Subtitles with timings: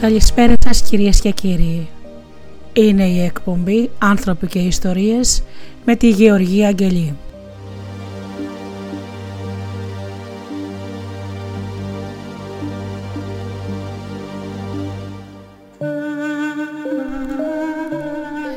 [0.00, 1.88] Καλησπέρα σας κυρίες και κύριοι.
[2.72, 5.42] Είναι η εκπομπή «Άνθρωποι και Ιστορίες»
[5.84, 7.16] με τη Γεωργία Αγγελή.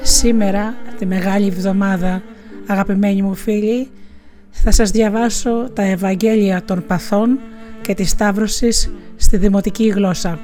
[0.02, 2.22] Σήμερα, τη Μεγάλη Εβδομάδα,
[2.68, 3.90] αγαπημένοι μου φίλοι,
[4.52, 7.40] θα σας διαβάσω τα Ευαγγέλια των Παθών
[7.82, 10.40] και της Σταύρωσης στη Δημοτική Γλώσσα.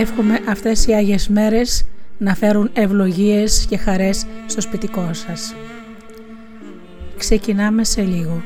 [0.00, 1.84] Εύχομαι αυτές οι Άγιες μέρες
[2.18, 5.54] να φέρουν ευλογίες και χαρές στο σπιτικό σας.
[7.16, 8.42] Ξεκινάμε σε λίγο.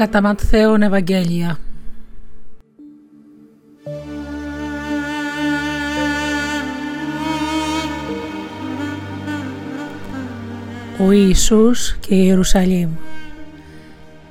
[0.00, 1.58] Κατά Ματθαίον Ευαγγέλια.
[10.98, 12.90] ο Ιησούς και η Ιερουσαλήμ.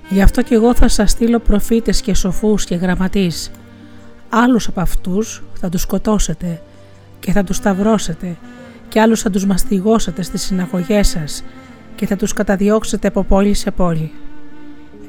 [0.09, 3.51] Γι' αυτό και εγώ θα σας στείλω προφήτες και σοφούς και γραμματείς.
[4.29, 6.61] Άλλους από αυτούς θα τους σκοτώσετε
[7.19, 8.37] και θα τους σταυρώσετε
[8.89, 11.43] και άλλους θα τους μαστιγώσετε στις συναγωγές σας
[11.95, 14.11] και θα τους καταδιώξετε από πόλη σε πόλη.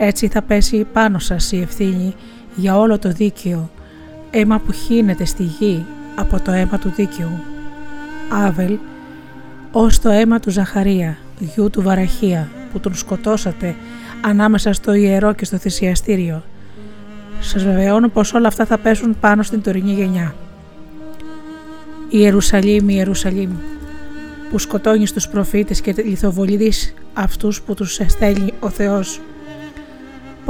[0.02, 2.14] Έτσι θα πέσει πάνω σας η ευθύνη
[2.54, 3.70] για όλο το δίκαιο,
[4.30, 5.84] αίμα που χύνεται στη γη
[6.16, 7.38] από το αίμα του δίκαιου.
[8.46, 8.78] Άβελ,
[9.72, 13.74] ως το αίμα του Ζαχαρία, γιου του Βαραχία, που τον σκοτώσατε
[14.20, 16.42] ανάμεσα στο ιερό και στο θυσιαστήριο.
[17.40, 20.34] Σας βεβαιώνω πως όλα αυτά θα πέσουν πάνω στην τωρινή γενιά.
[22.08, 23.50] Η Ιερουσαλήμ, η Ιερουσαλήμ,
[24.50, 29.20] που σκοτώνεις τους προφήτες και λιθοβολείς αυτούς που τους στέλνει ο Θεός.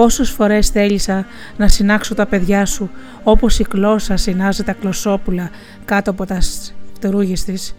[0.01, 1.27] Πόσες φορές θέλησα
[1.57, 2.91] να συνάξω τα παιδιά σου
[3.23, 5.51] όπως η κλώσσα συνάζει τα κλωσόπουλα
[5.85, 6.39] κάτω από τα
[6.95, 7.77] φτερούγες της.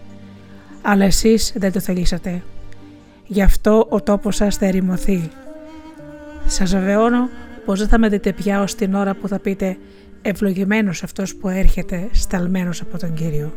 [0.82, 2.42] Αλλά εσείς δεν το θελήσατε.
[3.26, 5.30] Γι' αυτό ο τόπος σας θα ερημωθεί.
[6.46, 7.30] Σας βεβαιώνω
[7.66, 9.78] πως δεν θα με δείτε πια ως την ώρα που θα πείτε
[10.22, 13.54] «Ευλογημένος αυτός που έρχεται σταλμένος από τον Κύριο».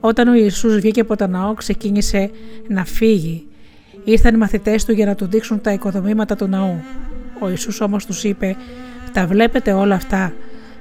[0.00, 2.30] Όταν ο Ιησούς βγήκε από το ναό ξεκίνησε
[2.68, 3.44] να φύγει.
[4.04, 6.82] Ήρθαν οι μαθητές του για να του δείξουν τα οικοδομήματα του ναού.
[7.40, 8.56] Ο Ιησούς όμως τους είπε
[9.12, 10.32] «Τα βλέπετε όλα αυτά.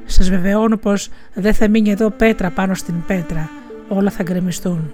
[0.05, 3.49] Σας βεβαιώνω πως δεν θα μείνει εδώ πέτρα πάνω στην πέτρα.
[3.87, 4.91] Όλα θα γκρεμιστούν».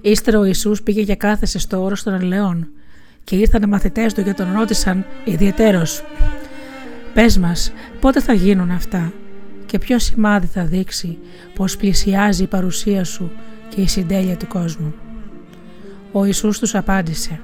[0.00, 2.68] Ύστερα ο Ιησούς πήγε και κάθεσε στο όρος των Ελαιών
[3.24, 6.04] και ήρθαν οι μαθητές του και τον ρώτησαν ιδιαιτέρως
[7.14, 9.12] «Πες μας, πότε θα γίνουν αυτά
[9.66, 11.18] και ποιο σημάδι θα δείξει
[11.54, 13.30] πως πλησιάζει η παρουσία σου
[13.68, 14.94] και η συντέλεια του κόσμου».
[16.18, 17.40] Ο Ιησούς τους απάντησε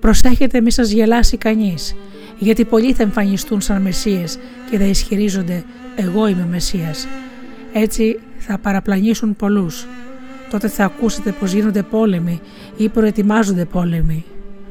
[0.00, 1.96] «Προσέχετε μη σας γελάσει κανείς,
[2.38, 4.38] γιατί πολλοί θα εμφανιστούν σαν Μεσσίες
[4.70, 5.64] και θα ισχυρίζονται
[5.96, 7.06] «Εγώ είμαι Μεσσίας».
[7.72, 9.86] Έτσι θα παραπλανήσουν πολλούς
[10.50, 12.40] τότε θα ακούσετε πως γίνονται πόλεμοι
[12.76, 14.24] ή προετοιμάζονται πόλεμοι.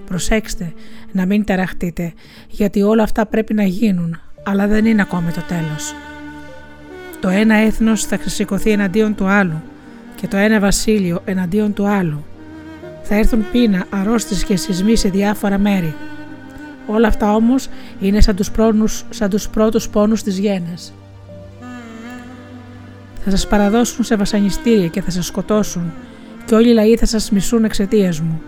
[0.05, 0.73] Προσέξτε
[1.11, 2.13] να μην ταραχτείτε
[2.47, 5.93] γιατί όλα αυτά πρέπει να γίνουν αλλά δεν είναι ακόμη το τέλος.
[7.19, 9.61] Το ένα έθνος θα ξεσηκωθεί εναντίον του άλλου
[10.15, 12.23] και το ένα βασίλειο εναντίον του άλλου.
[13.11, 15.95] Θα έρθουν πείνα, αρρώστιες και σεισμοί σε διάφορα μέρη.
[16.87, 17.67] Όλα αυτά όμως
[17.99, 20.93] είναι σαν τους, πρόνους, σαν τους πρώτους πόνους της γέννας.
[23.23, 25.91] Θα σας παραδώσουν σε βασανιστήρια και θα σας σκοτώσουν,
[26.45, 28.41] και όλοι οι λαοί θα σας μισούν εξαιτίας μου.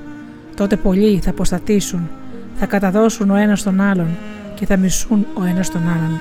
[0.56, 2.10] Τότε πολλοί θα αποστατήσουν,
[2.56, 4.18] θα καταδώσουν ο ένας τον άλλον
[4.56, 6.20] και θα μισούν ο ένας τον άλλον.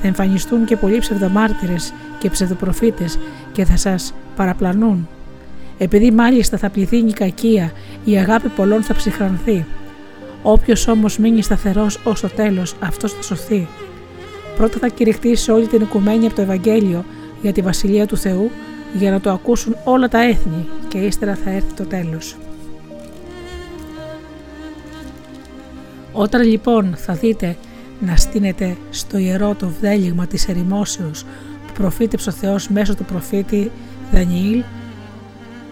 [0.00, 3.18] Θα εμφανιστούν και πολλοί ψευδομάρτυρες και ψευδοπροφήτες
[3.52, 5.08] και θα σας παραπλανούν.
[5.78, 7.72] Επειδή μάλιστα θα πληθύνει η κακία,
[8.04, 9.64] η αγάπη πολλών θα ψυχρανθεί.
[10.42, 13.68] Όποιος όμως μείνει σταθερός ως το τέλος, αυτός θα σωθεί.
[14.56, 17.04] Πρώτα θα κηρυχτεί σε όλη την οικουμένη από το Ευαγγέλιο
[17.42, 18.50] για τη Βασιλεία του Θεού
[18.94, 22.36] για να το ακούσουν όλα τα έθνη και ύστερα θα έρθει το τέλος.
[26.12, 27.56] Όταν λοιπόν θα δείτε
[28.00, 31.24] να στείνετε στο ιερό το βδέλιγμα της ερημόσεως
[31.66, 33.70] που προφήτεψε ο Θεός μέσω του προφήτη
[34.12, 34.62] Δανιήλ,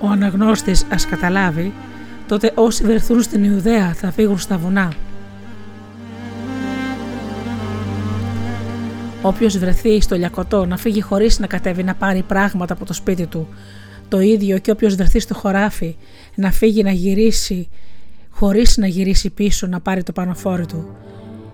[0.01, 1.73] ο αναγνώστης ας καταλάβει,
[2.29, 4.93] τότε όσοι βρεθούν στην Ιουδαία θα φύγουν στα βουνά
[9.27, 13.27] Όποιος βρεθεί στο λιακωτό να φύγει χωρίς να κατέβει να πάρει πράγματα από το σπίτι
[13.27, 13.49] του.
[14.09, 15.97] Το ίδιο και όποιος βρεθεί στο χωράφι
[16.35, 17.69] να φύγει να γυρίσει
[18.31, 20.97] χωρίς να γυρίσει πίσω να πάρει το πανοφόρι του.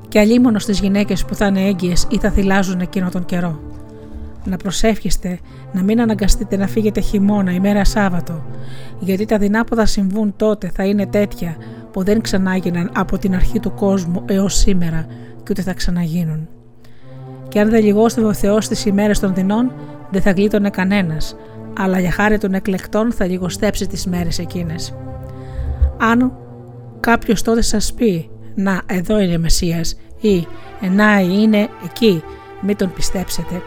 [0.09, 3.61] Και αλλήμωνος στις γυναίκες που θα είναι έγκυες ή θα θυλάζουν εκείνο τον καιρό.
[4.45, 5.39] Να προσεύχεστε
[5.73, 8.45] να μην αναγκαστείτε να φύγετε χειμώνα ημέρα Σάββατο,
[8.99, 11.57] γιατί τα δεινά που θα συμβούν τότε θα είναι τέτοια
[11.93, 15.07] που δεν ξανάγιναν από την αρχή του κόσμου έως σήμερα
[15.37, 16.49] και ούτε θα ξαναγίνουν
[17.53, 19.73] και αν δεν λιγόστευε ο Θεός τις ημέρες των δεινών,
[20.11, 21.37] δεν θα γλίτωνε κανένας,
[21.79, 24.95] αλλά για χάρη των εκλεκτών θα λιγοστέψει τις μέρες εκείνες.
[25.99, 26.33] Αν
[27.01, 30.47] κάποιος τότε σας πει, Να, εδώ είναι Μεσσίας ή
[30.91, 32.23] Να, είναι εκεί,
[32.61, 33.63] μην τον πιστέψετε,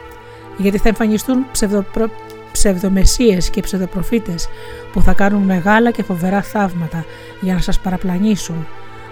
[0.58, 2.10] γιατί θα εμφανιστούν ψευδοπρο...
[2.52, 4.48] ψευδομεσίες και ψευδοπροφήτες
[4.94, 7.06] που θα κάνουν μεγάλα και φοβερά θαύματα
[7.42, 8.68] για να σας παραπλανήσουν,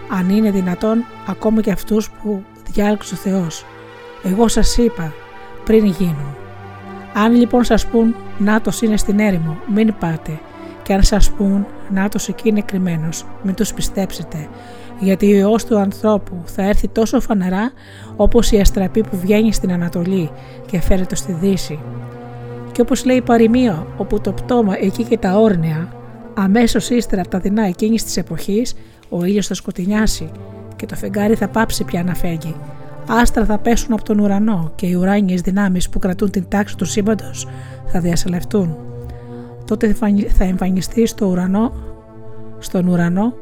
[0.10, 3.66] αν είναι δυνατόν ακόμα και αυτούς που διάλεξε ο Θεός.
[4.24, 5.14] Εγώ σας είπα
[5.66, 6.36] πριν γίνουν.
[7.14, 10.40] Αν λοιπόν σας πούν «Νάτος είναι στην έρημο», μην πάτε
[10.84, 14.50] και αν σας πούν «Νάτος εκεί είναι κρυμμένος», μην τους πιστέψετε
[15.04, 17.72] γιατί ο Υιός του ανθρώπου θα έρθει τόσο φανερά
[18.16, 20.30] όπως η αστραπή που βγαίνει στην Ανατολή
[20.66, 21.80] και φέρεται στη Δύση.
[22.72, 25.94] Και όπως λέει η παροιμία, όπου το πτώμα εκεί και τα όρνια,
[26.34, 28.76] αμέσως ύστερα από τα δεινά εκείνης της εποχής,
[29.10, 30.32] ο ήλιος θα σκοτεινιάσει
[30.76, 32.56] και το φεγγάρι θα πάψει πια να φέγγει
[33.08, 36.86] άστρα θα πέσουν από τον ουρανό και οι ουράνιες δυνάμεις που κρατούν την τάξη του
[36.86, 37.48] σύμπαντος
[37.88, 38.78] θα διασελευτούν.
[39.66, 39.96] τότε
[40.28, 41.74] θα εμφανιστεί στο ουρανό,
[42.60, 43.34] στον ουρανό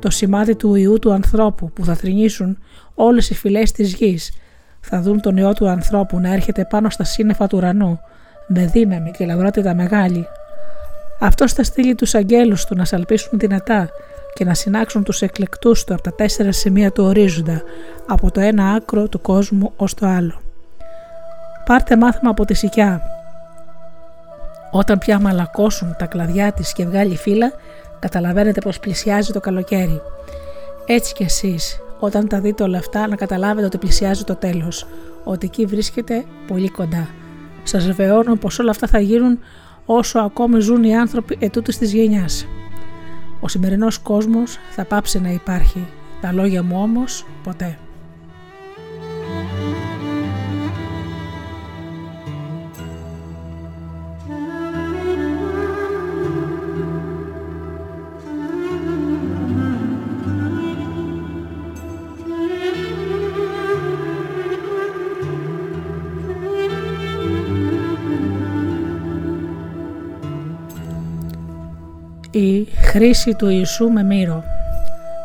[0.00, 2.58] το σημάδι του Ιού του ανθρώπου που θα θρυνήσουν
[2.94, 4.32] όλες οι φυλές της γης.
[4.80, 8.00] Θα δουν τον Υιό του ανθρώπου να έρχεται πάνω στα σύννεφα του ουρανού
[8.46, 10.26] με δύναμη και λαυρότητα μεγάλη.
[11.20, 13.88] Αυτός θα στείλει τους αγγέλους του να σαλπίσουν δυνατά
[14.34, 17.62] και να συνάξουν τους εκλεκτούς του από τα τέσσερα σημεία του ορίζοντα,
[18.06, 20.40] από το ένα άκρο του κόσμου ως το άλλο.
[21.66, 23.02] Πάρτε μάθημα από τη σικιά.
[24.70, 27.52] Όταν πια μαλακώσουν τα κλαδιά της και βγάλει φύλλα,
[28.00, 30.00] καταλαβαίνετε πως πλησιάζει το καλοκαίρι.
[30.86, 34.86] Έτσι κι εσείς, όταν τα δείτε όλα αυτά, να καταλάβετε ότι πλησιάζει το τέλος,
[35.24, 37.08] ότι εκεί βρίσκεται πολύ κοντά.
[37.62, 39.38] Σας βεβαιώνω πως όλα αυτά θα γίνουν
[39.84, 42.46] όσο ακόμη ζουν οι άνθρωποι ετούτης της γενιάς.
[43.40, 45.86] Ο σημερινός κόσμος θα πάψει να υπάρχει,
[46.20, 47.78] τα λόγια μου όμως ποτέ.
[72.40, 74.44] Η χρήση του Ιησού με μύρο.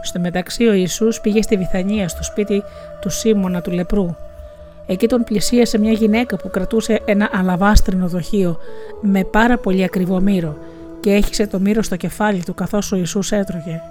[0.01, 2.63] Στο μεταξύ ο Ιησούς πήγε στη Βιθανία στο σπίτι
[3.01, 4.15] του Σίμωνα του λεπρού.
[4.85, 8.57] Εκεί τον πλησίασε μια γυναίκα που κρατούσε ένα αλαβάστρινο δοχείο
[9.01, 10.57] με πάρα πολύ ακριβό μύρο
[10.99, 13.81] και έχισε το μύρο στο κεφάλι του καθώς ο Ιησούς έτρωγε.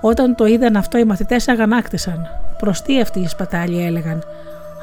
[0.00, 2.28] Όταν το είδαν αυτό οι μαθητές αγανάκτησαν.
[2.58, 4.22] Προς τι αυτή η σπατάλη έλεγαν.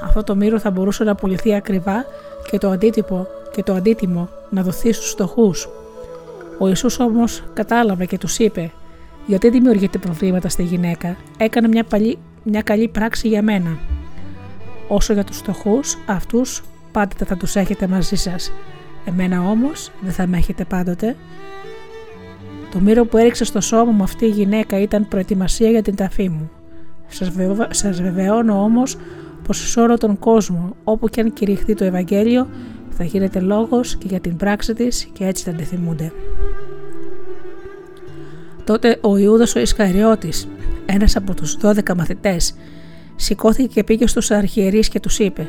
[0.04, 2.06] Αυτό το μύρο θα μπορούσε να πουληθεί ακριβά
[2.52, 5.70] και το αντίτυπο και το αντίτιμο να δοθεί στους φτωχούς.
[6.60, 8.72] Ο Ιησούς όμως κατάλαβε και τους είπε
[9.26, 13.78] «Γιατί δημιουργείτε προβλήματα στη γυναίκα, έκανε μια, παλι, μια καλή πράξη για μένα.
[14.88, 18.52] Όσο για τους φτωχούς, αυτούς πάντοτε θα τους έχετε μαζί σας.
[19.06, 21.16] Εμένα όμως δεν θα με έχετε πάντοτε».
[22.72, 26.30] Το μύρο που έριξε στο σώμα μου αυτή η γυναίκα ήταν προετοιμασία για την ταφή
[26.30, 26.50] μου.
[27.70, 28.98] Σας, βεβαιώνω όμως
[29.44, 32.48] πως σε όλο τον κόσμο, όπου και αν κηρυχθεί το Ευαγγέλιο,
[32.98, 36.12] θα γίνεται λόγος και για την πράξη της και έτσι θα αντιθυμούνται.
[38.64, 40.48] Τότε ο Ιούδας ο Ισκαριώτης,
[40.86, 42.56] ένας από τους 12 μαθητές,
[43.16, 45.48] σηκώθηκε και πήγε στους αρχιερείς και τους είπε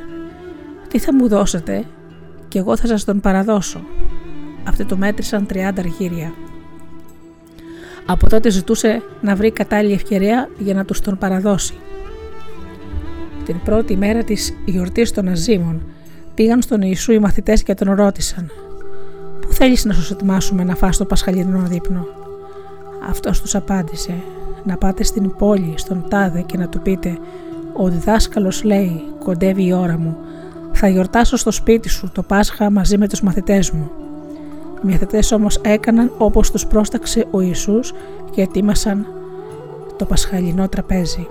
[0.88, 1.84] «Τι θα μου δώσετε
[2.48, 3.80] και εγώ θα σας τον παραδώσω».
[4.68, 6.32] Αυτοί το μέτρησαν 30 αργύρια.
[8.06, 11.74] Από τότε ζητούσε να βρει κατάλληλη ευκαιρία για να τους τον παραδώσει.
[13.44, 15.82] Την πρώτη μέρα της γιορτής των Αζήμων
[16.34, 18.50] πήγαν στον Ιησού οι μαθητές και τον ρώτησαν
[19.40, 22.06] «Πού θέλεις να σου ετοιμάσουμε να φας το πασχαλινό δείπνο»
[23.08, 24.14] Αυτός τους απάντησε
[24.64, 27.18] «Να πάτε στην πόλη, στον τάδε και να του πείτε
[27.76, 30.16] «Ο διδάσκαλος λέει, κοντεύει η ώρα μου,
[30.72, 33.90] θα γιορτάσω στο σπίτι σου το Πάσχα μαζί με τους μαθητές μου».
[34.84, 37.92] Οι μαθητές όμως έκαναν όπως τους πρόσταξε ο Ιησούς
[38.30, 39.06] και ετοίμασαν
[39.96, 41.26] το πασχαλινό τραπέζι.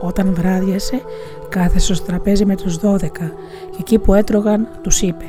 [0.00, 1.02] Όταν βράδιασε,
[1.48, 3.32] κάθεσε στο τραπέζι με τους δώδεκα
[3.70, 5.24] και εκεί που έτρωγαν τους είπε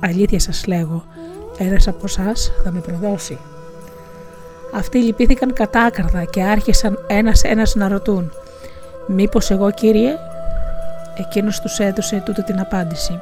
[0.00, 1.04] «Αλήθεια σας λέγω,
[1.58, 3.38] ένας από εσάς θα με προδώσει».
[4.74, 8.32] Αυτοί λυπήθηκαν κατάκαρδα και άρχισαν ένας-ένας να ρωτούν
[9.06, 10.16] «Μήπως εγώ Κύριε»
[11.14, 13.20] Εκείνος τους έδωσε τούτη την απάντηση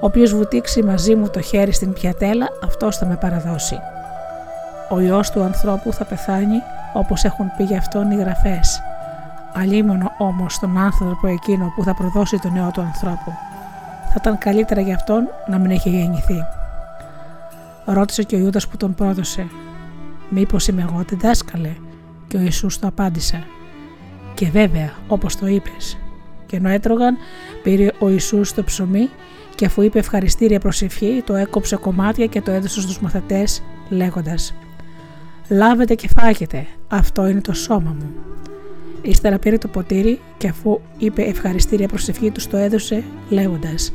[0.00, 3.78] «Όποιος βουτήξει μαζί μου το χέρι στην πιατέλα, αυτός θα με παραδώσει».
[4.90, 6.62] Ο Υιός του ανθρώπου θα πεθάνει
[6.92, 8.82] όπως έχουν πει για αυτόν οι γραφές.
[9.56, 13.32] Αλίμονο όμως τον άνθρωπο εκείνο που θα προδώσει τον νέο του ανθρώπου.
[14.08, 16.44] Θα ήταν καλύτερα για αυτόν να μην έχει γεννηθεί.
[17.84, 19.46] Ρώτησε και ο Ιούδας που τον πρόδωσε
[20.28, 21.76] «Μήπως είμαι εγώ δάσκαλε»
[22.28, 23.44] και ο Ιησούς το απάντησε
[24.34, 25.98] «Και βέβαια, όπως το είπες».
[26.46, 27.16] Και ενώ έτρωγαν,
[27.62, 29.08] πήρε ο Ιησούς το ψωμί
[29.54, 34.54] και αφού είπε ευχαριστήρια προσευχή, το έκοψε κομμάτια και το έδωσε στους μαθητές λέγοντας
[35.48, 38.14] «Λάβετε και φάγετε, αυτό είναι το σώμα μου».
[39.04, 43.92] Ύστερα πήρε το ποτήρι και αφού είπε ευχαριστήρια προσευχή τους το έδωσε λέγοντας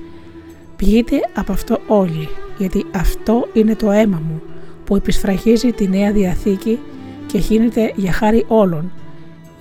[0.76, 4.42] «Πιείτε από αυτό όλοι, γιατί αυτό είναι το αίμα μου
[4.86, 6.80] που επισφραγίζει τη Νέα Διαθήκη
[7.28, 8.92] και χύνεται για χάρη όλων,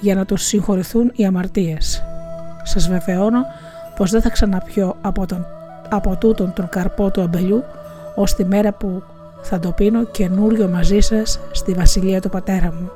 [0.01, 2.03] για να τους συγχωρηθούν οι αμαρτίες.
[2.63, 3.41] Σας βεβαιώνω
[3.97, 5.47] πως δεν θα ξαναπιώ από, τον,
[5.89, 7.63] από τούτον τον καρπό του αμπελιού
[8.15, 9.03] ως τη μέρα που
[9.43, 12.91] θα το πίνω καινούριο μαζί σας στη βασιλεία του πατέρα μου.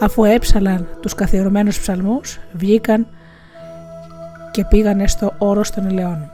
[0.00, 3.06] Αφού έψαλαν τους καθιερωμένους ψαλμούς, βγήκαν
[4.50, 6.30] και πήγανε στο όρος των ελαιών.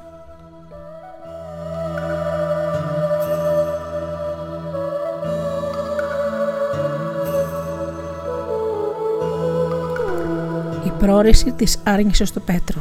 [11.07, 12.81] πρόρηση της άρνησης του Πέτρου.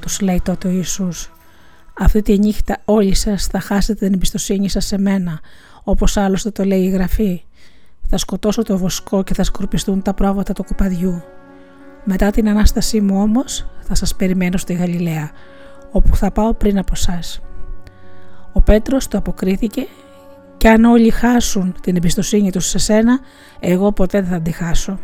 [0.00, 1.32] Τους λέει τότε ο Ιησούς
[1.98, 5.40] Αυτή τη νύχτα όλοι σας θα χάσετε την εμπιστοσύνη σας σε μένα,
[5.84, 7.42] όπως άλλωστε το λέει η Γραφή.
[8.12, 11.22] Θα σκοτώσω το βοσκό και θα σκορπιστούν τα πρόβατα του κουπαδιού.
[12.04, 15.30] Μετά την Ανάστασή μου όμως θα σας περιμένω στη Γαλιλαία,
[15.90, 17.20] όπου θα πάω πριν από εσά.
[18.52, 19.86] Ο Πέτρος το αποκρίθηκε
[20.56, 23.18] και αν όλοι χάσουν την εμπιστοσύνη τους σε σένα,
[23.60, 24.98] εγώ ποτέ δεν θα τη χάσω.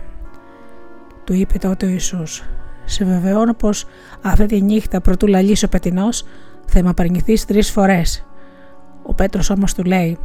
[1.25, 2.45] Του είπε τότε ο Ιησούς,
[2.85, 3.87] σε βεβαιώνω πως
[4.23, 6.25] αυτή τη νύχτα πρωτού λαλήσει ο πετινός
[6.67, 8.27] θα με απαρνηθείς τρεις φορές.
[9.03, 10.19] Ο Πέτρος όμως του λέει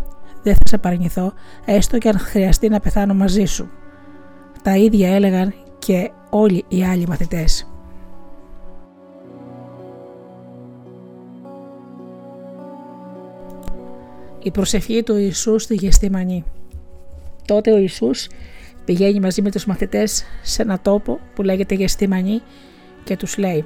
[0.43, 1.33] δεν θα σε παρνηθώ
[1.65, 3.69] έστω και αν χρειαστεί να πεθάνω μαζί σου.
[4.63, 7.65] Τα ίδια έλεγαν και όλοι οι άλλοι μαθητές.
[14.43, 16.43] Η προσευχή του Ιησούς στη Γεστημανή.
[17.45, 18.29] Τότε ο Ιησούς
[18.85, 22.41] πηγαίνει μαζί με τους μαθητές σε ένα τόπο που λέγεται Γεστημανή
[23.03, 23.65] και τους λέει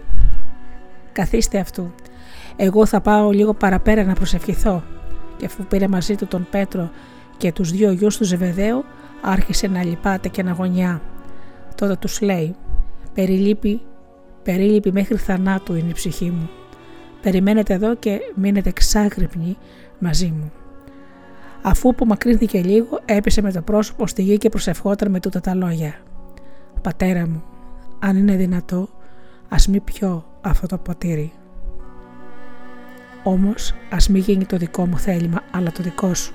[1.12, 1.94] «Καθίστε αυτού,
[2.56, 4.95] εγώ θα πάω λίγο παραπέρα να προσευχηθώ».
[5.38, 6.90] Και αφού πήρε μαζί του τον Πέτρο
[7.38, 8.84] και τους δύο γιους του Ζεβεδαίου,
[9.22, 11.02] άρχισε να λυπάται και να γωνιά.
[11.76, 12.56] Τότε τους λέει
[13.14, 13.82] «Περιλείπει,
[14.44, 16.50] περίλειπη μέχρι θανάτου είναι η ψυχή μου.
[17.22, 19.58] Περιμένετε εδώ και μείνετε ξάγρυπνοι
[20.00, 20.52] μαζί μου».
[21.62, 25.94] Αφού απομακρύνθηκε λίγο, έπεσε με το πρόσωπο στη γη και προσευχόταν με τούτα τα λόγια.
[26.82, 27.44] «Πατέρα μου,
[28.00, 28.90] αν είναι δυνατό,
[29.50, 31.34] ας μη πιω αυτό το ποτήρι.
[33.28, 36.34] Όμως, ας μη γίνει το δικό μου θέλημα, αλλά το δικό σου».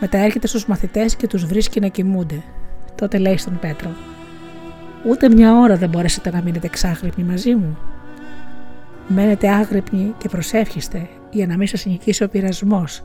[0.00, 2.42] Μετά έρχεται στους μαθητές και τους βρίσκει να κοιμούνται.
[2.94, 3.90] Τότε λέει στον Πέτρο
[5.06, 7.78] «Ούτε μια ώρα δεν μπορέσετε να μείνετε εξάγρυπνοι μαζί μου.
[9.08, 13.02] Μένετε άγρυπνοι και προσεύχεστε για να μην σας νικήσει ο πειρασμός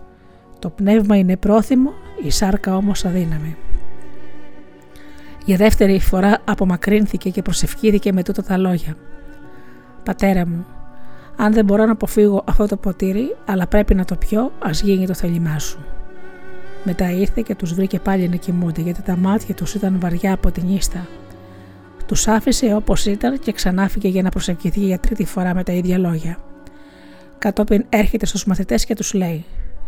[0.60, 3.56] το πνεύμα είναι πρόθυμο, η σάρκα όμως αδύναμη.
[5.46, 8.96] Για δεύτερη φορά απομακρύνθηκε και προσευχήθηκε με τούτα τα λόγια.
[10.04, 10.65] «Πατέρα μου,
[11.41, 15.06] αν δεν μπορώ να αποφύγω αυτό το ποτήρι, αλλά πρέπει να το πιω, ας γίνει
[15.06, 15.80] το θέλημά σου».
[16.84, 20.52] Μετά ήρθε και τους βρήκε πάλι να κοιμούνται γιατί τα μάτια τους ήταν βαριά από
[20.52, 21.08] την ίστα.
[22.06, 25.97] Τους άφησε όπως ήταν και ξανάφηκε για να προσευχηθεί για τρίτη φορά με τα ίδια
[25.97, 26.38] λόγια.
[27.38, 29.45] Κατόπιν έρχεται στους μαθητές και τους λέει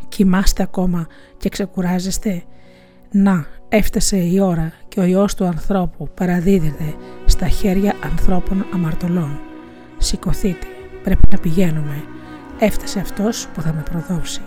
[0.07, 2.43] Κοιμάστε ακόμα και ξεκουράζεστε;
[3.11, 9.39] Να, έφτασε η ώρα και ο Υιός του ανθρώπου παραδίδεται στα χέρια ανθρώπων αμαρτωλών.
[9.97, 10.67] Σηκωθείτε,
[11.03, 12.03] πρέπει να πηγαίνουμε.
[12.59, 14.41] Έφτασε αυτός που θα με προδώσει.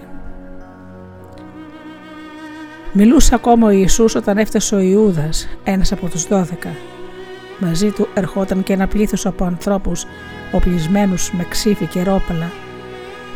[2.93, 6.71] Μιλούσε ακόμα ο Ιησούς όταν έφτασε ο Ιούδας, ένας από τους δώδεκα.
[7.59, 10.05] Μαζί του ερχόταν και ένα πλήθος από ανθρώπους
[10.53, 12.51] οπλισμένους με ξύφη και ρόπαλα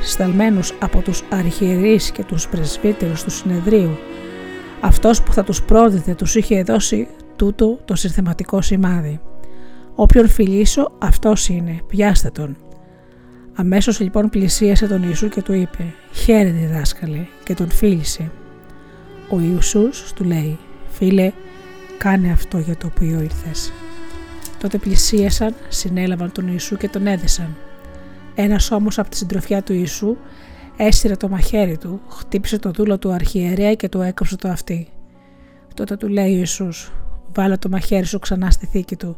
[0.03, 3.99] σταλμένους από τους αρχιερείς και τους πρεσβύτερους του συνεδρίου.
[4.81, 9.21] Αυτός που θα τους πρόδιδε τους είχε δώσει τούτο το συνθεματικό σημάδι.
[9.95, 12.57] Όποιον φιλήσω αυτός είναι, πιάστε τον.
[13.61, 18.31] Αμέσως λοιπόν πλησίασε τον Ιησού και του είπε «Χαίρετε δάσκαλε» και τον φίλησε.
[19.31, 21.33] Ο Ιησούς του λέει «Φίλε,
[21.99, 23.73] κάνε αυτό για το οποίο ήρθες».
[24.59, 27.57] Τότε πλησίασαν, συνέλαβαν τον Ιησού και τον έδεσαν.
[28.35, 30.17] Ένας όμως από τη συντροφιά του Ιησού
[30.77, 34.89] έσυρε το μαχαίρι του, χτύπησε το δούλο του αρχιερέα και του έκοψε το αυτί.
[35.75, 36.93] Τότε του λέει ο Ιησούς,
[37.35, 39.17] βάλε το μαχαίρι σου ξανά στη θήκη του,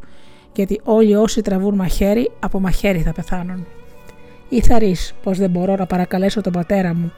[0.55, 3.65] γιατί όλοι όσοι τραβούν μαχαίρι, από μαχαίρι θα πεθάνουν.
[4.53, 7.11] Ή θα ρεις πως δεν μπορώ να παρακαλέσω τον πατέρα μου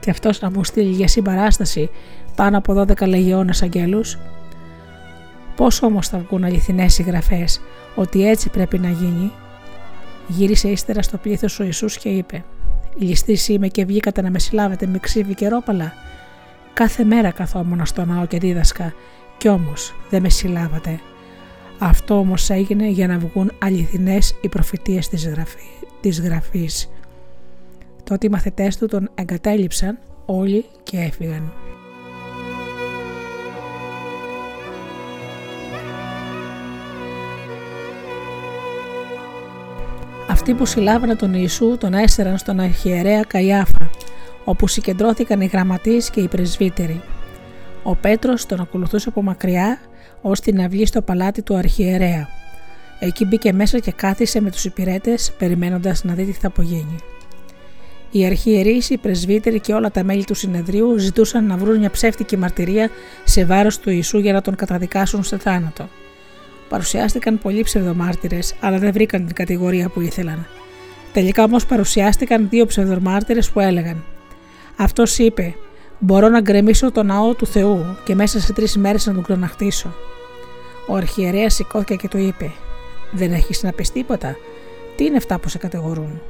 [0.00, 1.90] και αυτός να μου στείλει για συμπαράσταση
[2.34, 4.18] πάνω από 12 λεγιώνες αγγέλους.
[5.56, 7.60] Πώς όμως θα βγουν αληθινές οι γραφές
[7.94, 9.32] ότι έτσι πρέπει να γίνει;
[10.26, 12.44] Γύρισε ύστερα στο πλήθος ο Ιησούς και είπε:
[12.96, 15.92] Ληστής είμαι και βγήκατε να με συλλάβετε με ξύβι και ρόπαλα.
[16.74, 18.92] Κάθε μέρα καθόμουν στο ναό και δίδασκα,
[19.38, 21.00] κι όμως δεν με συλλάβατε.
[21.78, 26.90] Αυτό όμως έγινε για να βγουν αληθινές οι προφητείες της, γραφής, της γραφής.
[28.04, 31.52] Τότε οι μαθητές του τον εγκατέλειψαν όλοι και έφυγαν.
[40.28, 43.90] Αυτοί που συλλάβανε τον Ιησού τον έστεραν στον αρχιερέα Καϊάφα,
[44.44, 47.02] όπου συγκεντρώθηκαν οι γραμματείς και οι πρεσβύτεροι.
[47.82, 49.80] Ο Πέτρος τον ακολουθούσε από μακριά
[50.20, 52.28] ώστε την αυγή στο παλάτι του αρχιερέα.
[53.02, 56.96] Εκεί μπήκε μέσα και κάθισε με τους υπηρέτες περιμένοντας να δει τι θα απογίνει.
[58.10, 62.36] Οι αρχιερείς, οι πρεσβύτεροι και όλα τα μέλη του συνεδρίου ζητούσαν να βρουν μια ψεύτικη
[62.36, 62.90] μαρτυρία
[63.24, 65.88] σε βάρος του Ιησού για να τον καταδικάσουν σε θάνατο.
[66.68, 70.46] Παρουσιάστηκαν πολλοί ψευδομάρτυρες, αλλά δεν βρήκαν την κατηγορία που ήθελαν.
[71.12, 74.04] Τελικά όμως παρουσιάστηκαν δύο ψευδομάρτυρες που έλεγαν:
[74.76, 75.54] Αυτός είπε:
[75.98, 79.94] Μπορώ να γκρεμίσω το ναό του Θεού και μέσα σε τρεις μέρες να τον κλωναχτήσω.
[80.88, 82.52] Ο αρχιερέας σηκώθηκε και του είπε:
[83.12, 84.36] Δεν έχεις να πει τίποτα.
[84.96, 86.20] Τι είναι αυτά που σε κατηγορούν;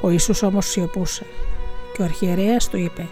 [0.00, 1.26] Ο Ιησούς όμως σιωπούσε
[1.94, 3.06] και ο αρχιερέας του είπε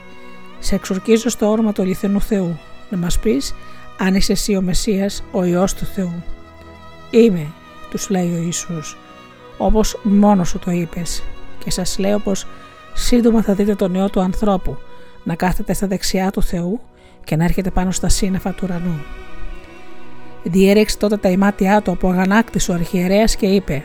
[0.58, 2.58] «Σε εξορκίζω στο όνομα του αληθινού Θεού
[2.90, 3.54] να μας πεις
[3.98, 6.22] αν είσαι εσύ ο Μεσσίας, ο Υιός του Θεού».
[7.10, 7.46] «Είμαι»,
[7.90, 8.96] τους λέει ο Ιησούς,
[9.58, 11.22] όπως μόνος σου το είπες
[11.58, 12.46] και σας λέω πως
[12.92, 14.78] σύντομα θα δείτε τον Υιό του ανθρώπου
[15.24, 16.80] να κάθεται στα δεξιά του Θεού
[17.24, 19.00] και να έρχεται πάνω στα σύννεφα του ουρανού.
[20.42, 23.84] Διέρεξε τότε τα ημάτια του από αγανάκτης ο αρχιερέας και είπε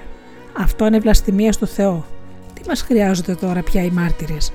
[0.57, 2.05] «Αυτό είναι βλαστημία στο Θεό.
[2.53, 4.53] Τι μας χρειάζονται τώρα πια οι μάρτυρες;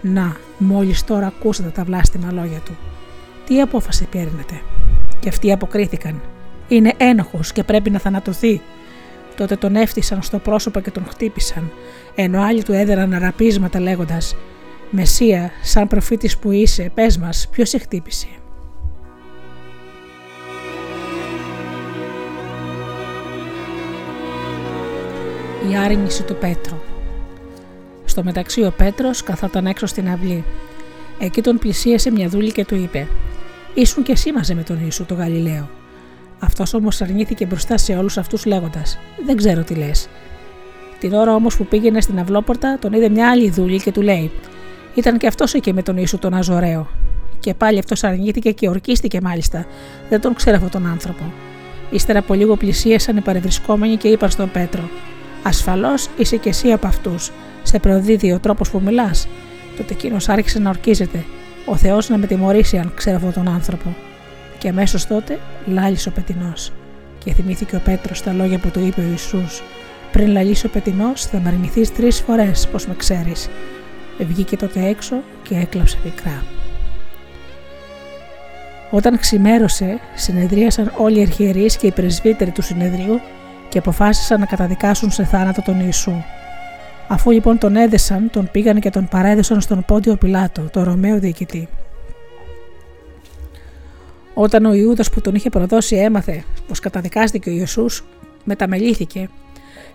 [0.00, 2.76] Να, μόλις τώρα ακούσατε τα βλάστημα λόγια του.
[3.46, 4.60] Τι απόφαση παίρνετε»
[5.22, 6.22] και αυτοί αποκρίθηκαν.
[6.68, 8.60] Είναι ένοχος και πρέπει να θανατωθεί.
[9.36, 11.72] Τότε τον έφτισαν στο πρόσωπο και τον χτύπησαν,
[12.14, 14.36] ενώ άλλοι του έδεραν αραπίσματα λέγοντας
[14.90, 18.26] «Μεσία, σαν προφήτης που είσαι, πες μας, ποιος σε χτύπησε».
[25.70, 26.76] Η άρνηση του Πέτρου
[28.04, 30.44] Στο μεταξύ ο Πέτρος καθόταν έξω στην αυλή.
[31.18, 33.08] Εκεί τον πλησίασε μια δούλη και του είπε
[33.74, 35.68] «Ήσουν και εσύ μαζί με τον Ιησού τον Γαλιλαίο».
[36.38, 40.08] Αυτός όμως αρνήθηκε μπροστά σε όλους αυτούς λέγοντας: Δεν ξέρω τι λες.
[40.98, 44.30] Την ώρα όμως που πήγαινε στην αυλόπορτα, τον είδε μια άλλη δούλη και του λέει:
[44.94, 46.88] Ήταν και αυτός εκεί με τον ίσο τον Αζωραίο.
[47.38, 49.66] Και πάλι αυτός αρνήθηκε και ορκίστηκε μάλιστα.
[50.08, 51.32] Δεν τον ξέρω αυτόν τον άνθρωπο.
[51.90, 54.82] Ύστερα από λίγο πλησίασαν οι παρευρισκόμενοι και είπαν στον Πέτρο:
[55.42, 57.30] Ασφαλώς είσαι κι εσύ από αυτούς.
[57.62, 59.28] Σε προδίδει ο τρόπος που μιλάς.
[59.76, 61.24] Τότε εκείνος άρχισε να ορκίζεται.
[61.66, 63.94] Ο Θεός να με τιμωρήσει αν ξέρω αυτόν τον άνθρωπο.
[64.58, 66.72] Και αμέσως τότε λάλησε ο πετεινός.
[67.24, 69.62] Και θυμήθηκε ο Πέτρος τα λόγια που του είπε ο Ιησούς
[70.12, 73.48] πριν λαλήσει ο πετεινός, θα με αρνηθείς τρεις φορές, πως με ξέρεις.
[74.18, 76.44] Βγήκε τότε έξω και έκλαψε πικρά.
[78.90, 83.20] Όταν ξημέρωσε, συνεδρίασαν όλοι οι αρχιερείς και οι πρεσβύτεροι του συνεδρίου
[83.72, 86.12] και αποφάσισαν να καταδικάσουν σε θάνατο τον Ιησού.
[87.08, 91.68] Αφού λοιπόν τον έδεσαν, τον πήγαν και τον παρέδωσαν στον Πόντιο Πιλάτο, το Ρωμαίο διοικητή.
[94.34, 98.04] Όταν ο Ιούδας που τον είχε προδώσει έμαθε πως καταδικάστηκε ο Ιησούς,
[98.44, 99.28] μεταμελήθηκε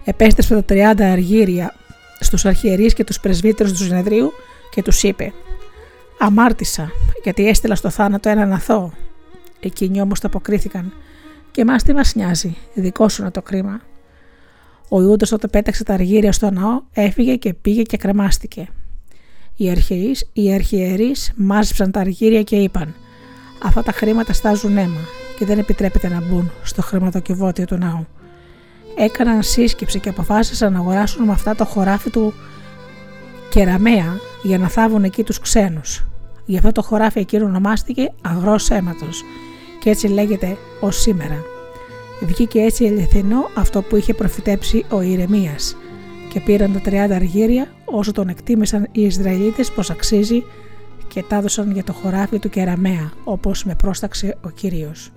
[0.04, 1.74] επέστρεψε τα 30 αργύρια
[2.20, 4.32] στους αρχιερείς και τους πρεσβύτερους του συνεδρίου
[4.72, 5.34] και τους είπε
[6.20, 6.92] «Αμάρτησα
[7.24, 8.92] γιατί έστειλα στο θάνατο έναν αθώο».
[9.60, 10.94] Εκείνοι όμως το αποκρίθηκαν
[11.58, 13.82] «Και εμάς τι μας νοιάζει, δικό σου είναι το κρίμα».
[14.90, 18.68] Ο Ιούντας τότε πέταξε τα αργύρια στο ναό, έφυγε και πήγε και κρεμάστηκε.
[19.56, 22.96] Οι αρχιερείς, οι αρχιερείς μάζεψαν τα αργύρια και είπαν
[23.64, 25.02] «Αυτά τα χρήματα στάζουν αίμα
[25.38, 28.08] και δεν επιτρέπεται να μπουν στο χρηματοκιβώτιο του ναού»
[28.96, 32.34] έκαναν σύσκεψη και αποφάσισαν να αγοράσουν με αυτά το χωράφι του
[33.50, 36.06] Κεραμαία για να θάβουν εκεί τους ξένους.
[36.46, 39.24] Γι' αυτό το χωράφι εκείνο ονομάστηκε Αγρός Αίματος
[39.88, 41.44] και έτσι λέγεται ως σήμερα.
[42.22, 45.76] Βγήκε έτσι ελευθερινό αυτό που είχε προφητέψει ο Ιρεμίας
[46.30, 50.44] και πήραν τα 30 αργύρια όσο τον εκτίμησαν οι Ισραηλίτες πως αξίζει
[51.08, 55.12] και τα έδωσαν για το χωράφι του Κεραμαία όπως με πρόσταξε ο Κύριος.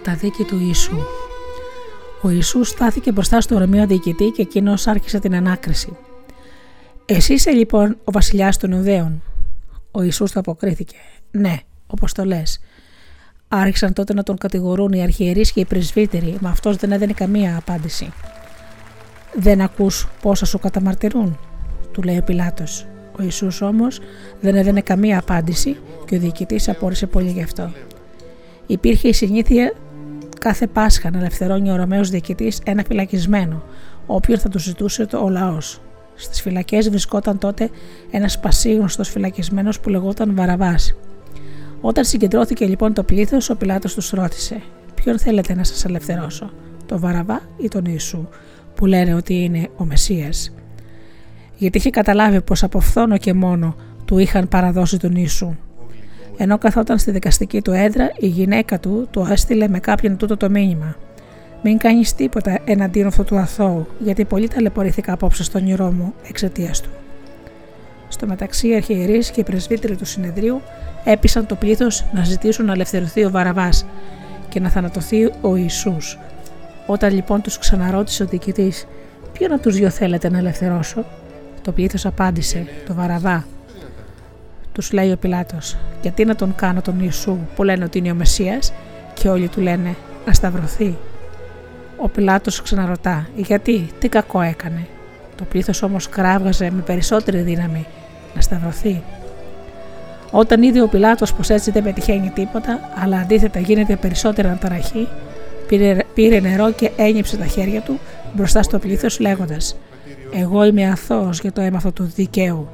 [0.00, 0.96] Καταδίκη του Ιησού.
[2.22, 5.96] Ο Ιησούς στάθηκε μπροστά στο ορμείο διοικητή και εκείνος άρχισε την ανάκριση.
[7.06, 9.22] Εσύ είσαι λοιπόν ο βασιλιάς των Ιουδαίων.
[9.90, 10.96] Ο Ιησούς το αποκρίθηκε.
[11.30, 12.60] Ναι, όπως το λες.
[13.48, 17.56] Άρχισαν τότε να τον κατηγορούν οι αρχιερείς και οι πρεσβύτεροι, μα αυτός δεν έδινε καμία
[17.56, 18.12] απάντηση.
[19.34, 21.38] Δεν ακούς πόσα σου καταμαρτυρούν,
[21.92, 22.86] του λέει ο Πιλάτος.
[23.18, 24.00] Ο Ιησούς όμως
[24.40, 27.72] δεν έδινε καμία απάντηση και ο διοικητής απόρρισε πολύ γι' αυτό.
[28.66, 29.74] Υπήρχε η συνήθεια
[30.40, 33.62] κάθε Πάσχα να ελευθερώνει ο Ρωμαίος διοικητής ένα φυλακισμένο,
[34.06, 35.80] όποιον θα του ζητούσε ο λαός.
[36.14, 37.70] Στις φυλακές βρισκόταν τότε
[38.10, 40.94] ένας πασίγνωστος φυλακισμένος που λεγόταν Βαραβάς.
[41.80, 44.62] Όταν συγκεντρώθηκε λοιπόν το πλήθος, ο Πιλάτος τους ρώτησε:
[44.94, 46.50] Ποιον θέλετε να σας ελευθερώσω,
[46.86, 48.28] τον Βαραβά ή τον Ιησού,
[48.74, 50.54] που λένε ότι είναι ο Μεσσίας;
[51.56, 53.74] Γιατί είχε καταλάβει πως από φθόνο και μόνο
[54.04, 55.56] του είχαν παραδώσει τον Ιησού.
[56.42, 60.50] Ενώ καθόταν στη δικαστική του έδρα, η γυναίκα του το έστειλε με κάποιον τούτο το
[60.50, 60.96] μήνυμα.
[61.62, 66.80] Μην κάνεις τίποτα εναντίον αυτού του αθώου, γιατί πολύ ταλαιπωρήθηκα απόψε στον όνειρό μου εξαιτίας
[66.80, 66.90] του.
[68.08, 70.60] Στο μεταξύ, οι αρχιερείς και οι πρεσβύτεροι του συνεδρίου
[71.04, 73.86] έπεισαν το πλήθος να ζητήσουν να ελευθερωθεί ο Βαραβάς
[74.48, 76.18] και να θανατωθεί ο Ιησούς.
[76.86, 78.86] Όταν λοιπόν τους ξαναρώτησε ο διοικητής,
[79.32, 81.04] Ποιον από τους δυο θέλετε να ελευθερώσω,
[81.62, 83.44] το πλήθος απάντησε, το Βαραβά.
[84.72, 88.14] Τους λέει ο Πιλάτος, Γιατί να τον κάνω τον Ιησού που λένε ότι είναι ο
[88.14, 88.58] Μεσία,
[89.14, 90.96] και όλοι του λένε Να σταυρωθεί.
[91.96, 94.86] Ο Πιλάτος ξαναρωτά, Γιατί, τι κακό έκανε.
[95.36, 97.86] Το πλήθος όμως κράβγαζε με περισσότερη δύναμη
[98.34, 99.02] να σταυρωθεί.
[100.30, 105.08] Όταν είδε ο Πιλάτος πως έτσι δεν πετυχαίνει τίποτα, αλλά αντίθετα γίνεται περισσότερη αναταραχή,
[105.66, 107.98] πήρε, πήρε νερό και ένιψε τα χέρια του
[108.32, 109.76] μπροστά στο πλήθος λέγοντας:
[110.32, 112.68] Εγώ είμαι αθώος για το αίμα αυτού του δικαίου.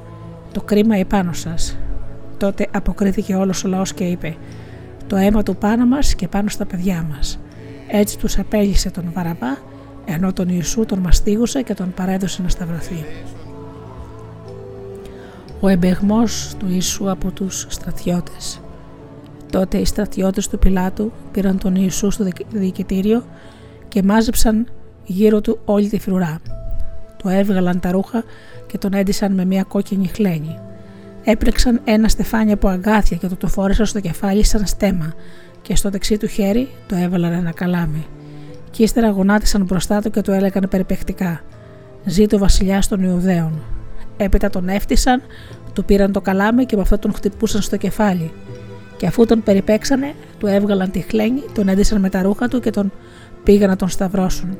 [0.51, 1.77] Το κρίμα επάνω σας.
[2.37, 4.35] Τότε αποκρίθηκε όλος ο λαός και είπε:
[5.07, 7.39] Το αίμα του πάνω μας και πάνω στα παιδιά μας.
[7.87, 9.57] Έτσι τους απέλυσε τον Βαραβά,
[10.05, 13.05] ενώ τον Ιησού τον μαστίγωσε και τον παρέδωσε να σταυρωθεί.
[15.59, 18.61] Ο εμπεγμός του Ιησού από τους στρατιώτες.
[19.51, 23.23] Τότε οι στρατιώτες του Πιλάτου πήραν τον Ιησού στο διοικητήριο
[23.87, 24.67] και μάζεψαν
[25.05, 26.39] γύρω του όλη τη φρουρά.
[27.23, 28.23] Το έβγαλαν τα ρούχα
[28.67, 30.59] και τον έντυσαν με μια κόκκινη χλένη.
[31.29, 35.13] Έπρεξαν ένα στεφάνι από αγκάθια και το το φόρεσαν στο κεφάλι σαν στέμα
[35.61, 38.05] και στο δεξί του χέρι το έβαλαν ένα καλάμι.
[38.71, 41.41] Και ύστερα γονάτισαν μπροστά του και του έλεγαν περιπεκτικά
[42.05, 43.63] «Ζήτω ο βασιλιάς των Ιουδαίων».
[44.17, 45.21] Έπειτα τον έφτισαν,
[45.73, 48.31] του πήραν το καλάμι και με αυτό τον χτυπούσαν στο κεφάλι.
[48.97, 52.69] Και αφού τον περιπέξανε, του έβγαλαν τη χλένη, τον έντυσαν με τα ρούχα του και
[52.69, 52.91] τον
[53.43, 54.57] πήγαν να τον σταυρώσουν.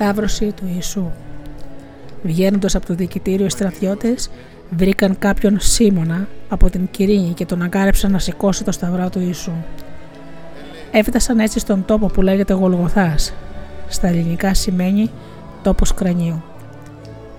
[0.00, 1.10] Σταύρωση του Ιησού
[2.22, 4.30] Βγαίνοντας από το διοικητήριο, οι στρατιώτες
[4.70, 9.52] βρήκαν κάποιον Σίμωνα από την Κυρίνη και τον αγκάρεψαν να σηκώσει το σταυρό του Ιησού.
[10.90, 13.34] Έφτασαν έτσι στον τόπο που λέγεται Γολγοθάς.
[13.88, 15.10] Στα ελληνικά σημαίνει
[15.62, 16.42] τόπος κρανίου.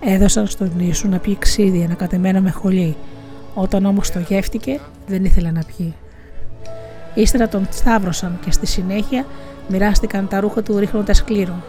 [0.05, 2.95] Έδωσαν στον Ιησού να πιει ξύδι ανακατεμένο με χολή.
[3.53, 5.93] Όταν όμως το γεύτηκε δεν ήθελε να πιει.
[7.13, 9.25] Ύστερα τον σταύρωσαν και στη συνέχεια
[9.69, 11.63] μοιράστηκαν τα ρούχα του ρίχνοντας κλήρο.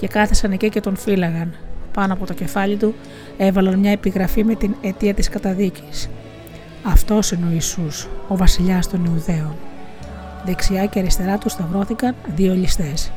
[0.00, 1.54] Και κάθεσαν εκεί και τον φύλαγαν.
[1.92, 2.94] Πάνω από το κεφάλι του
[3.36, 6.08] έβαλαν μια επιγραφή με την αιτία της καταδίκης.
[6.82, 9.56] Αυτός είναι ο Ιησούς, ο βασιλιάς των Ιουδαίων.
[10.44, 13.12] Δεξιά και αριστερά του σταυρώθηκαν δύο ληστές.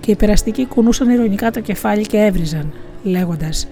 [0.00, 3.68] Και οι περαστικοί κουνούσαν ηρωνικά το κεφάλι και έβριζαν, λέγοντας: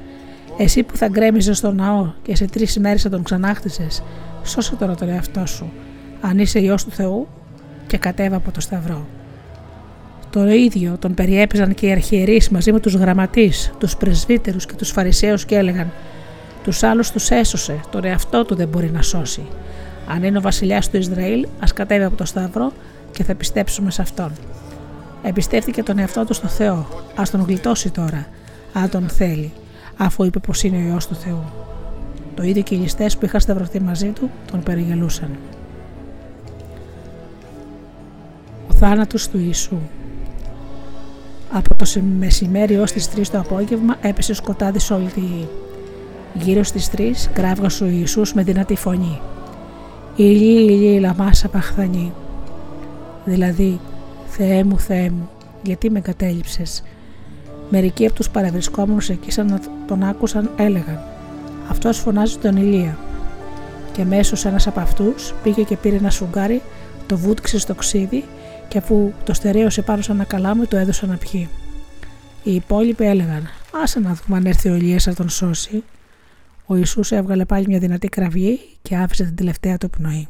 [0.58, 4.02] Εσύ που θα γκρέμιζες στο ναό και σε τρεις μέρες θα τον ξανάχτισες,
[4.44, 5.72] σώσε τώρα τον εαυτό σου,
[6.20, 7.28] αν είσαι ιό του Θεού,
[7.86, 9.06] και κατέβα από το Σταυρό.
[10.34, 14.90] Το ίδιο τον περιέπαιζαν και οι αρχιερείς μαζί με τους γραμματείς, τους πρεσβύτερους και τους
[14.90, 15.92] Φαρισαίους και έλεγαν:
[16.64, 19.42] Τους άλλους τους έσωσε, τον εαυτό του δεν μπορεί να σώσει.
[20.08, 22.72] Αν είναι ο βασιλιάς του Ισραήλ, ας κατέβει από το Σταυρό
[23.12, 24.32] και θα πιστέψουμε σε αυτόν.
[25.22, 26.86] Εμπιστεύτηκε τον εαυτό του στο Θεό.
[27.14, 28.26] Α τον γλιτώσει τώρα,
[28.72, 29.52] αν τον θέλει,
[29.96, 31.44] αφού είπε πως είναι ο ιό του Θεού.
[32.34, 35.30] Το ίδιο και οι ληστές που είχαν σταυρωθεί μαζί του τον περιγελούσαν.
[38.68, 39.78] Ο θάνατος του Ιησού
[41.56, 45.48] Από το μεσημέρι ως τις 3 το απόγευμα έπεσε σκοτάδι σε όλη τη γη.
[46.34, 49.20] Γύρω στις 3 κράβγασε ο Ιησούς με δυνατή φωνή.
[50.16, 52.12] Ηλί, ηλί, λαμάσα παχθανή.
[53.24, 53.80] Δηλαδή,
[54.26, 55.30] Θεέ μου, Θεέ μου,
[55.62, 56.82] γιατί με κατέληψες.
[57.70, 61.00] Μερικοί από τους παραβρισκόμενους εκεί σαν να τον άκουσαν έλεγαν
[61.68, 62.98] «Αυτός φωνάζει τον Ηλία».
[63.92, 66.62] Και μέσω ένας από αυτούς πήγε και πήρε ένα σουγκάρι,
[67.06, 68.24] το βούτυξε στο ξύδι
[68.74, 71.48] και αφού το στερέωσε πάνω σαν ένα καλάμι το έδωσαν να πιει.
[72.42, 73.48] Οι υπόλοιποι έλεγαν
[73.82, 75.84] «Άσε να δούμε αν έρθει ο Ηλίας να τον σώσει».
[76.66, 80.28] Ο Ιησούς έβγαλε πάλι μια δυνατή κραυγή και άφησε την τελευταία του πνοή.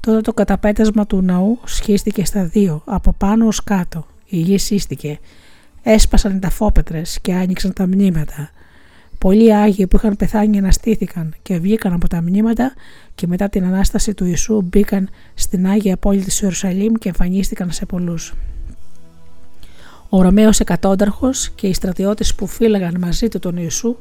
[0.00, 4.06] Τότε το καταπέτασμα του ναού σχίστηκε στα δύο, από πάνω ως κάτω.
[4.26, 5.18] Η γη σύστηκε.
[5.82, 8.50] Έσπασαν οι ταφόπετρες και άνοιξαν τα μνήματα.
[9.20, 12.74] Πολλοί Άγιοι που είχαν πεθάνει αναστήθηκαν και βγήκαν από τα μνήματα
[13.14, 17.86] και μετά την Ανάσταση του Ιησού μπήκαν στην Άγια πόλη της Ιερουσαλήμ και εμφανίστηκαν σε
[17.86, 18.34] πολλούς.
[20.08, 23.96] Ο Ρωμαίος Εκατόνταρχος και οι στρατιώτες που φύλαγαν μαζί του τον Ιησού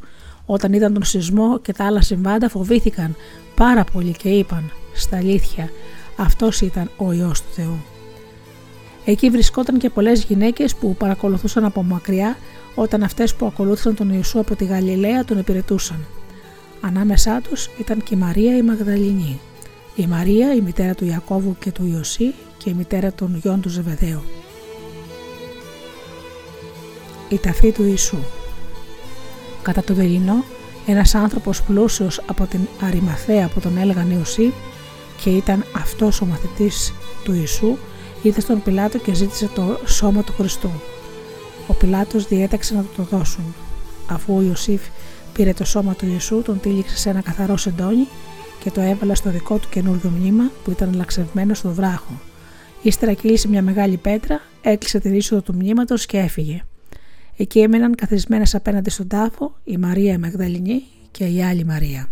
[0.46, 3.16] όταν είδαν τον σεισμό και τα άλλα συμβάντα φοβήθηκαν
[3.56, 5.70] πάρα πολύ και είπαν στα αλήθεια
[6.18, 7.78] αυτός ήταν ο Υιός του Θεού.
[9.06, 12.38] Εκεί βρισκόταν και πολλές γυναίκες που παρακολουθούσαν από μακριά
[12.82, 16.06] όταν αυτές που ακολούθησαν τον Ιησού από τη Γαλιλαία τον υπηρετούσαν.
[16.82, 19.40] Ανάμεσά τους ήταν και η Μαρία η Μαγδαληνή,
[19.96, 23.70] η Μαρία η μητέρα του Ιακώβου και του Ιωσή και η μητέρα των γιών του
[23.70, 24.22] Ζεβεδαίου.
[27.30, 28.18] Η ταφή του Ιησού
[29.62, 30.44] Κατά το δειλινό
[30.86, 34.54] Ένας άνθρωπος πλούσιος από την Αριμαθέα που τον έλεγαν Ιωσήφ
[35.22, 37.78] και ήταν αυτός ο μαθητής του Ιησού,
[38.22, 40.72] ήρθε στον Πιλάτο και ζήτησε το σώμα του Χριστού.
[41.70, 43.56] Ο Πιλάτος διέταξε να του το δώσουν.
[44.10, 44.82] Αφού ο Ιωσήφ
[45.34, 48.08] πήρε το σώμα του Ιησού, τον τύλιξε σε ένα καθαρό σεντόνι
[48.64, 52.20] και το έβαλε στο δικό του καινούργιο μνήμα που ήταν λαξευμένο στο βράχο.
[52.82, 56.62] Ύστερα κύλησε μια μεγάλη πέτρα, έκλεισε τη είσοδο του μνήματος και έφυγε.
[57.38, 62.10] Εκεί έμεναν καθισμένες απέναντι στον τάφο η Μαρία η Μαγδαληνή και η άλλη Μαρία.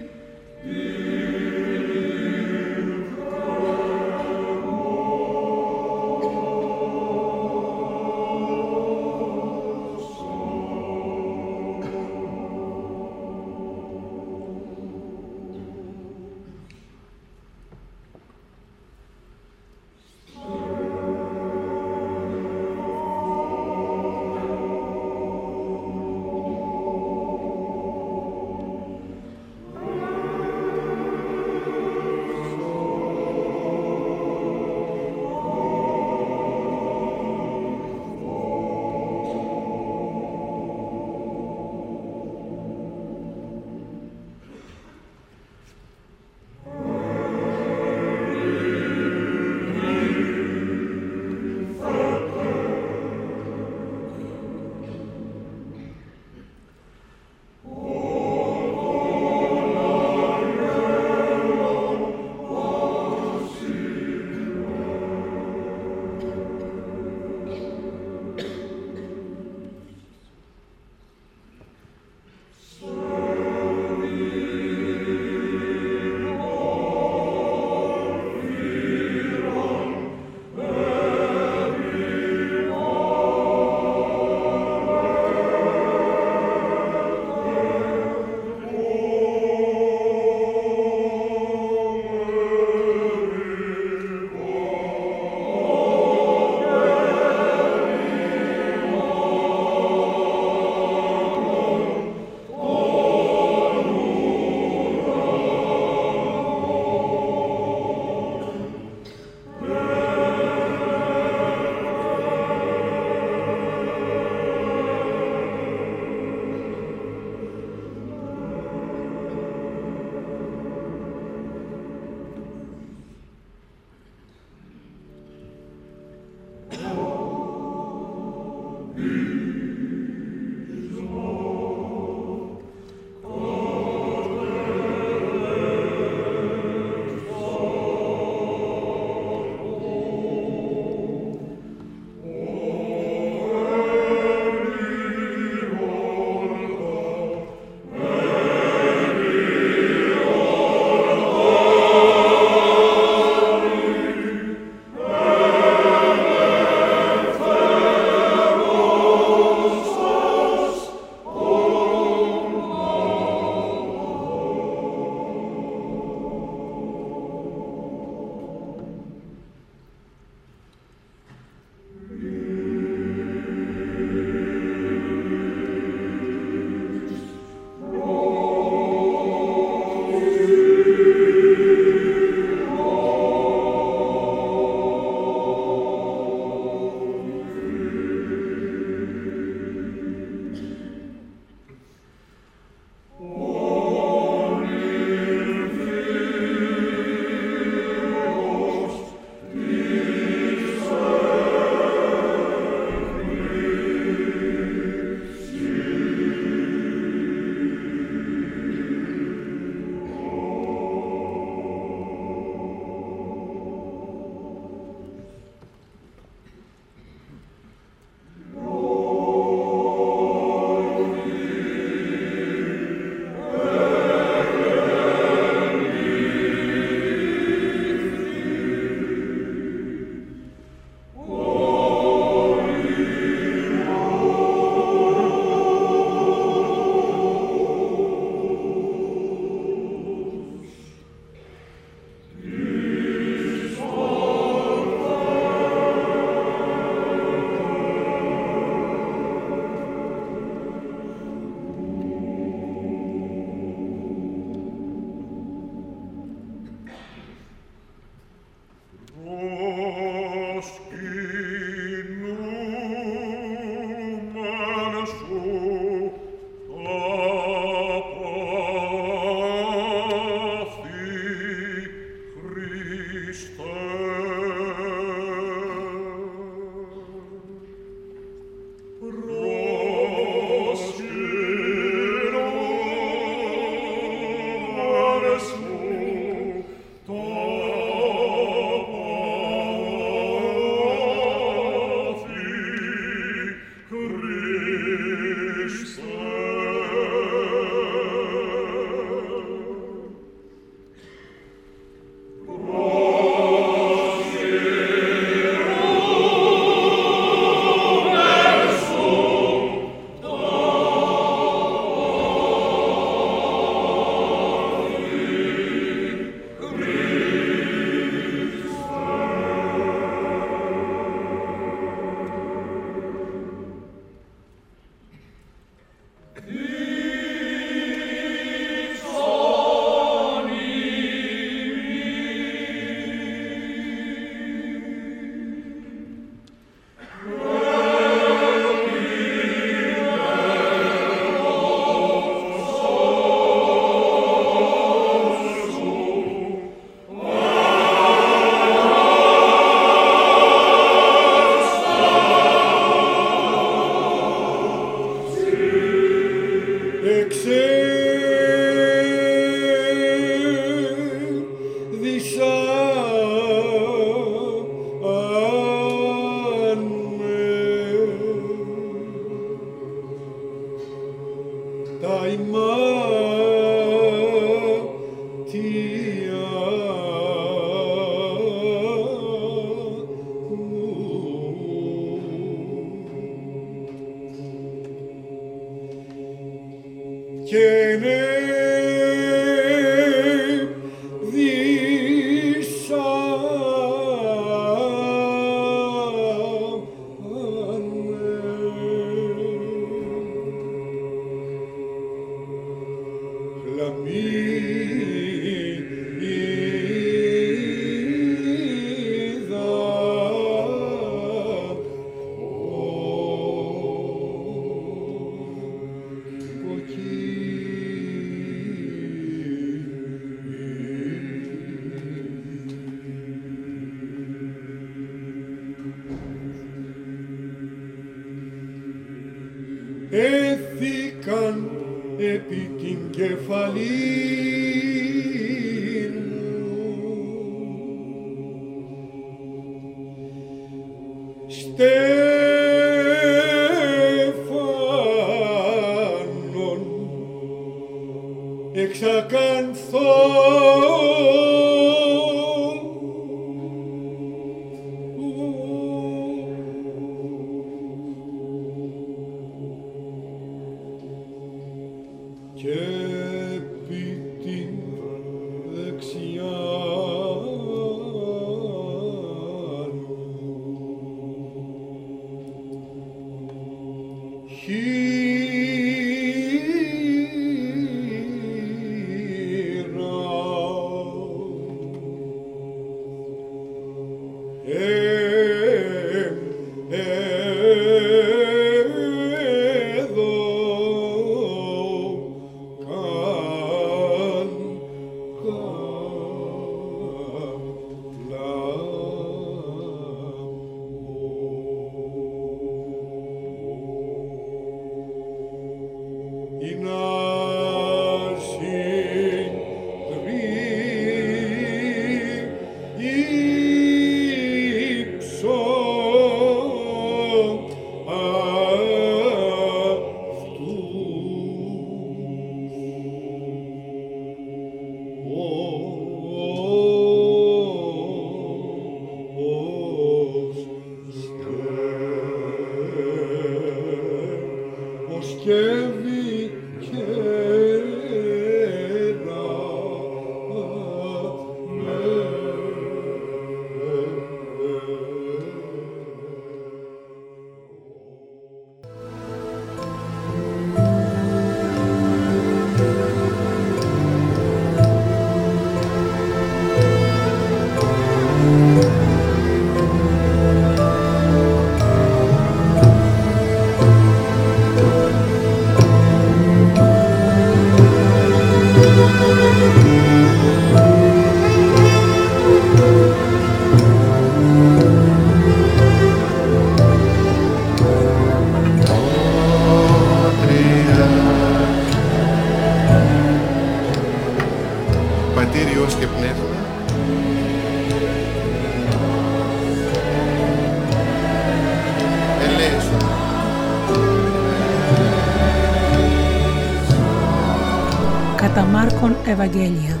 [599.38, 600.00] Ευαγγέλια.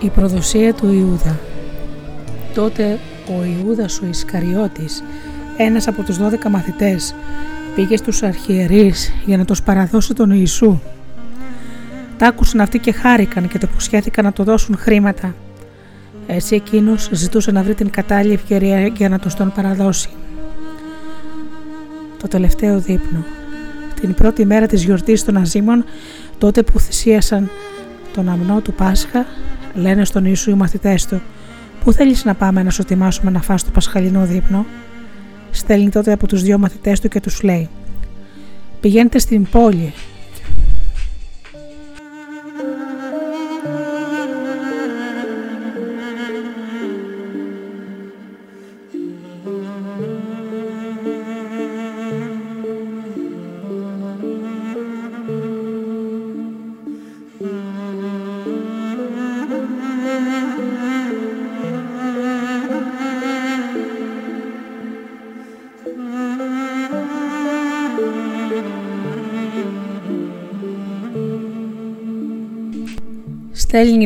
[0.00, 1.38] Η προδοσία του Ιούδα
[2.54, 2.98] Τότε
[3.28, 5.02] ο Ιούδας ο Ισκαριώτης,
[5.56, 7.14] ένας από τους 12 μαθητές,
[7.74, 10.80] πήγε στους αρχιερείς για να τους παραδώσει τον Ιησού.
[12.18, 15.34] Τ' άκουσαν αυτοί και χάρηκαν και το υποσχέθηκαν να του δώσουν χρήματα.
[16.26, 20.08] Έτσι εκείνος ζητούσε να βρει την κατάλληλη ευκαιρία για να τους τον παραδώσει.
[22.18, 23.24] Το τελευταίο δείπνο.
[24.00, 25.84] Την πρώτη μέρα της γιορτής των Αζήμων,
[26.38, 27.50] τότε που θυσίασαν
[28.12, 29.26] τον αμνό του Πάσχα,
[29.74, 31.22] λένε στον Ιησού οι μαθητές του
[31.84, 34.66] «Πού θέλεις να πάμε να σου ετοιμάσουμε να φας το πασχαλινό δείπνο»
[35.50, 37.68] Στέλνει τότε από τους δυο μαθητές του και τους λέει
[38.80, 39.92] «Πηγαίνετε στην πόλη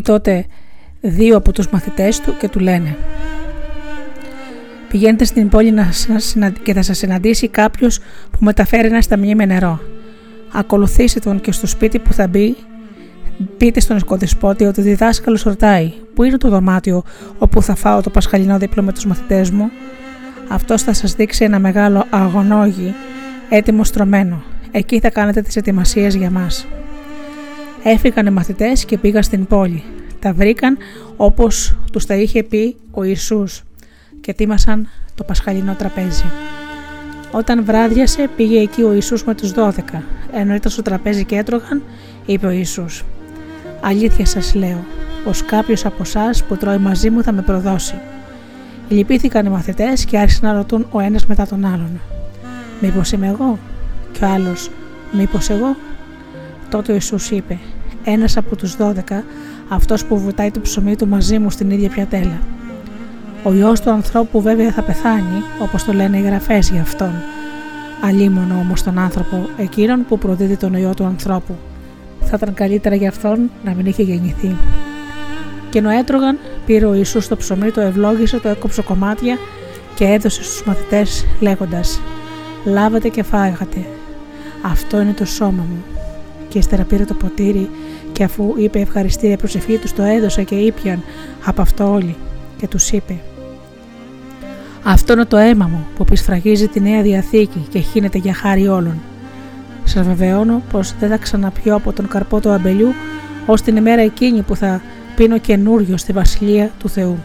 [0.00, 0.44] στέλνει τότε
[1.00, 2.96] δύο από τους μαθητές του και του λένε
[4.88, 5.90] Πηγαίνετε στην πόλη να
[6.62, 7.98] και θα σας συναντήσει κάποιος
[8.30, 9.80] που μεταφέρει ένα σταμνί με νερό.
[10.52, 12.56] Ακολουθήστε τον και στο σπίτι που θα μπει
[13.56, 17.02] πείτε στον οικοδεσπότη ότι ο διδάσκαλος ρωτάει «Πού είναι το δωμάτιο
[17.38, 19.70] όπου θα φάω το πασχαλινό δίπλο με τους μαθητές μου»
[20.48, 22.94] αυτός θα σας δείξει ένα μεγάλο αγωνόγι
[23.48, 24.42] έτοιμο στρωμένο.
[24.70, 26.66] Εκεί θα κάνετε τις ετοιμασίες για μας.
[27.82, 29.82] Έφυγαν οι μαθητές και πήγαν στην πόλη.
[30.18, 30.76] Τα βρήκαν
[31.16, 33.62] όπως τους τα είχε πει ο Ιησούς
[34.20, 36.24] και τίμασαν το πασχαλινό τραπέζι.
[37.30, 40.02] Όταν βράδιασε πήγε εκεί ο Ιησούς με τους δώδεκα.
[40.32, 41.82] Ενώ ήταν στο τραπέζι και έτρωγαν,
[42.26, 43.04] είπε ο Ιησούς
[43.80, 44.84] «Αλήθεια σας λέω,
[45.24, 47.94] πως κάποιος από εσάς που τρώει μαζί μου θα με προδώσει».
[48.88, 52.00] Λυπήθηκαν οι μαθητές και άρχισαν να ρωτούν ο ένας μετά τον άλλον
[52.80, 53.58] «Μήπως είμαι εγώ»
[54.12, 54.70] και ο άλλος
[55.12, 55.76] «Μήπως εγώ»
[56.70, 57.58] Τότε ο Ιησούς είπε
[58.04, 59.24] «Ένας από τους δώδεκα,
[59.68, 62.40] αυτός που βουτάει το ψωμί του μαζί μου στην ίδια πιατέλα».
[63.42, 67.12] Ο Υιός του ανθρώπου βέβαια θα πεθάνει, όπως το λένε οι γραφές για αυτόν.
[68.04, 71.56] Αλίμονο όμως τον άνθρωπο, εκείνον που προδίδει τον Υιό του ανθρώπου.
[72.20, 74.56] Θα ήταν καλύτερα για αυτόν να μην είχε γεννηθεί.
[75.70, 79.38] Και ενώ έτρωγαν, πήρε ο Ιησούς το ψωμί, το ευλόγησε, το έκοψε κομμάτια
[79.94, 82.00] και έδωσε στους μαθητές λέγοντας
[82.64, 83.86] «Λάβατε και φάγατε,
[84.62, 85.84] αυτό είναι το σώμα μου»
[86.50, 87.70] και ύστερα πήρε το ποτήρι
[88.12, 91.02] και αφού είπε ευχαριστήρια προσευχή τους το έδωσε και ήπιαν
[91.44, 92.16] από αυτό όλοι
[92.56, 93.16] και τους είπε
[94.84, 99.00] «Αυτό είναι το αίμα μου που πισφραγίζει τη Νέα Διαθήκη και χύνεται για χάρη όλων.
[99.84, 102.92] Σας βεβαιώνω πως δεν θα ξαναπιώ από τον καρπό του αμπελιού
[103.46, 104.82] ως την ημέρα εκείνη που θα
[105.16, 107.18] πίνω καινούριο στη Βασιλεία του Θεού».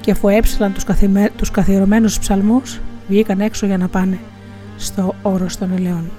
[0.00, 1.30] Και αφού έψαλαν τους, καθημε...
[1.36, 4.18] τους καθιερωμένους ψαλμούς βγήκαν έξω για να πάνε
[4.76, 6.10] στο όρος των ελαιών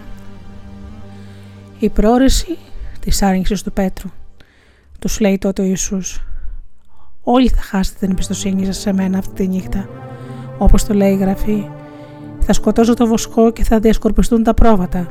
[1.86, 2.58] η πρόρεση
[3.00, 4.10] της άρνησης του Πέτρου.
[5.00, 6.24] Τους λέει τότε ο Ιησούς
[7.24, 9.90] «Όλοι θα χάσετε την εμπιστοσύνη σας σε μένα αυτή τη νύχτα.
[10.58, 11.70] Όπως το λέει η Γραφή,
[12.40, 15.08] θα σκοτώσω το βοσκό και θα διασκορπιστούν τα πρόβατα.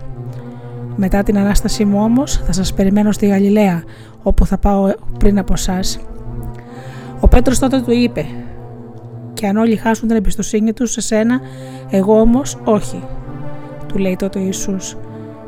[0.97, 3.83] Μετά την Ανάστασή μου όμως θα σας περιμένω στη Γαλιλαία,
[4.23, 5.81] όπου θα πάω πριν από εσά.
[7.21, 8.27] Ο Πέτρος τότε του είπε
[9.35, 11.41] «Και αν όλοι χάσουν την εμπιστοσύνη τους σε σένα,
[11.91, 13.03] εγώ όμως όχι».
[13.87, 14.97] Του λέει τότε ο Ιησούς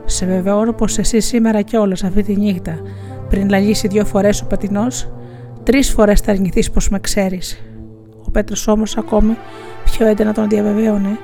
[0.07, 2.81] σε βεβαιώνω πως εσύ σήμερα και όλες αυτή τη νύχτα,
[3.29, 5.09] πριν λαλήσει δύο φορές ο πατινός,
[5.63, 7.63] τρεις φορές θα αρνηθείς πως με ξέρεις.
[8.27, 9.37] Ο Πέτρος όμως ακόμη
[9.85, 11.19] πιο έντενα τον διαβεβαίωνε: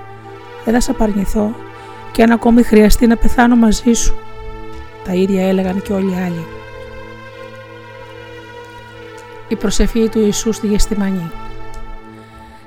[0.65, 1.55] Δεν θα σε απαρνηθώ
[2.13, 4.15] και αν ακόμη χρειαστεί να πεθάνω μαζί σου.
[5.05, 6.45] Τα ίδια έλεγαν και όλοι οι άλλοι.
[9.49, 11.31] Η προσευχή του Ιησού στη Γεστημανή.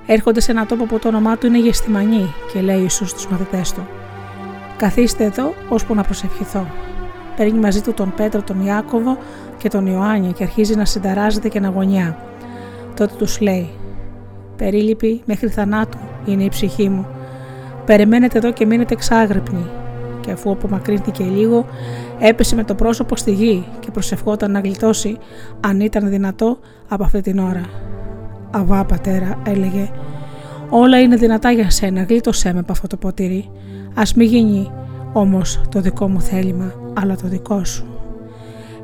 [0.05, 3.27] Έρχονται σε ένα τόπο που το όνομά του είναι Γεστημανή και λέει ο Ιησούς στους
[3.27, 3.87] μαθητές του
[4.77, 6.67] Καθίστε εδώ ώσπου να προσευχηθώ.
[7.35, 9.17] Παίρνει μαζί του τον Πέτρο, τον Ιάκωβο
[9.57, 12.17] και τον Ιωάννη και αρχίζει να συνταράζεται και να γωνιά.
[12.95, 13.69] Τότε τους λέει:
[14.57, 17.07] Περίλυπη μέχρι θανάτου είναι η ψυχή μου.
[17.85, 19.65] Περιμένετε εδώ και μείνετε εξάγρυπνοι.
[20.21, 21.65] Και αφού απομακρύνθηκε λίγο,
[22.19, 25.17] έπεσε με το πρόσωπο στη γη και προσευχόταν να γλιτώσει,
[25.59, 27.65] αν ήταν δυνατό, από αυτή την ώρα.
[28.51, 29.89] Αβά, πατέρα, έλεγε,
[30.69, 33.49] Όλα είναι δυνατά για σένα, γλίτωσέ με από αυτό το ποτήρι.
[33.93, 34.71] Ας μη γίνει
[35.13, 37.85] όμως το δικό μου θέλημα, αλλά το δικό σου.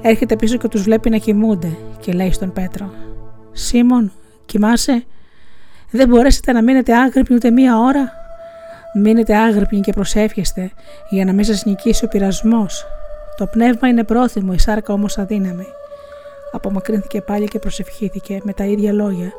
[0.01, 2.93] Έρχεται πίσω και τους βλέπει να κοιμούνται και λέει στον Πέτρο
[3.51, 4.11] «Σίμων,
[4.45, 5.03] κοιμάσαι,
[5.91, 8.19] δεν μπορέσετε να μείνετε άγρυπνοι ούτε μία ώρα»
[8.93, 10.71] Μείνετε άγρυπνοι και προσεύχεστε
[11.09, 12.85] για να μην σας νικήσει ο πειρασμός.
[13.37, 15.65] Το πνεύμα είναι πρόθυμο, η σάρκα όμως αδύναμη.
[16.51, 19.31] Απομακρύνθηκε πάλι και προσευχήθηκε με τα ίδια λόγια.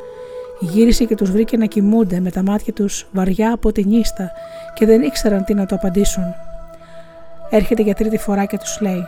[0.62, 4.30] Γύρισε και τους βρήκε να κοιμούνται με τα μάτια τους βαριά από την ίστα
[4.74, 6.24] και δεν ήξεραν τι να το απαντήσουν.
[7.50, 9.04] Έρχεται για τρίτη φορά και τους λέει: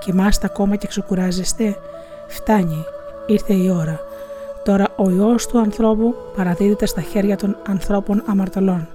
[0.00, 1.76] Κοιμάστε ακόμα και ξεκουράζεστε.
[2.28, 2.84] Φτάνει,
[3.26, 4.00] ήρθε η ώρα.
[4.64, 8.88] Τώρα ο ιό του ανθρώπου παραδίδεται στα χέρια των ανθρώπων αμαρτωλών.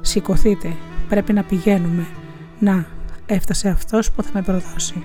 [0.00, 0.72] Σηκωθείτε,
[1.08, 2.06] πρέπει να πηγαίνουμε.
[2.58, 2.86] Να,
[3.26, 5.04] έφτασε αυτός που θα με προδώσει.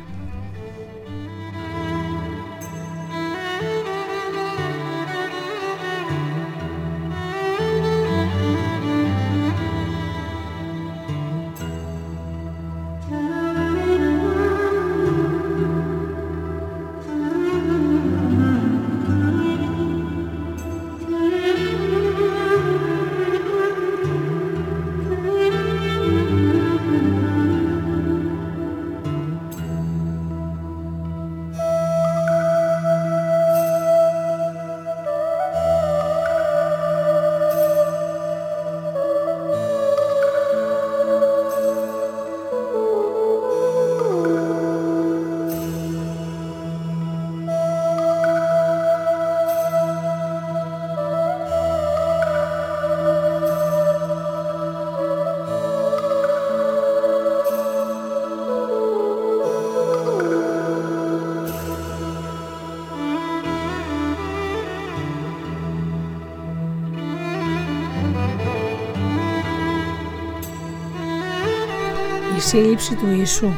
[72.52, 73.50] Σύλληψη του Ιησού.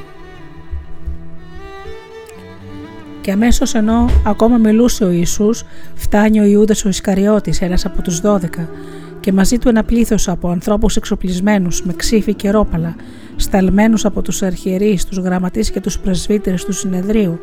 [3.22, 5.64] Και αμέσως ενώ ακόμα μιλούσε ο Ιησούς,
[5.96, 8.70] φτάνει ο Ιούδας ο Ισκαριώτης, ένας από τους δώδεκα,
[9.20, 12.96] και μαζί του ένα πλήθος από ανθρώπους εξοπλισμένους με ξύφη και ρόπαλα,
[13.36, 17.40] σταλμένους από τους αρχιερείς, τους γραμματείς και τους πρεσβύτερες του συνεδρίου.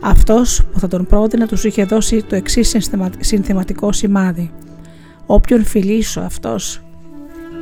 [0.00, 2.76] Αυτός που θα τον πρότεινε τους είχε δώσει το εξής
[3.20, 4.50] συνθεματικό σημάδι.
[5.26, 6.85] Όποιον φιλήσω αυτός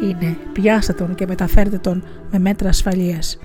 [0.02, 0.36] είναι.
[0.52, 3.38] Πιάστε τον και μεταφέρτε τον με μέτρα ασφαλείας.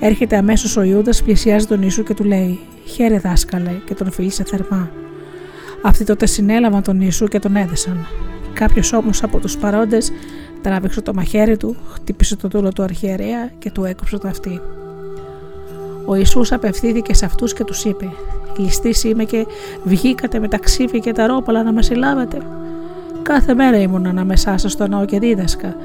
[0.00, 4.44] Έρχεται αμέσως ο Ιούδα, πλησιάζει τον Ιησού και του λέει: Χαίρε δάσκαλε, και τον φιλήσε
[4.44, 4.90] θερμά.
[5.82, 8.06] Αυτοί τότε συνέλαβαν τον Ιησού και τον έδεσαν.
[8.52, 10.12] Κάποιος όμως από τους παρόντες
[10.62, 14.60] τράβηξε το μαχαίρι του, χτύπησε το τούλο του αρχιερέα και του έκοψε το αυτί.
[16.06, 18.08] Ο Ιησούς απευθύνθηκε σε αυτούς και τους είπε
[18.56, 19.46] «Ληστής είμαι και
[19.84, 22.38] βγήκατε με τα ξύφη και τα ρόπαλα να με συλλάβετε.
[23.26, 25.76] Κάθε μέρα ήμουν ανάμεσά σας στο ναό και δίδασκα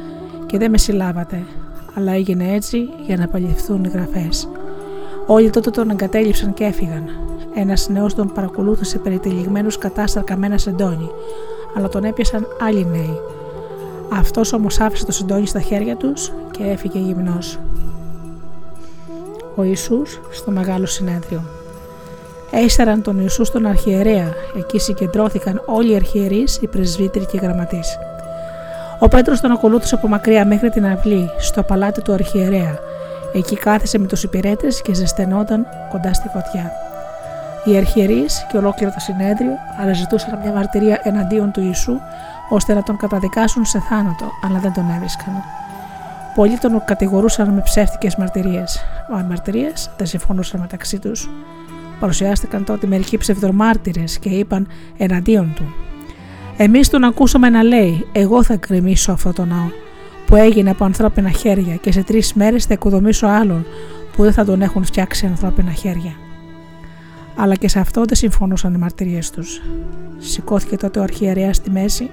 [0.45, 1.43] και δεν με συλλάβατε,
[1.97, 4.49] αλλά έγινε έτσι για να παλιευθούν οι γραφές.
[5.27, 7.09] Όλοι τότε τον εγκατέλειψαν και έφυγαν.
[7.53, 11.09] Ένας νέος τον παρακολούθησε περιτυλιγμένου κατάσταρκα με ένα σεντόνι,
[11.77, 13.17] αλλά τον έπιασαν άλλοι νέοι.
[14.13, 17.59] Αυτός όμως άφησε το σεντόνι στα χέρια τους και έφυγε γυμνός.
[19.55, 21.41] Ο Ιησούς στο μεγάλο συνέδριο.
[22.51, 24.33] Έστεραν τον Ιησούς στον αρχιερέα.
[24.57, 27.97] Εκεί συγκεντρώθηκαν όλοι οι αρχιερείς, οι πρεσβύτεροι και οι γραμματείς.
[28.99, 32.79] Ο Πέτρος τον ακολούθησε από μακριά μέχρι την αυλή, στο παλάτι του αρχιερέα.
[33.33, 36.71] Εκεί κάθεσε με τους υπηρέτες και ζεσθενόταν κοντά στη φωτιά.
[37.65, 41.99] Οι αρχιερείς και ολόκληρο το συνέδριο αναζητούσαν μια μαρτυρία εναντίον του Ιησού,
[42.49, 45.33] ώστε να τον καταδικάσουν σε θάνατο, αλλά δεν τον έβρισκαν.
[46.35, 48.81] Πολλοί τον κατηγορούσαν με ψεύτικες μαρτυρίες,
[49.11, 51.29] μα οι μαρτυρίες δεν συμφωνούσαν μεταξύ τους.
[52.01, 55.73] Παρουσιάστηκαν τότε μερικοί ψευδομάρτυρες και είπαν εναντίον του.
[56.57, 59.69] Εμείς τον ακούσαμε να λέει: Εγώ θα κρεμίσω αυτό το ναό
[60.25, 63.65] που έγινε από ανθρώπινα χέρια και σε τρεις μέρες θα οικοδομήσω άλλον
[64.15, 66.15] που δεν θα τον έχουν φτιάξει ανθρώπινα χέρια.
[67.35, 69.61] Αλλά και σε αυτό δεν συμφωνούσαν οι μαρτυρίες τους.
[70.17, 72.09] Σηκώθηκε τότε ο αρχιερέας στη μέση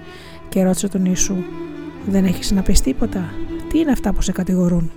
[0.48, 1.36] και ρώτησε τον Ιησού:
[2.06, 3.24] Δεν έχεις να πει τίποτα,
[3.68, 4.90] τι είναι αυτά που σε κατηγορούν;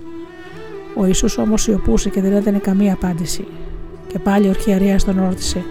[0.96, 3.44] Ο Ιησούς όμως σιωπούσε και δεν έδινε καμία απάντηση.
[4.06, 5.64] Και πάλι ο αρχιερέας τον ρώτησε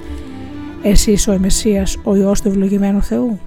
[0.84, 3.40] «Εσύ είσαι ο Μεσσίας, ο Υιός του ευλογημένου Θεού»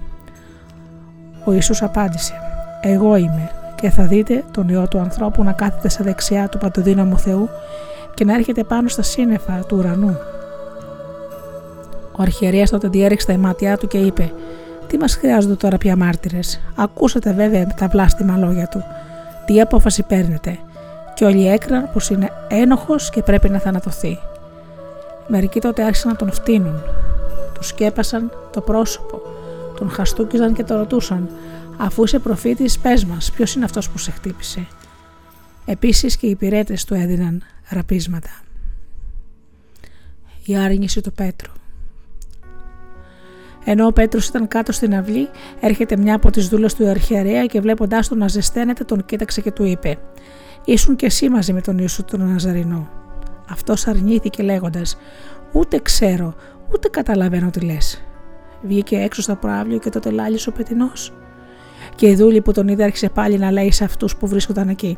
[1.43, 2.33] Ο Ιησούς απάντησε
[2.81, 7.17] «Εγώ είμαι και θα δείτε τον Υιό του ανθρώπου να κάθεται στα δεξιά του παντοδύναμου
[7.17, 7.49] Θεού
[8.13, 10.17] και να έρχεται πάνω στα σύννεφα του ουρανού».
[12.11, 14.31] Ο αρχιερέας τότε διέριξε τα μάτια του και είπε
[14.87, 18.83] «Τι μας χρειάζονται τώρα πια μάρτυρες, ακούσατε βέβαια τα βλάστημα λόγια του,
[19.45, 20.59] τι απόφαση παίρνετε»
[21.15, 24.19] και όλοι έκραν πως είναι ένοχος και πρέπει να θανατωθεί.
[25.27, 26.81] Μερικοί τότε άρχισαν να τον φτύνουν.
[27.53, 29.21] Του σκέπασαν το πρόσωπο,
[29.77, 31.29] τον χαστούκιζαν και τον ρωτούσαν
[31.77, 34.67] «Αφού είσαι προφήτης, πες μας, ποιος είναι αυτός που σε χτύπησε».
[35.65, 38.29] Επίσης και οι υπηρέτες του έδιναν ραπίσματα.
[40.45, 41.51] η άρνηση του Πέτρου.
[43.65, 47.61] Ενώ ο Πέτρος ήταν κάτω στην αυλή, έρχεται μια από τις δούλες του αρχιερέα και
[47.61, 49.97] βλέποντάς τον να ζεσταίνεται, τον κοίταξε και του είπε:
[50.65, 53.04] Ήσουν και εσύ μαζί με τον Ιησού τον Ναζαρινό.
[53.49, 54.97] Αυτός αρνήθηκε λέγοντας:
[55.51, 56.33] Ούτε ξέρω,
[56.73, 58.03] ούτε καταλαβαίνω τι λες.
[58.61, 61.13] Βγήκε έξω στο προάβλιο και τότε λάλησε ο πετεινός.
[61.95, 64.97] Και η δούλη που τον είδε άρχισε πάλι να λέει σε αυτούς που βρίσκονταν εκεί: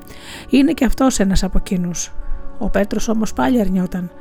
[0.49, 2.11] Είναι και αυτός ένας από εκείνους.
[2.59, 4.11] Ο Πέτρος όμως πάλι αρνιόταν.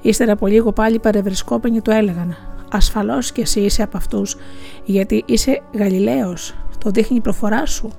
[0.00, 2.36] Ύστερα από λίγο πάλι παρευρισκόμενοι του έλεγαν:
[2.70, 4.36] Ασφαλώς και εσύ είσαι από αυτούς,
[4.84, 6.54] γιατί είσαι Γαλιλαίος.
[6.78, 7.92] Το δείχνει η προφορά σου.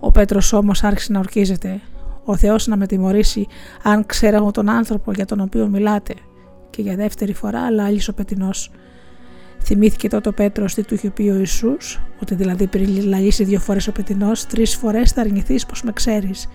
[0.00, 1.80] Ο Πέτρος όμως άρχισε να ορκίζεται.
[2.30, 3.46] Ο Θεός να με τιμωρήσει
[3.82, 6.14] αν ξέραμε τον άνθρωπο για τον οποίο μιλάτε.
[6.70, 8.70] Και για δεύτερη φορά λάλησε ο πετεινός.
[9.62, 11.76] Θυμήθηκε τότε ο Πέτρος τι του είχε πει ο Ισού,
[12.22, 16.48] ότι δηλαδή πριν λαλήσει δύο φορές ο πετεινός, τρεις φορές θα αρνηθείς πως με ξέρεις.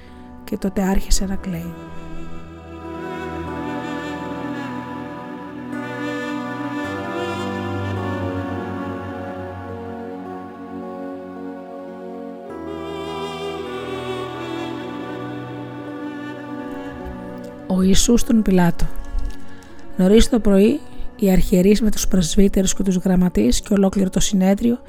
[0.44, 1.74] Και τότε άρχισε να κλαίει.
[17.78, 18.86] Ο Ιησούς τον Πιλάτο.
[19.98, 20.80] Νωρίς το πρωί,
[21.16, 24.80] οι αρχιερείς με τους πρεσβύτερους και τους γραμματείς και ολόκληρο το συνέδριο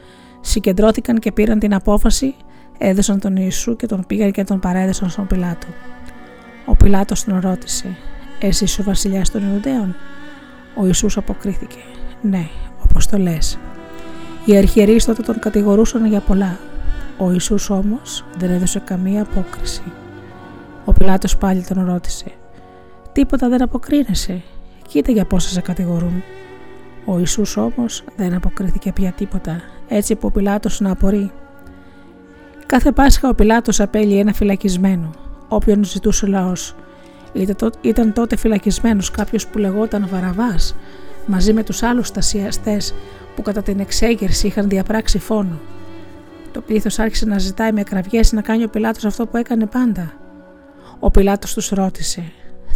[0.40, 2.34] συγκεντρώθηκαν και πήραν την απόφαση,
[2.78, 5.66] έδωσαν τον Ιησού και τον πήγαν και τον παρέδεσαν στον Πιλάτο.
[6.66, 7.96] Ο Πιλάτος τον ρώτησε
[8.40, 9.96] «Εσύ ο βασιλιάς των Ιουδαίων»
[10.74, 11.78] Ο Ιησούς αποκρίθηκε
[12.22, 12.48] «Ναι,
[12.84, 13.58] όπως το λες».
[14.44, 16.58] Οι αρχιερείς τότε τον κατηγορούσαν για πολλά.
[17.18, 19.82] Ο Ιησούς όμως δεν έδωσε καμία απόκριση.
[20.84, 22.32] Ο Πιλάτος πάλι τον ρώτησε
[23.16, 24.42] Τίποτα δεν αποκρίνεσαι.
[24.88, 26.22] Κοίτα για πόσα σε κατηγορούν.
[27.04, 31.30] Ο Ιησούς όμως δεν αποκρίθηκε πια τίποτα, έτσι που ο Πιλάτος να απορεί.
[32.66, 35.10] Κάθε Πάσχα ο Πιλάτος απέλει ένα φυλακισμένο,
[35.48, 36.74] όποιον ζητούσε ο λαός.
[37.80, 40.76] Ήταν τότε φυλακισμένος κάποιος που λεγόταν Βαραβάς,
[41.26, 42.94] μαζί με τους άλλους στασιαστές
[43.36, 45.58] που κατά την εξέγερση είχαν διαπράξει φόνο.
[46.52, 50.12] Το πλήθος άρχισε να ζητάει με κραυγές να κάνει ο Πιλάτος αυτό που έκανε πάντα.
[50.98, 52.22] Ο Πιλάτος τους ρώτησε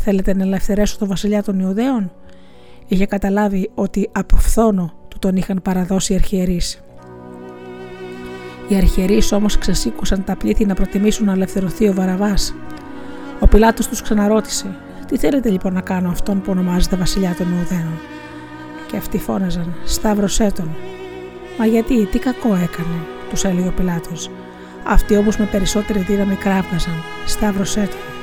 [0.02, 2.12] Θέλετε να ελευθερέσω τον βασιλιά των Ιουδαίων;
[2.86, 6.82] Είχε καταλάβει ότι από φθόνο του τον είχαν παραδώσει οι αρχιερείς.
[8.68, 12.54] Οι αρχιερείς όμως ξεσήκουσαν τα πλήθη να προτιμήσουν να ελευθερωθεί ο Βαραβάς.
[13.40, 14.76] Ο Πιλάτος τους ξαναρώτησε
[15.06, 17.98] «Τι θέλετε λοιπόν να κάνω αυτόν που ονομάζεται βασιλιά των Ιουδαίων»
[18.90, 20.70] και αυτοί φώναζαν «Σταύρωσέ τον».
[21.58, 22.98] «Μα γιατί, τι κακό έκανε»
[23.30, 24.30] τους έλεγε ο Πιλάτος.
[24.86, 26.94] Αυτοί όμως με περισσότερη δύναμη κράβγαζαν
[27.26, 28.19] «Σταύρωσέ τον»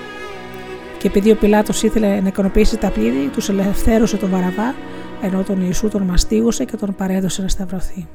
[0.98, 4.76] Και επειδή ο Πιλάτος ήθελε να ικανοποιήσει τα πλήρη, τους ελευθέρωσε τον Βαραβά,
[5.22, 8.08] ενώ τον Ιησού τον μαστίγωσε και τον παρέδωσε να σταυρωθεί.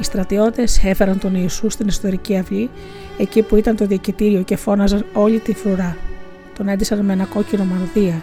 [0.00, 2.70] Οι στρατιώτες έφεραν τον Ιησού στην ιστορική αυλή,
[3.18, 5.96] εκεί που ήταν το διοικητήριο και φώναζαν όλη τη φρουρά.
[6.56, 8.22] Τον έντυσαν με ένα κόκκινο μανδύα,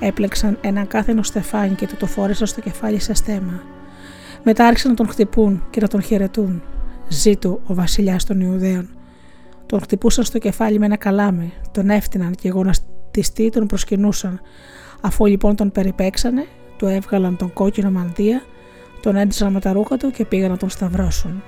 [0.00, 3.62] έπλεξαν ένα κάθενο στεφάνι και του το φόρεσαν στο κεφάλι σε στέμα.
[4.42, 6.62] Μετά άρχισαν να τον χτυπούν και να τον χαιρετούν.
[7.08, 8.88] Ζήτω ο βασιλιάς των Ιουδαίων.
[9.66, 14.40] Τον χτυπούσαν στο κεφάλι με ένα καλάμι, τον έφτυναν και γονατιστοί τον προσκυνούσαν.
[15.00, 18.42] Αφού λοιπόν τον περιπέξανε, του έβγαλαν τον κόκκινο μαντία,
[19.02, 21.42] τον έντυσαν με τα ρούχα του και πήγαν να τον σταυρώσουν.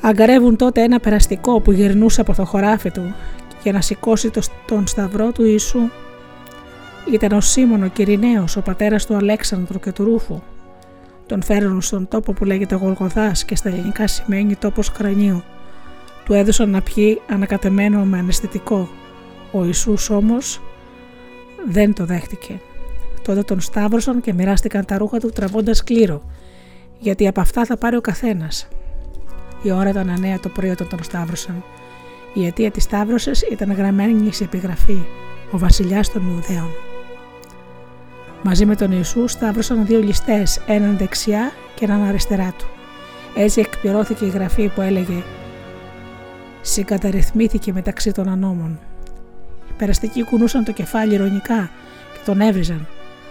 [0.00, 3.14] Αγκαρεύουν τότε ένα περαστικό που γυρνούσε από το χωράφι του
[3.62, 4.30] για να σηκώσει
[4.66, 5.80] τον σταυρό του Ιησού.
[7.12, 10.40] Ήταν ο Σίμωνο ο Κυριναίος, ο πατέρας του Αλέξανδρου και του Ρούφου.
[11.28, 15.42] Τον φέρνουν στον τόπο που λέγεται Γολγοθάς και στα ελληνικά σημαίνει τόπος κρανίου.
[16.24, 18.88] Του έδωσαν να πιει ανακατεμένο με αναισθητικό.
[19.52, 20.60] Ο Ιησούς όμως
[21.68, 22.60] δεν το δέχτηκε.
[23.22, 26.22] Τότε τον σταύρωσαν και μοιράστηκαν τα ρούχα του τραβώντας κλήρο,
[26.98, 28.68] γιατί από αυτά θα πάρει ο καθένας.
[29.62, 31.64] Η ώρα ήταν νέα το πρωί όταν τον σταύρωσαν.
[32.34, 35.02] Η αιτία της σταύρωσης ήταν γραμμένη σε επιγραφή:
[35.50, 36.87] Ο βασιλιάς των Ιουδαίων.
[38.42, 42.66] Μαζί με τον Ιησού σταύρωσαν δύο ληστές, έναν δεξιά και έναν αριστερά του.
[43.34, 45.22] Έτσι εκπληρώθηκε η γραφή που έλεγε
[46.60, 48.78] «Συγκαταρρυθμήθηκε μεταξύ των ανώμων».
[49.68, 51.70] Οι περαστικοί κουνούσαν το κεφάλι ηρωνικά
[52.12, 52.86] και τον έβριζαν.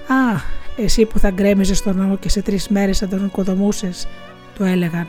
[0.08, 0.40] «Α,
[0.78, 4.08] εσύ που θα γκρέμιζες στον νόμο και σε τρεις μέρες θα τον οικοδομούσες,
[4.56, 5.08] του έλεγαν.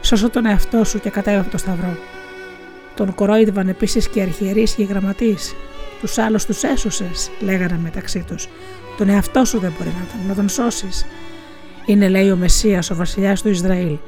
[0.00, 1.96] «Σώσω τον εαυτό σου και κατέβα από το σταυρό».
[2.94, 5.54] Τον κορόιδευαν επίσης και οι αρχιερείς και οι γραμματείς.
[6.00, 8.48] Τους άλλους τους έσωσες, λέγανε μεταξύ τους.
[8.96, 11.06] Τον εαυτό σου δεν μπορεί να τον, να τον σώσεις.
[11.86, 13.98] Είναι, λέει, ο Μεσία, ο βασιλιάς του Ισραήλ.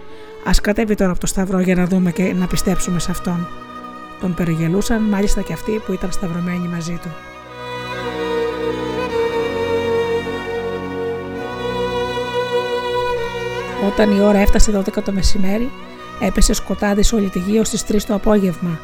[0.45, 3.47] Α κατέβει τώρα από το Σταυρό για να δούμε και να πιστέψουμε σε αυτόν.
[4.21, 7.09] Τον περιγελούσαν μάλιστα και αυτοί που ήταν σταυρωμένοι μαζί του.
[13.87, 15.71] Όταν η ώρα έφτασε 12 το μεσημέρι,
[16.21, 18.79] Έπεσε σκοτάδις σε όλη τη γη ως τις 3 το απόγευμα.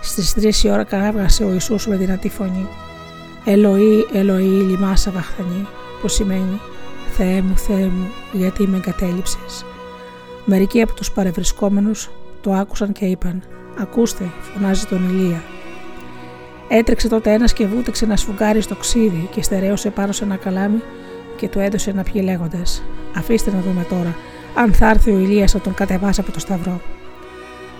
[0.00, 2.68] Στις 3 η ώρα κάβγασε ο Ιησούς με δυνατή φωνή.
[3.48, 5.66] Ελοή, Ελοή, λιμάσα βαχθανή,
[6.00, 6.60] που σημαίνει
[7.10, 9.64] Θεέ μου, Θεέ μου, γιατί με εγκατέλειψες.
[10.44, 13.42] Μερικοί από τους παρευρισκόμενους το άκουσαν και είπαν:
[13.78, 15.42] Ακούστε, φωνάζει τον Ηλία.
[16.68, 20.82] Έτρεξε τότε ένας και βούτυξε ένα σφουγγάρι στο ξύδι και στερέωσε πάνω σε ένα καλάμι
[21.36, 22.82] και του έδωσε να πιει λέγοντας:
[23.16, 24.16] Αφήστε να δούμε τώρα,
[24.54, 26.80] αν θα έρθει ο Ηλίας να τον κατεβάσει από το σταυρό.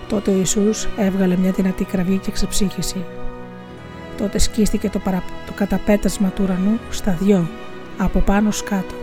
[0.09, 3.05] Τότε ο Ιησούς έβγαλε μια δυνατή κραυγή και ξεψύχησε.
[4.17, 5.23] Τότε σκίστηκε το, παρα...
[5.45, 7.49] το καταπέτασμα του ουρανού στα δυο,
[7.97, 8.95] από πάνω σκάτω.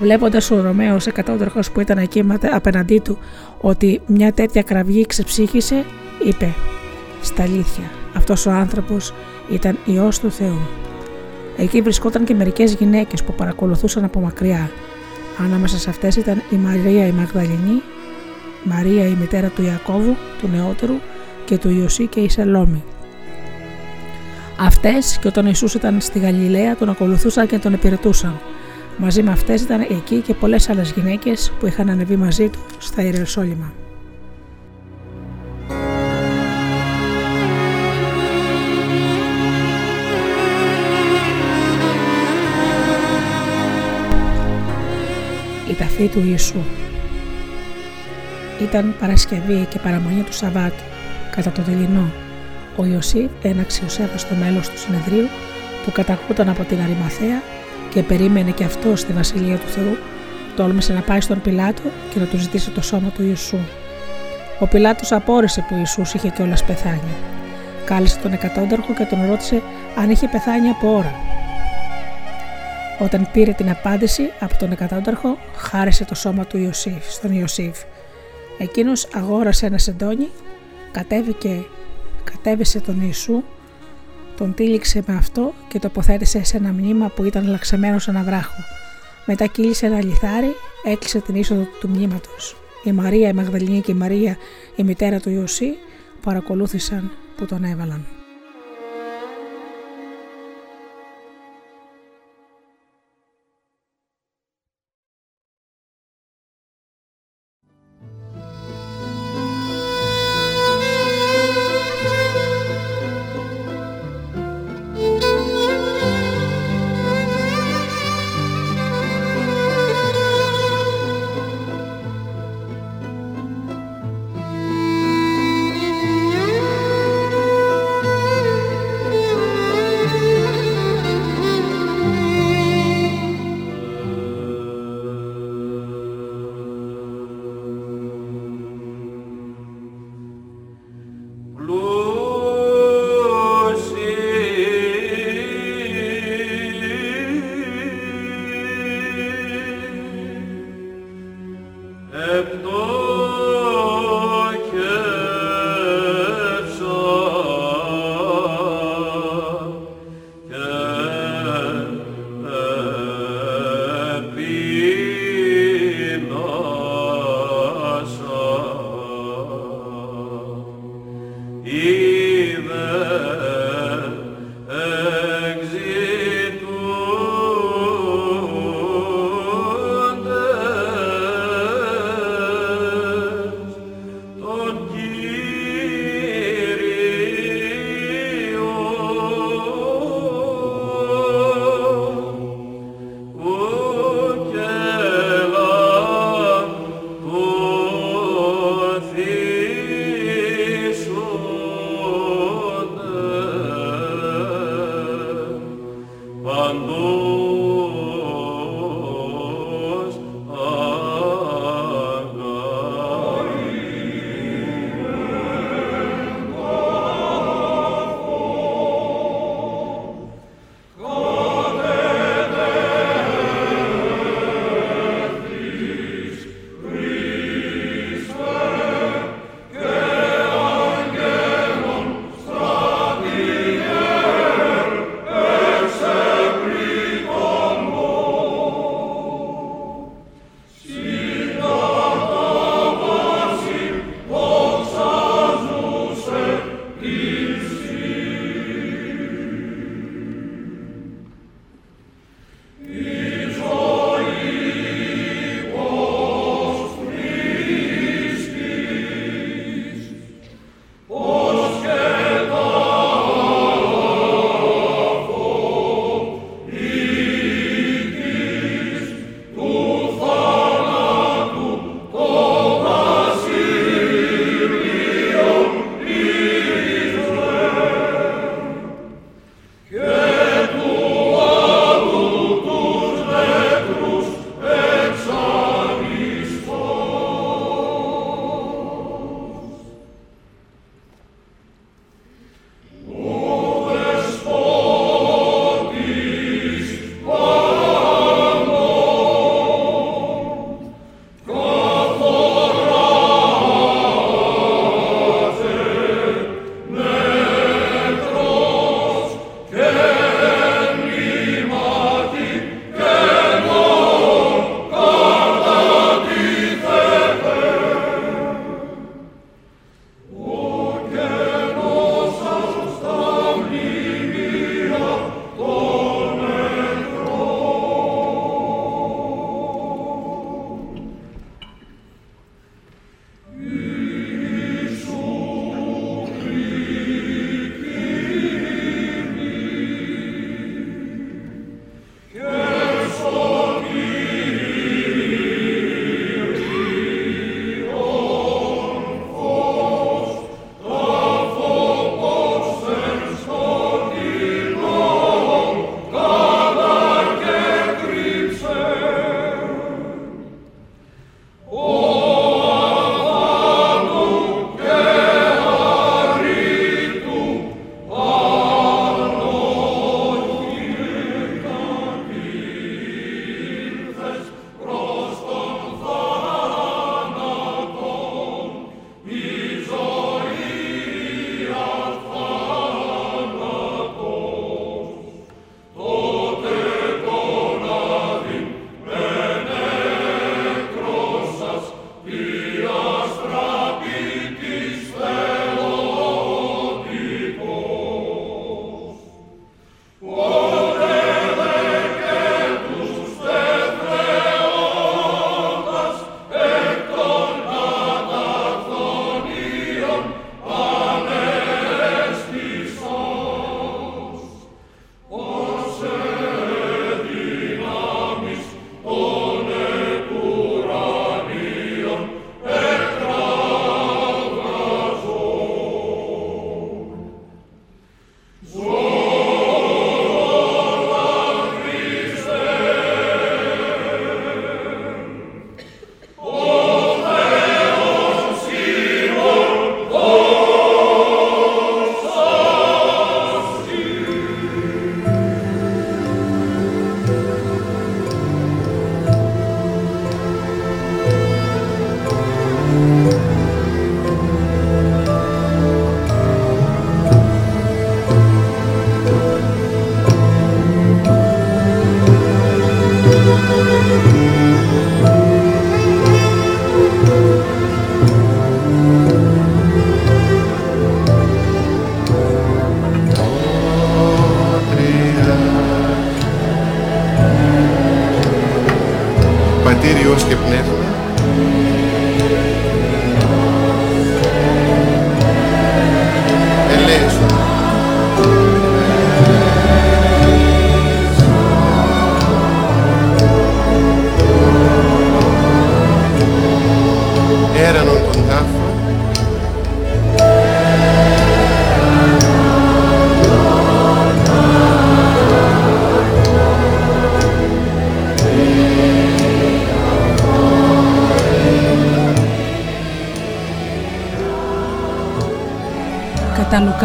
[0.00, 3.18] Βλέποντας ο Ρωμαίος εκατόντροχος που ήταν εκεί απέναντί του
[3.60, 5.84] ότι μια τέτοια κραυγή ξεψύχησε,
[6.24, 6.54] είπε:
[7.22, 9.14] Στα αλήθεια, αυτός ο άνθρωπος
[9.50, 10.60] ήταν ιό του Θεού.
[11.56, 14.70] Εκεί βρισκόταν και μερικές γυναίκες που παρακολουθούσαν από μακριά.
[15.38, 17.82] Ανάμεσα σε αυτές ήταν η Μαρία η Μαγδαληνή,
[18.64, 20.94] Μαρία η μητέρα του Ιακώβου, του νεότερου
[21.44, 22.84] και του Ιωσή και η Σελόμη.
[24.62, 28.40] Αυτές και όταν Ιησούς ήταν στη Γαλιλαία τον ακολουθούσαν και τον υπηρετούσαν.
[28.96, 33.02] Μαζί με αυτές ήταν εκεί και πολλές άλλες γυναίκες που είχαν ανεβεί μαζί του στα
[33.02, 33.72] Ιεροσόλυμα.
[45.70, 46.58] Η ταφή του Ιησού
[48.62, 50.82] Ήταν Παρασκευή και παραμονή του Σαββάτου,
[51.30, 52.29] κατά το δειλινό.
[52.76, 55.28] Ο Ιωσήφ, ένα αξιοσέβαστο μέλος του συνεδρίου
[55.84, 57.42] που κατακούταν από την Αρημαθέα
[57.90, 59.96] και περίμενε και αυτό στη Βασιλεία του Θεού,
[60.56, 63.58] τόλμησε να πάει στον Πιλάτο και να του ζητήσει το σώμα του Ιησού.
[64.58, 67.14] Ο Πιλάτος απόρρισε που Ιησούς είχε κιόλας πεθάνει.
[67.84, 69.62] Κάλεσε τον εκατόνταρχο και τον ρώτησε
[69.96, 71.14] αν είχε πεθάνει από ώρα.
[72.98, 77.78] Όταν πήρε την απάντηση από τον εκατόνταρχο, χάρισε το σώμα του Ιωσήφ, στον Ιωσήφ.
[78.58, 80.28] Εκείνος αγόρασε ένα σεντόνι,
[80.90, 81.64] κατέβηκε,
[82.32, 83.42] κατέβησε τον Ιησού,
[84.36, 88.62] τον τύλιξε με αυτό και τοποθέτησε σε ένα μνήμα που ήταν λαξεμένος σε ένα βράχο.
[89.26, 90.54] Μετά κύλησε ένα λιθάρι,
[90.84, 92.56] έκλεισε την είσοδο του μνήματος.
[92.84, 94.36] Η Μαρία η Μαγδαληνή και η Μαρία
[94.76, 95.76] η μητέρα του Ιωσή
[96.22, 98.19] παρακολούθησαν που τον έβαλαν.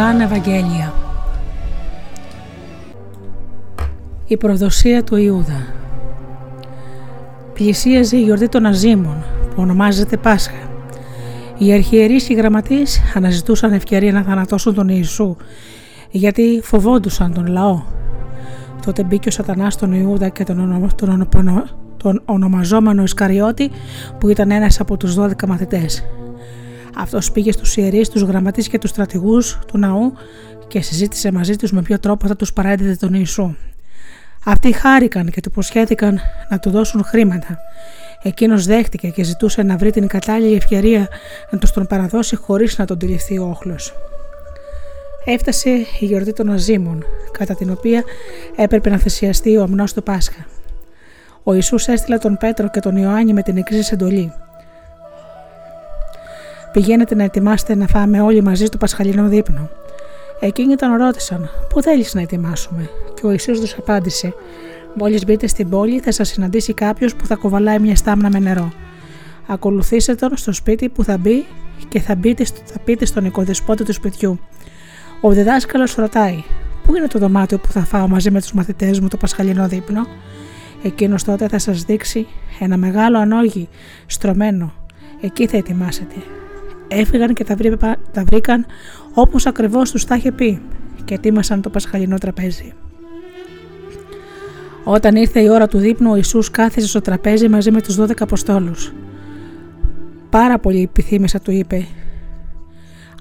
[0.05, 0.93] Τα Λουκάν Ευαγγέλια
[4.27, 5.65] Η προδοσία του Ιούδα
[7.53, 10.69] Πλησίαζε η γιορτή των Αζήμων που ονομάζεται Πάσχα.
[11.57, 15.35] Οι αρχιερείς και οι γραμματείς αναζητούσαν ευκαιρία να θανατώσουν τον Ιησού
[16.11, 17.81] γιατί φοβόντουσαν τον λαό.
[18.85, 20.91] Τότε μπήκε ο σατανάς στον Ιούδα και τον,
[21.29, 23.71] τον, τον ονομαζόμενο Ισκαριώτη
[24.19, 26.03] που ήταν ένας από τους 12 μαθητές.
[26.97, 30.13] Αυτός πήγε στους ιερείς, τους γραμματείς και τους στρατηγούς του ναού
[30.67, 33.55] και συζήτησε μαζί τους με ποιο τρόπο θα τους παρέδιδε τον Ιησού.
[34.45, 36.19] Αυτοί χάρηκαν και του υποσχέθηκαν
[36.49, 37.57] να του δώσουν χρήματα.
[38.23, 41.07] Εκείνος δέχτηκε και ζητούσε να βρει την κατάλληλη ευκαιρία
[41.49, 43.93] να τους τον παραδώσει χωρίς να τον τηληφθεί ο όχλος.
[45.25, 48.03] Έφτασε η γιορτή των Αζήμων, κατά την οποία
[48.55, 50.45] έπρεπε να θυσιαστεί ο αμνός του Πάσχα.
[51.43, 54.33] Ο Ιησούς έστειλε τον Πέτρο και τον Ιωάννη με την εξή εντολή.
[56.75, 59.69] Πηγαίνετε να ετοιμάσετε να φάμε όλοι μαζί στο Πασχαλινό δείπνο.
[60.39, 64.33] Εκείνοι τον ρώτησαν: Πού θέλεις να ετοιμάσουμε, και ο Ιησούς τους απάντησε:
[64.93, 68.71] Μόλις μπείτε στην πόλη, θα σας συναντήσει κάποιος που θα κοβαλάει μια στάμνα με νερό.
[69.47, 71.45] Ακολουθήστε τον στο σπίτι που θα μπει
[71.87, 74.39] και θα, μπείτε, θα πείτε στον οικοδεσπότη του σπιτιού.
[75.21, 76.43] Ο διδάσκαλος ρωτάει:
[76.85, 80.07] Πού είναι το δωμάτιο που θα φάω μαζί με τους μαθητές μου το Πασχαλινό δείπνο;
[80.83, 82.27] Εκείνος τότε θα σας δείξει
[82.59, 83.69] ένα μεγάλο ανόγι
[84.05, 84.73] στρωμένο.
[85.21, 86.15] Εκεί θα ετοιμάσετε
[86.87, 87.55] έφυγαν και τα,
[88.11, 88.65] τα βρήκαν
[89.13, 90.61] όπως ακριβώς τους τα είχε πει
[91.05, 92.73] και ετοίμασαν το πασχαλινό τραπέζι.
[94.83, 98.11] Όταν ήρθε η ώρα του δείπνου, ο Ιησούς κάθισε στο τραπέζι μαζί με τους 12
[98.19, 98.93] Αποστόλους.
[100.29, 101.85] Πάρα πολύ επιθύμησα, του είπε.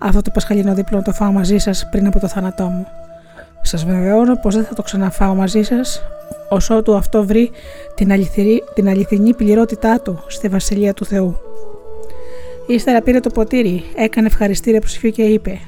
[0.00, 2.86] Αυτό το πασχαλινό δείπνο το φάω μαζί σας πριν από το θάνατό μου.
[3.62, 6.02] Σας βεβαιώνω πως δεν θα το ξαναφάω μαζί σας,
[6.48, 7.50] όσο του αυτό βρει
[7.94, 8.12] την,
[8.74, 11.36] την αληθινή πληρότητά του στη Βασιλεία του Θεού.
[12.66, 15.58] Ύστερα πήρε το ποτήρι, έκανε ευχαριστήρια προσευχή και είπε: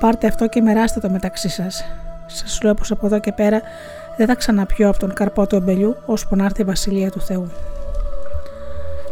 [0.00, 1.84] Πάρτε αυτό και μεράστε το μεταξύ σας.
[2.26, 3.62] Σας λέω πως από εδώ και πέρα
[4.16, 7.50] δεν θα ξαναπιώ από τον καρπό του εμπελιού, ώσπου να έρθει η βασιλεία του Θεού.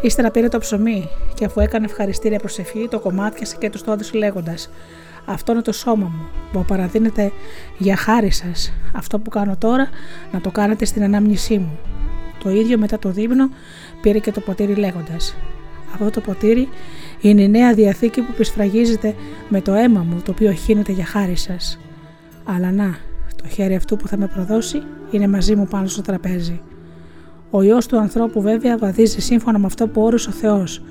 [0.01, 4.18] Ύστερα πήρε το ψωμί και αφού έκανε ευχαριστήρια προσευχή, το κομμάτιασε και τους το έδωσε
[4.18, 4.70] λέγοντας:
[5.24, 7.32] Αυτό είναι το σώμα μου που παραδίνεται
[7.78, 8.72] για χάρη σας.
[8.93, 9.89] Αυτό που κάνω τώρα
[10.32, 11.78] να το κάνετε στην ανάμνησή μου.
[12.43, 13.49] Το ίδιο μετά το δείπνο
[14.01, 15.37] πήρε και το ποτήρι λέγοντας:
[15.95, 16.69] αυτό το ποτήρι
[17.21, 19.15] είναι η νέα διαθήκη που πισφραγίζεται
[19.49, 21.79] με το αίμα μου το οποίο χύνεται για χάρη σας.
[22.45, 22.97] Αλλά να,
[23.43, 26.61] το χέρι αυτού που θα με προδώσει είναι μαζί μου πάνω στο τραπέζι.
[27.51, 30.83] Ο ιό του ανθρώπου βέβαια βαδίζει σύμφωνα με αυτό που όρισε ο Θεός.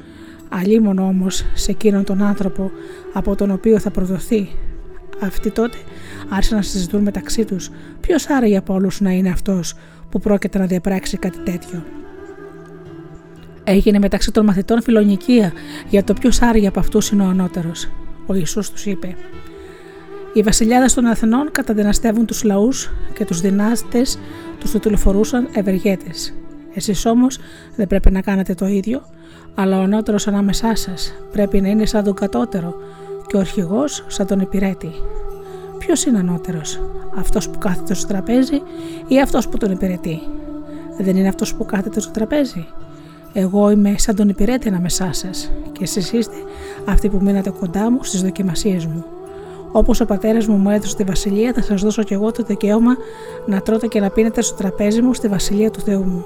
[0.50, 2.72] Αλλήμον όμως σε εκείνον τον άνθρωπο
[3.14, 4.50] από τον οποίο θα προδοθεί.
[5.22, 5.78] Αυτοί τότε
[6.30, 7.70] άρχισαν να συζητούν μεταξύ τους
[8.00, 9.76] ποιος άραγε από όλους να είναι αυτός
[10.10, 11.84] που πρόκειται να διαπράξει κάτι τέτοιο;
[13.64, 15.52] Έγινε μεταξύ των μαθητών φιλονικία
[15.90, 17.90] για το ποιος άραγε από αυτούς είναι ο ανώτερος.
[18.26, 19.16] Ο Ιησούς τους είπε:
[20.34, 24.20] Οι βασιλιάδες των Αθηνών καταδυναστεύουν τους λαούς και τους δυνάστες
[24.60, 26.34] τους το τηλεφορούσαν ευεργέτες.
[26.74, 27.40] Εσείς όμως
[27.76, 29.02] δεν πρέπει να κάνετε το ίδιο,
[29.56, 32.76] αλλά ο ανώτερος ανάμεσά σας πρέπει να είναι σαν τον κατώτερο
[33.28, 34.92] και ο αρχηγός σαν τον υπηρέτη.
[35.78, 36.80] Ποιος είναι ανώτερος,
[37.18, 38.62] αυτός που κάθεται στο τραπέζι
[39.08, 40.20] ή αυτός που τον υπηρετεί;
[41.00, 42.68] Δεν είναι αυτός που κάθεται στο τραπέζι;
[43.34, 46.36] Εγώ είμαι σαν τον υπηρέτη ανάμεσά σας και εσείς είστε
[46.86, 49.06] αυτοί που μείνατε κοντά μου στις δοκιμασίες μου.
[49.72, 52.96] Όπως ο πατέρας μου μου έδωσε τη βασιλεία, θα σας δώσω κι εγώ το δικαίωμα
[53.46, 56.26] να τρώτε και να πίνετε στο τραπέζι μου στη βασιλεία του Θεού μου.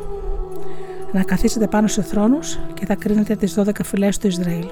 [1.11, 4.65] Να καθίσετε πάνω σε θρόνους και θα κρίνετε τις 12 φυλές του Ισραήλ.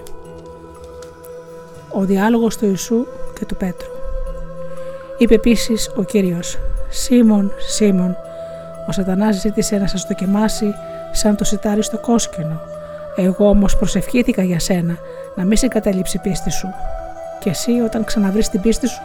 [1.93, 3.05] Ο διάλογος του Ιησού
[3.39, 3.89] και του Πέτρου.
[5.17, 6.57] Είπε επίσης ο κύριος:
[6.89, 8.15] Σίμων, Σίμων,
[8.87, 10.73] ο Σατανάς ζήτησε να σας δοκιμάσει
[11.15, 12.59] σαν το σιτάρι στο κόσκινο.
[13.15, 14.97] Εγώ όμως προσευχήθηκα για σένα,
[15.35, 16.67] να μην σε καταλήψει η πίστη σου.
[17.39, 19.01] Και εσύ όταν ξαναβρεις την πίστη σου,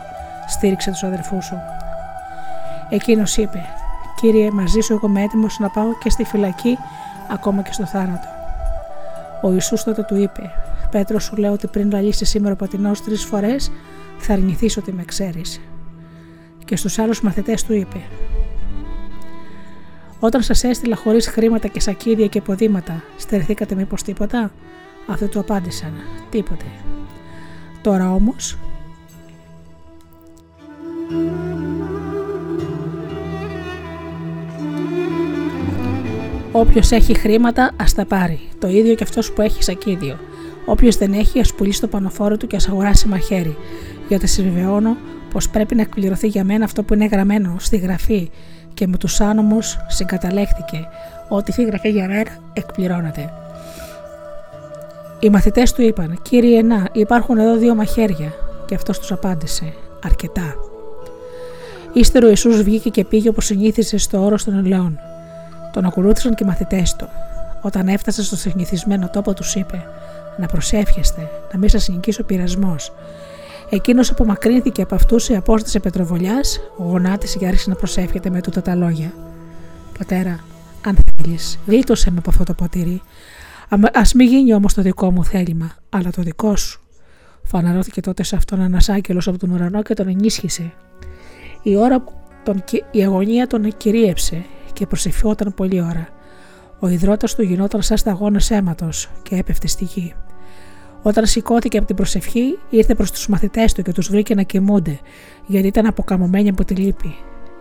[0.49, 1.57] στήριξε τους αδερφούς σου.
[2.91, 3.65] Εκείνος είπε:
[4.21, 6.79] Κύριε, μαζί σου εγώ είμαι έτοιμος να πάω και στη φυλακή,
[7.31, 8.29] ακόμα και στο θάνατο.
[9.43, 10.51] Ο Ιησούς τότε του είπε:
[10.91, 13.71] Πέτρο, σου λέω ότι πριν λαλήσεις σήμερα ο πατινό τρεις φορές,
[14.19, 15.61] θα αρνηθείς ότι με ξέρεις.
[16.65, 18.01] Και στους άλλους μαθητές του είπε:
[20.21, 24.53] όταν σας έστειλα χωρίς χρήματα και σακίδια και ποδήματα, στερηθήκατε μήπως τίποτα;
[25.07, 25.93] Αυτοί του απάντησαν:
[26.31, 26.65] Τίποτε.
[27.83, 28.59] Τώρα όμως.
[36.53, 38.41] Όποιος έχει χρήματα, ας τα πάρει.
[38.59, 40.19] Το ίδιο και αυτός που έχει σακίδιο.
[40.65, 43.57] Όποιος δεν έχει, ας πουλήσει το πανοφόρο του και ας αγοράσει μαχαίρι.
[44.09, 44.97] Γιατί σε βεβαιώνω
[45.31, 48.31] πως πρέπει να εκπληρωθεί για μένα αυτό που είναι γραμμένο στη γραφή
[48.75, 50.89] και με τους άνομους συγκαταλέχθηκε.
[51.29, 53.33] Ό,τι η γραφή για μένα εκπληρώνεται.
[55.21, 58.33] Οι μαθητές του είπαν: Κύριε Να, υπάρχουν εδώ δύο μαχαίρια.
[58.67, 59.73] Και αυτός τους απάντησε:
[60.05, 60.55] Αρκετά.
[61.93, 64.99] Ύστερο ο Ιησούς βγήκε και πήγε όπως συνήθιζε στο όρος των ελαιών.
[65.73, 67.09] Τον ακολούθησαν και οι μαθητές του.
[67.63, 69.83] Όταν έφτασε στο συνηθισμένο τόπο, τους είπε:
[70.37, 72.93] Να προσεύχεστε, να μην σας νικήσει ο πειρασμός.
[73.73, 78.75] Εκείνος απομακρύνθηκε από αυτούς σε απόσταση πετροβολιάς, γονάτισε και άρχισε να προσεύχεται με τούτα τα
[78.75, 79.13] λόγια.
[79.99, 80.41] Πατέρα,
[80.87, 83.03] αν θέλεις, γλίτωσε με από αυτό το ποτήρι.
[83.69, 86.81] Α μην γίνει όμως το δικό μου θέλημα, αλλά το δικό σου.
[87.43, 90.73] Φαναρώθηκε τότε σε αυτόν ένας άγγελος από τον ουρανό και τον ενίσχυσε.
[91.63, 92.05] Η, ώρα,
[92.45, 96.09] τον, η αγωνία τον κυρίεψε και προσευχόταν πολλή ώρα.
[96.79, 100.15] Ο υδρότας του γινόταν σαν σταγόνε αίματος και έπεφτε στη γη.
[101.03, 104.99] Όταν σηκώθηκε από την προσευχή, ήρθε προς τους μαθητές του και τους βρήκε να κοιμούνται,
[105.47, 107.15] γιατί ήταν αποκαμωμένοι από τη λύπη.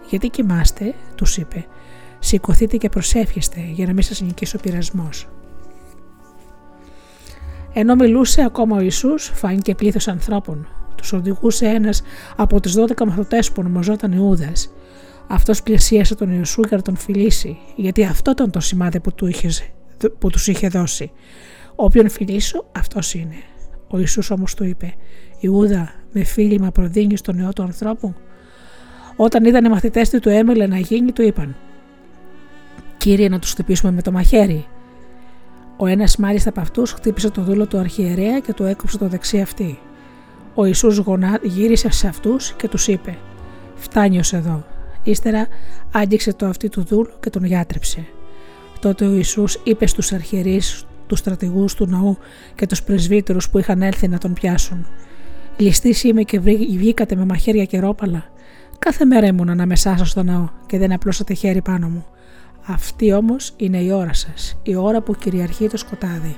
[0.10, 1.66] Γιατί κοιμάστε, τους είπε,
[2.20, 5.28] σηκωθείτε και προσεύχεστε για να μην σας νικήσει ο πειρασμός.
[7.74, 10.68] Ενώ μιλούσε ακόμα ο Ιησούς, φάνηκε πλήθος ανθρώπων.
[10.96, 12.02] Τους οδηγούσε ένας
[12.36, 14.72] από τους 12 μαθητές που ονομαζόταν Ιούδας.
[15.28, 19.28] Αυτός πλησίασε τον Ιησού για να τον φιλήσει, γιατί αυτό ήταν το σημάδι που, του
[19.28, 19.50] είχε,
[20.20, 21.12] που τους είχε δώσει.
[21.82, 23.36] Όποιον φιλήσω, αυτός είναι.
[23.88, 24.94] Ο Ιησούς όμως του είπε
[25.40, 28.14] «Ιούδα, με φίλημα προδίνεις τον νεό του ανθρώπου».
[29.16, 31.56] Όταν είδαν οι μαθητές του το έμελε να γίνει, του είπαν
[32.98, 34.66] «Κύριε, να τους χτυπήσουμε με το μαχαίρι».
[35.78, 39.42] Ο ένας μάλιστα από αυτούς χτύπησε το δούλο του αρχιερέα και του έκοψε το δεξί
[39.42, 39.80] αυτή.
[40.54, 43.18] Ο Ιησούς γονά, γύρισε σε αυτούς και τους είπε
[43.76, 44.66] «Φτάνει ως εδώ».
[45.04, 45.48] Ύστερα
[45.92, 48.06] άγγιξε το αυτί του δούλου και τον γιάτρεψε.
[48.80, 52.18] Τότε ο Ιησούς είπε στους αρχιερείς, του στρατηγού του ναού
[52.56, 54.86] και τους πρεσβύτερους που είχαν έλθει να τον πιάσουν.
[55.58, 58.24] Ληστής είμαι και βγήκατε με μαχαίρια και ρόπαλα.
[58.80, 62.06] Κάθε μέρα ήμουν ανάμεσά σας στο ναό και δεν απλώσατε χέρι πάνω μου.
[62.66, 66.38] Αυτή όμως είναι η ώρα σας, η ώρα που κυριαρχεί το σκοτάδι.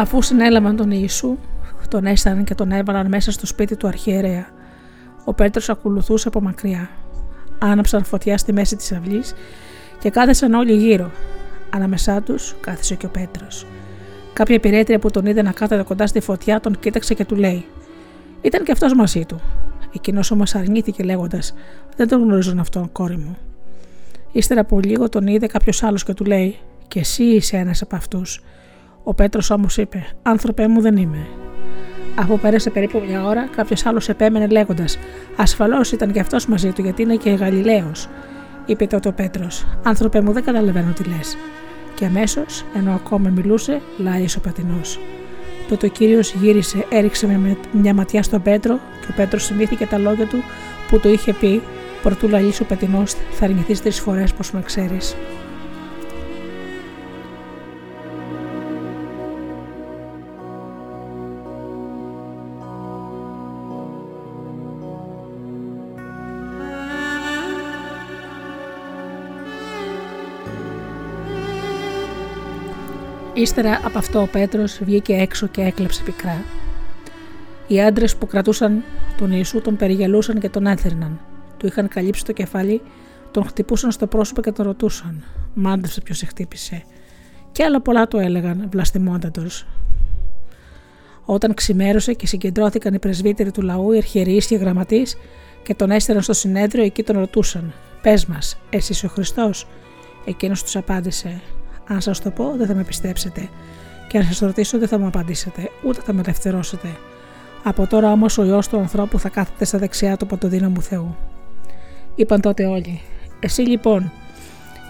[0.00, 1.36] Αφού συνέλαβαν τον Ιησού,
[1.88, 4.46] τον έσταναν και τον έβαλαν μέσα στο σπίτι του αρχιερέα.
[5.24, 6.90] Ο Πέτρος ακολουθούσε από μακριά.
[7.58, 9.34] Άναψαν φωτιά στη μέση της αυλής
[9.98, 11.10] και κάθεσαν όλοι γύρω.
[11.70, 13.66] Ανάμεσά τους κάθισε και ο Πέτρος.
[14.32, 17.64] Κάποια υπηρέτρια που τον είδε να κάθεται κοντά στη φωτιά τον κοίταξε και του λέει:
[18.40, 19.40] Ήταν και αυτός μαζί του.
[19.94, 21.54] Εκείνος όμως αρνήθηκε λέγοντας:
[21.96, 23.36] Δεν τον γνωρίζουν αυτόν, κόρη μου.
[24.32, 26.58] Ύστερα από λίγο τον είδε κάποιος άλλος και του λέει:
[26.88, 28.40] Και εσύ είσαι ένας από αυτούς.
[29.02, 31.26] Ο Πέτρος όμως είπε: Άνθρωπε μου δεν είμαι.
[32.14, 34.98] Αφού πέρασε περίπου μια ώρα, κάποιος άλλος επέμενε λέγοντας:
[35.36, 38.08] Ασφαλώς ήταν και αυτός μαζί του, γιατί είναι και Γαλιλαίος.
[38.66, 41.36] Είπε τότε ο Πέτρος: Άνθρωπε μου, δεν καταλαβαίνω τι λες.
[41.94, 45.00] Και αμέσως, ενώ ακόμα μιλούσε, λάισε ο πατινός.
[45.68, 49.98] Τότε ο κύριος γύρισε, έριξε με μια ματιά στον Πέτρο και ο Πέτρος θυμήθηκε τα
[49.98, 50.42] λόγια του
[50.88, 51.62] που το είχε πει:
[52.02, 55.16] Προτού λαλήσει ο πατινός, θα αρνηθεί τρεις φορές πως με ξέρεις.
[73.40, 76.44] Ύστερα από αυτό ο Πέτρος βγήκε έξω και έκλεψε πικρά.
[77.66, 78.82] Οι άντρες που κρατούσαν
[79.16, 81.20] τον Ιησού τον περιγελούσαν και τον έθερναν.
[81.56, 82.82] Του είχαν καλύψει το κεφάλι,
[83.30, 85.24] τον χτυπούσαν στο πρόσωπο και τον ρωτούσαν.
[85.54, 86.82] Μάντεψε ποιος σε χτύπησε.
[87.52, 89.42] Και άλλα πολλά το έλεγαν, βλαστημόντατο.
[91.24, 95.16] Όταν ξημέρωσε και συγκεντρώθηκαν οι πρεσβύτεροι του λαού, οι αρχιερείς και οι γραμματείς
[95.62, 97.72] και τον έστεραν στο συνέδριο, εκεί τον ρωτούσαν.
[98.02, 99.66] Πες μας, εσύ ο Χριστός;
[100.24, 101.40] Εκείνος τους απάντησε:
[101.92, 103.48] αν σας το πω, δεν θα με πιστέψετε.
[104.08, 106.88] Και αν σας ρωτήσω, δεν θα μου απαντήσετε, ούτε θα με ελευθερώσετε.
[107.62, 111.16] Από τώρα όμως ο ιό του ανθρώπου θα κάθεται στα δεξιά του παντοδύναμου Θεού.
[112.14, 113.00] Είπαν τότε όλοι,
[113.40, 114.12] Εσύ λοιπόν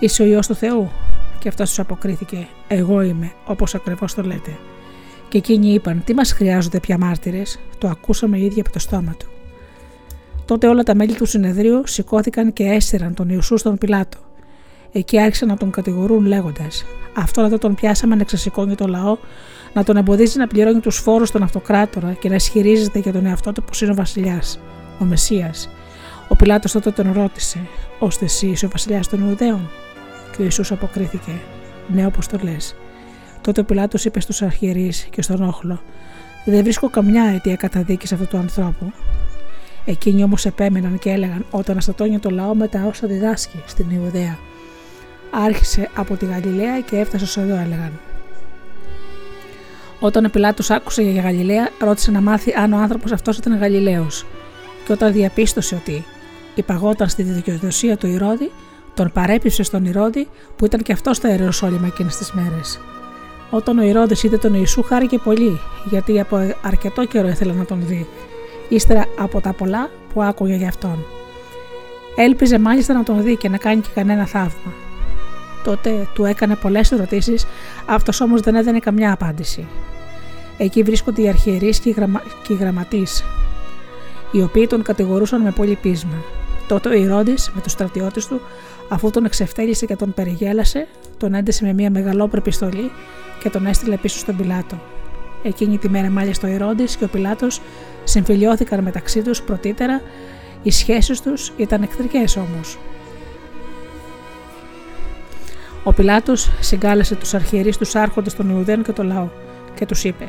[0.00, 0.90] είσαι ο ιό του Θεού;
[1.38, 4.58] Και αυτός τους αποκρίθηκε, Εγώ είμαι, όπως ακριβώς το λέτε.
[5.28, 9.26] Και εκείνοι είπαν, Τι μας χρειάζονται πια μάρτυρες, το ακούσαμε ήδη από το στόμα του.
[10.44, 14.18] Τότε όλα τα μέλη του συνεδρίου σηκώθηκαν και έσυραν τον Ιησούς στον Πιλάτο
[14.92, 16.84] Εκεί άρχισαν να τον κατηγορούν λέγοντας:
[17.16, 19.16] Αυτό εδώ τον πιάσαμε να ξεσηκώνει το λαό,
[19.72, 23.52] να τον εμποδίζει να πληρώνει τους φόρους στον αυτοκράτορα και να ισχυρίζεται για τον εαυτό
[23.52, 24.60] του πως είναι ο Βασιλιάς,
[25.00, 25.54] ο Μεσία.
[26.28, 27.58] Ο Πιλάτος τότε τον ρώτησε:
[27.98, 29.70] Ώστε εσύ είσαι ο βασιλιάς των Ιουδαίων.
[30.36, 31.32] Και ο Ιησούς αποκρίθηκε:
[31.92, 32.76] Ναι, όπως το λες.
[33.40, 35.80] Τότε ο Πιλάτος είπε στους αρχιερείς και στον όχλο:
[36.44, 38.92] Δεν βρίσκω καμιά αιτία καταδίκης αυτού του ανθρώπου.
[39.84, 44.38] Εκείνοι όμως επέμεναν και έλεγαν: Όταν αστατώνει το λαό με τα όσα διδάσκει στην Ιουδαία.
[45.30, 48.00] Άρχισε από τη Γαλιλαία και έφτασε ω εδώ, έλεγαν.
[50.00, 54.26] Όταν ο Πιλάτος άκουσε για Γαλιλαία, ρώτησε να μάθει αν ο άνθρωπος αυτός ήταν Γαλιλαίος.
[54.86, 56.04] Και όταν διαπίστωσε ότι
[56.54, 58.50] υπαγόταν στη δικαιοδοσία του Ηρώδη,
[58.94, 62.80] τον παρέπιψε στον Ηρώδη που ήταν και αυτός στα Ιεροσόλυμα εκείνες τις μέρες.
[63.50, 67.86] Όταν ο Ηρώδης είδε τον Ιησού, χάρηκε πολύ, γιατί από αρκετό καιρό ήθελε να τον
[67.86, 68.06] δει,
[68.68, 71.04] ύστερα από τα πολλά που άκουγε για αυτόν.
[72.16, 74.72] Έλπιζε μάλιστα να τον δει και να κάνει και κανένα θαύμα.
[75.64, 77.46] Τότε του έκανε πολλές ερωτήσεις,
[77.86, 79.66] αυτός όμως δεν έδινε καμιά απάντηση.
[80.58, 82.22] Εκεί βρίσκονται οι αρχιερείς και οι, γραμμα...
[82.42, 83.24] και οι γραμματείς,
[84.32, 86.22] οι οποίοι τον κατηγορούσαν με πολύ πείσμα.
[86.68, 88.40] Τότε ο Ηρώδης με τους στρατιώτες του,
[88.88, 90.86] αφού τον εξευτέλισε και τον περιγέλασε,
[91.18, 92.90] τον έντεσε με μια μεγαλόπρεπη στολή
[93.42, 94.80] και τον έστειλε πίσω στον Πιλάτο.
[95.42, 97.60] Εκείνη τη μέρα μάλιστα ο Ηρώδης και ο Πιλάτος
[98.04, 100.02] συμφιλιώθηκαν μεταξύ τους πρωτήτερα,
[100.62, 102.78] οι σχέσεις τους ήταν εχθρικές όμως.
[105.84, 109.28] Ο Πιλάτος συγκάλεσε τους αρχιερείς, τους άρχοντες των Ιουδαίων και το λαό
[109.74, 110.24] και τους είπε: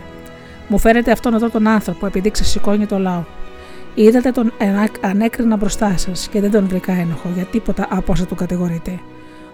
[0.67, 3.23] Μου φέρετε αυτόν εδώ τον άνθρωπο, επειδή ξεσηκώνει το λαό.
[3.95, 4.53] Είδατε τον
[5.01, 8.99] ανέκρινα μπροστά σας και δεν τον βρήκα ένοχο για τίποτα από όσα του κατηγορείτε.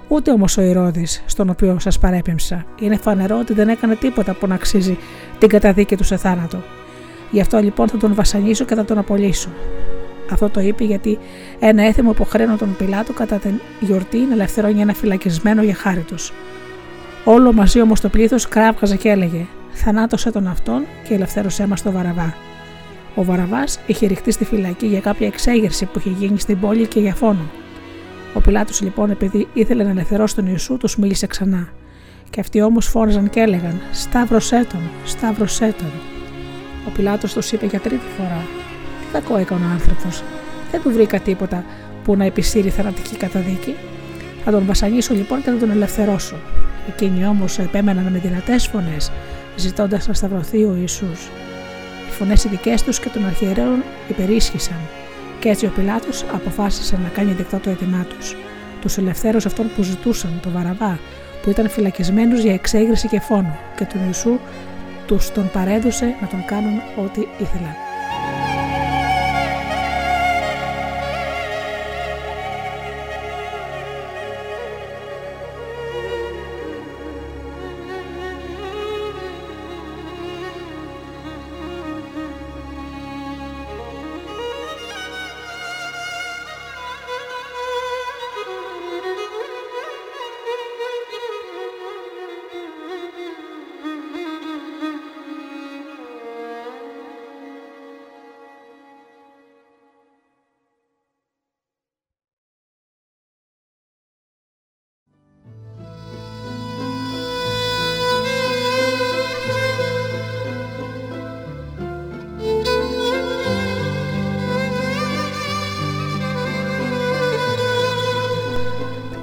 [0.07, 2.65] Ούτε όμως ο Ηρώδης, στον οποίο σας παρέπεμψα.
[2.79, 4.97] Είναι φανερό ότι δεν έκανε τίποτα που να αξίζει
[5.37, 6.57] την καταδίκη του σε θάνατο.
[7.31, 9.49] Γι' αυτό λοιπόν θα τον βασανίσω και θα τον απολύσω.
[10.31, 11.19] Αυτό το είπε γιατί
[11.59, 16.33] ένα έθιμο υποχρέωνε τον Πιλάτο κατά την γιορτή να ελευθερώνει ένα φυλακισμένο για χάρη τους.
[17.23, 21.93] Όλο μαζί όμως το πλήθος κράβγαζε και έλεγε: Θανάτωσε τον αυτόν και ελευθέρωσέ μας τον
[21.93, 22.35] Βαραβά.
[23.15, 26.99] Ο Βαραβάς είχε ρηχτεί στη φυλακή για κάποια εξέγερση που είχε γίνει στην πόλη και
[26.99, 27.49] για φόνο.
[28.33, 31.69] Ο Πιλάτος λοιπόν, επειδή ήθελε να ελευθερώσει τον Ιησού, τους μίλησε ξανά.
[32.29, 35.91] Και αυτοί όμως φόραζαν και έλεγαν: Σταύρωσέ τον, σταύρωσέ τον.
[36.87, 38.66] Ο Πιλάτος τους είπε για τρίτη φορά: Τι
[39.11, 40.23] κακό έκανε ο άνθρωπος.
[40.71, 41.63] Δεν του βρήκα τίποτα
[42.03, 43.75] που να επισύρει θανατική καταδίκη.
[44.43, 46.35] Θα τον βασανίσω λοιπόν και θα τον ελευθερώσω.
[46.87, 49.11] Εκείνοι όμως επέμεναν με δυνατές φωνές,
[49.55, 51.29] ζητώντας να σταυρωθεί ο Ιησούς.
[52.07, 54.79] Οι φωνές οι δικές τους και των αρχιερέων υπερίσχυσαν,
[55.39, 58.35] και έτσι ο Πιλάτος αποφάσισε να κάνει δεκτό το αίτημά τους.
[58.81, 60.99] Τους ελευθέρωσε αυτών που ζητούσαν, τον Βαραβά,
[61.41, 64.39] που ήταν φυλακισμένου για εξέγερση και φόνο, και τον Ιησού
[65.05, 67.86] τους τον παρέδωσε να τον κάνουν ό,τι ήθελαν.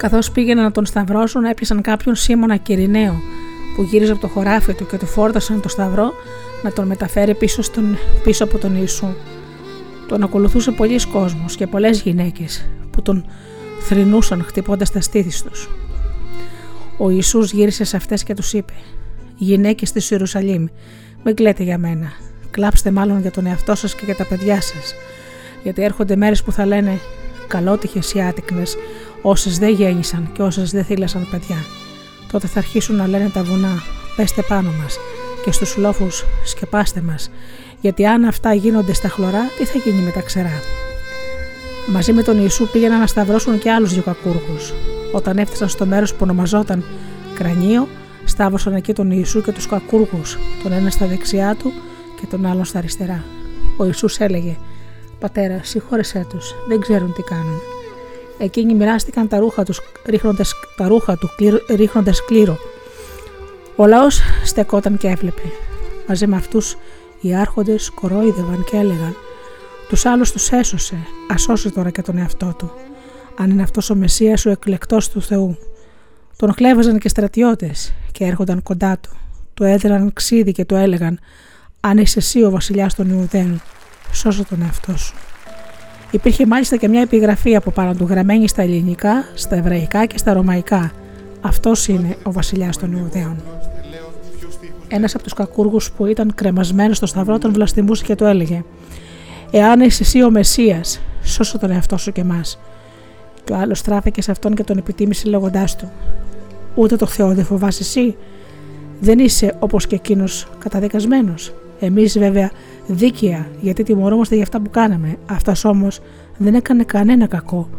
[0.05, 3.21] Καθώς πήγαιναν να τον σταυρώσουν, έπιασαν κάποιον Σίμωνα Κυριναίο
[3.75, 6.13] που γύριζε από το χωράφι του και του φόρτασαν το σταυρό
[6.63, 9.07] να τον μεταφέρει πίσω, στον, πίσω από τον Ιησού.
[10.07, 13.25] Τον ακολουθούσε πολλοί κόσμος και πολλές γυναίκες που τον
[13.79, 15.69] θρυνούσαν χτυπώντας τα στήθη τους.
[16.97, 18.73] Ο Ιησούς γύρισε σε αυτές και τους είπε:
[19.35, 20.65] Γυναίκες της Ιερουσαλήμ,
[21.23, 22.11] μην κλαίτε για μένα.
[22.51, 24.93] Κλάψτε μάλλον για τον εαυτό σας και για τα παιδιά σας.
[25.63, 26.99] Γιατί έρχονται μέρες που θα λένε:
[27.47, 28.63] Καλότυχες οι άτεκνε,
[29.27, 31.65] όσες δεν γέννησαν και όσες δεν θύλασαν παιδιά.
[32.31, 33.83] Τότε θα αρχίσουν να λένε τα βουνά:
[34.15, 34.97] Πέστε πάνω μας
[35.43, 37.31] και στους λόφους σκεπάστε μας,
[37.81, 40.59] γιατί αν αυτά γίνονται στα χλωρά, τι θα γίνει με τα ξερά.
[41.87, 44.57] Μαζί με τον Ιησού πήγαιναν να σταυρώσουν και άλλους δύο κακούργου.
[45.11, 46.83] Όταν έφτασαν στο μέρος που ονομαζόταν
[47.35, 47.87] Κρανίο,
[48.25, 51.71] σταύρωσαν εκεί τον Ιησού και τους κακούργους, τον ένα στα δεξιά του
[52.19, 53.23] και τον άλλον στα αριστερά.
[53.77, 54.57] Ο Ιησούς έλεγε:
[55.19, 57.74] Πατέρα, συγχώρεσέ τους, δεν ξέρουν τι κάνουν.
[58.37, 61.29] Εκείνοι μοιράστηκαν τα ρούχα, τους, ρίχνοντας, τα ρούχα του
[61.69, 62.57] ρίχνοντας κλήρο.
[63.75, 65.41] Ο λαός στεκόταν και έβλεπε.
[66.07, 66.77] Μαζί με αυτούς
[67.21, 69.15] οι άρχοντες κορόιδευαν και έλεγαν
[69.89, 70.97] «Τους άλλους τους έσωσε,
[71.29, 72.71] ας τώρα και τον εαυτό του.
[73.37, 75.57] Αν είναι αυτός ο Μεσσίας ο εκλεκτός του Θεού».
[76.37, 79.09] Τον χλέβαζαν και στρατιώτες και έρχονταν κοντά του.
[79.53, 81.19] Του έδραν ξύδι και του έλεγαν
[81.79, 83.61] «Αν είσαι εσύ ο βασιλιάς των Ιουδαίων,
[84.11, 85.15] σώσε τον εαυτό σου».
[86.11, 90.33] Υπήρχε μάλιστα και μια επιγραφή από πάνω του γραμμένη στα ελληνικά, στα εβραϊκά και στα
[90.33, 90.91] ρωμαϊκά.
[91.41, 93.35] Αυτός είναι ο βασιλιάς των Ιουδαίων.
[94.87, 98.63] Ένας από τους κακούργους που ήταν κρεμασμένος στο σταυρό τον βλαστημούσε και του έλεγε:
[99.51, 100.81] Εάν είσαι εσύ ο Μεσία,
[101.23, 102.59] σώσω τον εαυτό σου και εμάς.
[103.43, 105.91] Και ο άλλος στράφηκε σε αυτόν και τον επιτίμησε λέγοντάς του:
[106.75, 108.15] Ούτε το Θεό δεν φοβάσαι εσύ.
[108.99, 111.53] Δεν είσαι όπως και εκείνος καταδικασμένος.
[111.79, 112.51] Εμείς βέβαια
[112.87, 115.15] δίκαια, γιατί τιμωρούμαστε για αυτά που κάναμε.
[115.25, 116.01] Αυτάς όμως
[116.37, 117.69] δεν έκανε κανένα κακό.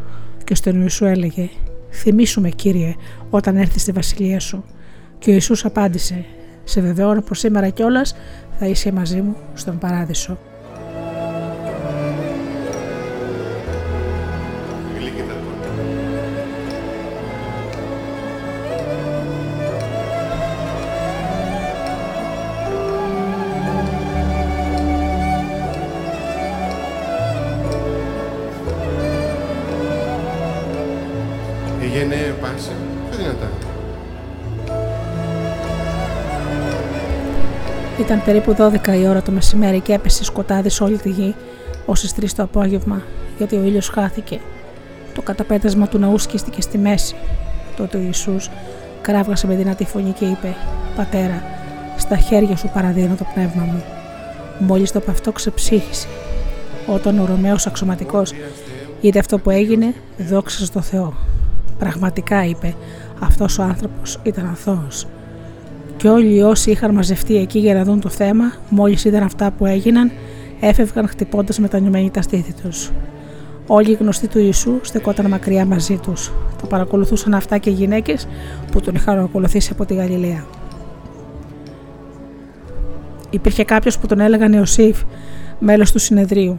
[0.44, 1.48] Και στον Ιησού έλεγε:
[1.90, 2.94] Θυμήσου κύριε,
[3.30, 4.64] όταν έρθεις στη βασιλεία σου.
[5.18, 6.24] Και ο Ιησούς απάντησε:
[6.64, 8.14] Σε βεβαιώνω πως σήμερα κιόλας
[8.58, 10.38] θα είσαι μαζί μου στον παράδεισο.
[38.26, 41.34] Περίπου 12 η ώρα το μεσημέρι και έπεσε σκοτάδι σε όλη τη γη
[41.86, 43.02] ω τι 3 το απόγευμα,
[43.38, 44.40] γιατί ο ήλιος χάθηκε.
[45.14, 47.14] Το καταπέτασμα του ναού σκίστηκε στη μέση.
[47.76, 48.50] Τότε ο Ιησούς
[49.02, 50.54] κράβγασε με δυνατή φωνή και είπε:
[50.96, 51.42] Πατέρα,
[51.96, 53.84] στα χέρια σου παραδίνω το πνεύμα μου.
[54.58, 56.08] Μόλις το αυτό ξεψύχησε.
[56.86, 58.32] Όταν ο Ρωμαίος αξιωματικός
[59.00, 61.14] είδε αυτό που έγινε, δόξα στο Θεό.
[61.78, 62.74] Πραγματικά είπε,
[63.20, 65.06] αυτός ο άνθρωπος ήταν αθώος
[65.96, 69.66] και όλοι όσοι είχαν μαζευτεί εκεί για να δουν το θέμα, μόλις είδαν αυτά που
[69.66, 70.10] έγιναν,
[70.60, 72.90] έφευγαν χτυπώντας μετανιωμένοι τα στήθη τους.
[73.66, 76.32] Όλοι οι γνωστοί του Ιησού στεκόταν μακριά μαζί τους.
[76.60, 78.28] Τα παρακολουθούσαν αυτά και οι γυναίκες
[78.70, 80.44] που τον είχαν ακολουθήσει από τη Γαλιλαία.
[83.30, 85.02] Υπήρχε κάποιος που τον έλεγαν Ιωσήφ,
[85.58, 86.58] μέλος του συνεδρίου,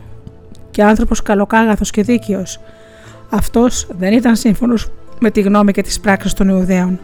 [0.71, 2.59] και άνθρωπος καλοκάγαθος και δίκαιος.
[3.29, 6.99] Αυτός δεν ήταν σύμφωνος με τη γνώμη και τις πράξεις των Ιουδαίων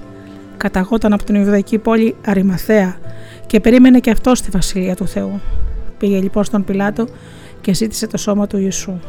[0.64, 2.96] καταγόταν από την Ιουδαϊκή πόλη Αριμαθέα
[3.48, 5.42] και περίμενε και αυτό στη βασιλεία του Θεού.
[5.98, 7.08] Πήγε λοιπόν στον Πιλάτο
[7.62, 9.00] και ζήτησε το σώμα του Ιησού.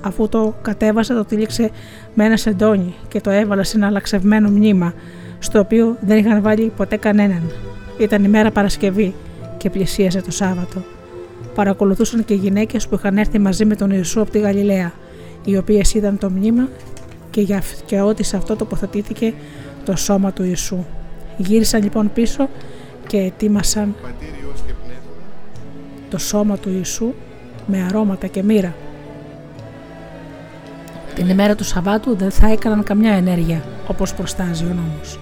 [0.00, 1.70] Αφού το κατέβασε, το τύλιξε
[2.14, 4.94] με ένα σεντόνι και το έβαλε σε ένα αλλαξευμένο μνήμα,
[5.38, 7.42] στο οποίο δεν είχαν βάλει ποτέ κανέναν.
[7.98, 9.14] Ήταν η μέρα Παρασκευή
[9.56, 10.82] και πλησίαζε το Σάββατο.
[11.54, 14.92] Παρακολουθούσαν και οι γυναίκες που είχαν έρθει μαζί με τον Ιησού από τη Γαλιλαία,
[15.44, 16.68] οι οποίες είδαν το μνήμα
[17.30, 19.34] και, για, και ότι σε αυτό τοποθετήθηκε
[19.84, 20.84] το σώμα του Ιησού.
[21.36, 22.48] Γύρισαν λοιπόν πίσω
[23.06, 23.94] και ετοίμασαν
[26.10, 27.12] το σώμα του Ιησού
[27.66, 28.74] με αρώματα και μοίρα.
[31.14, 35.18] Την ημέρα του Σαββάτου δεν θα έκαναν καμιά ενέργεια όπως προστάζει ο νόμος.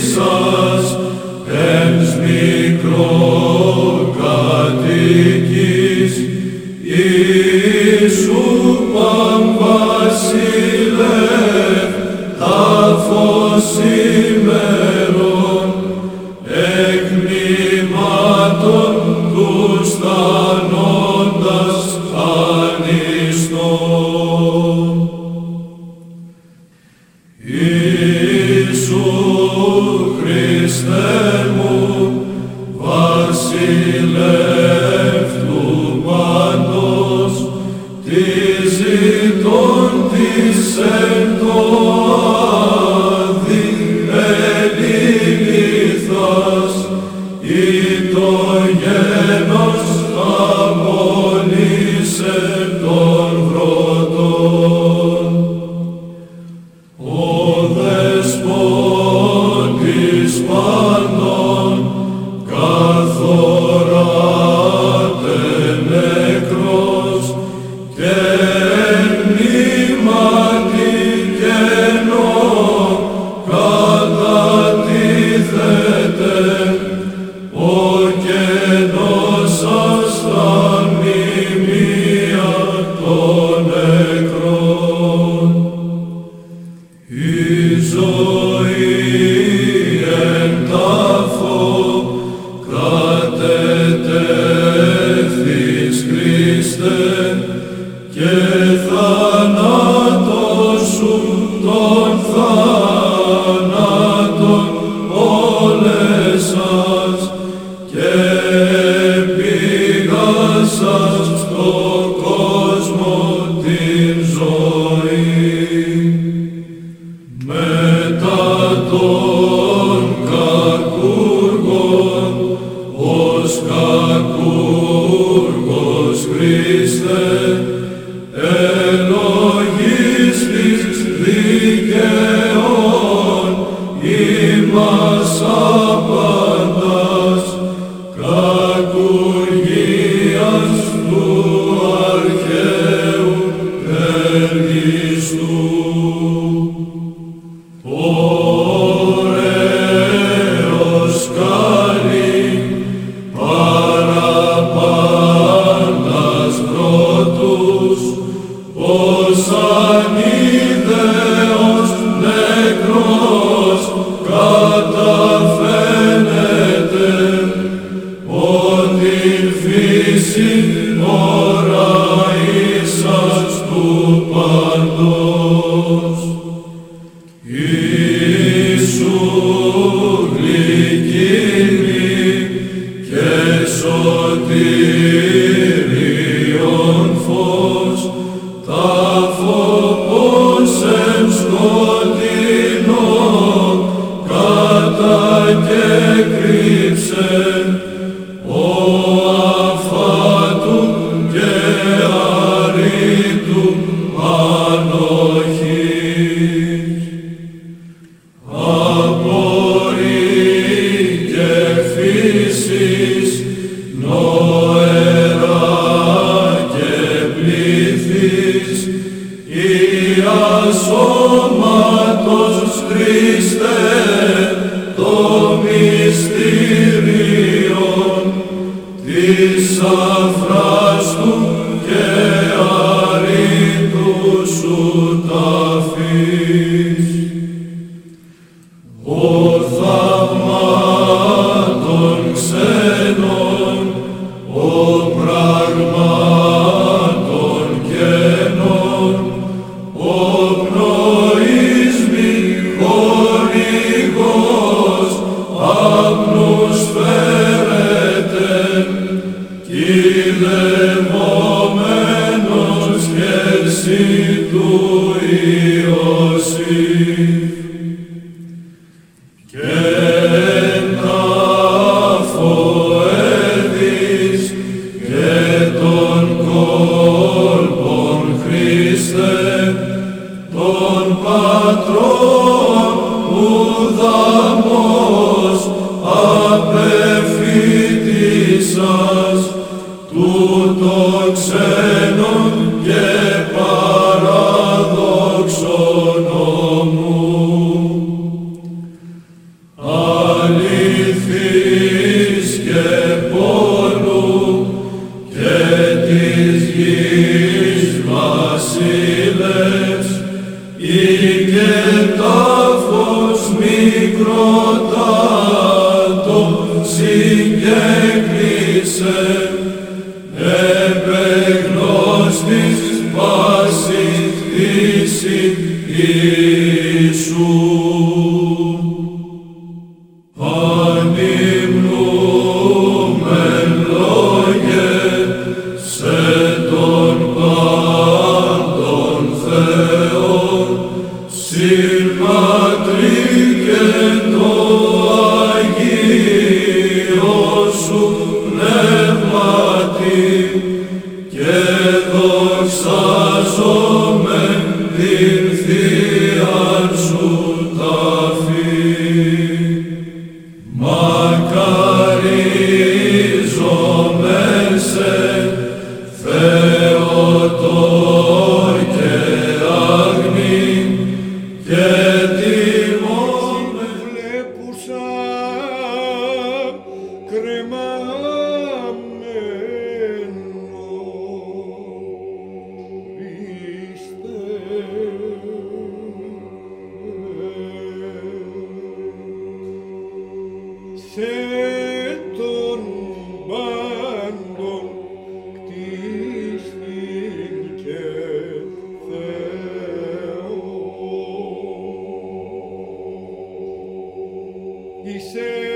[405.02, 405.69] He said.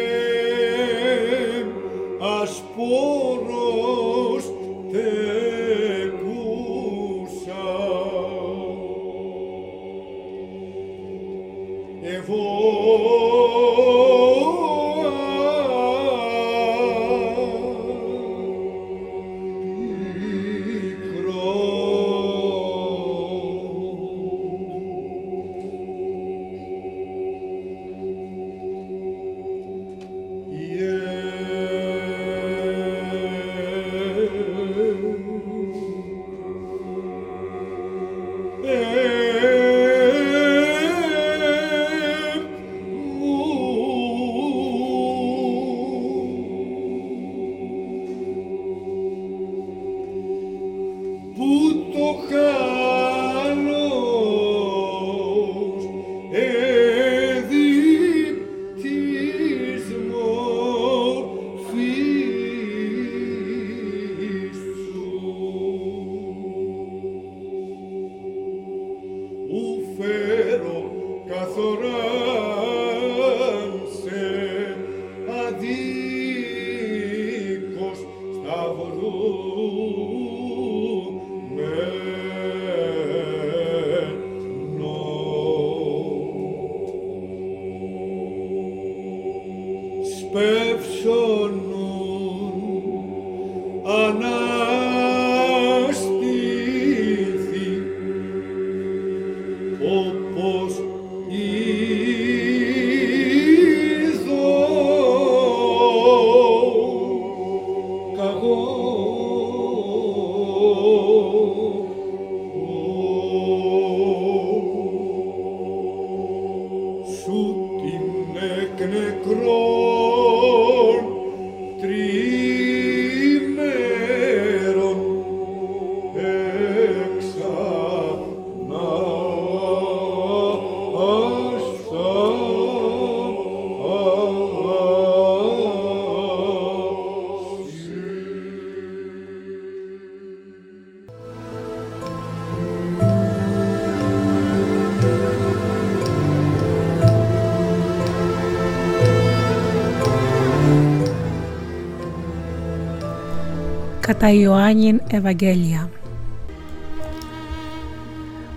[154.23, 155.89] Τα Ιωάννην Ευαγγέλια.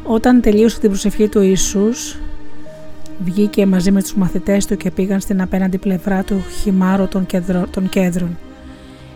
[0.05, 2.19] Όταν τελείωσε την προσευχή του Ιησούς,
[3.25, 7.27] βγήκε μαζί με τους μαθητές του και πήγαν στην απέναντι πλευρά του χυμάρου των,
[7.71, 8.39] των κέντρων.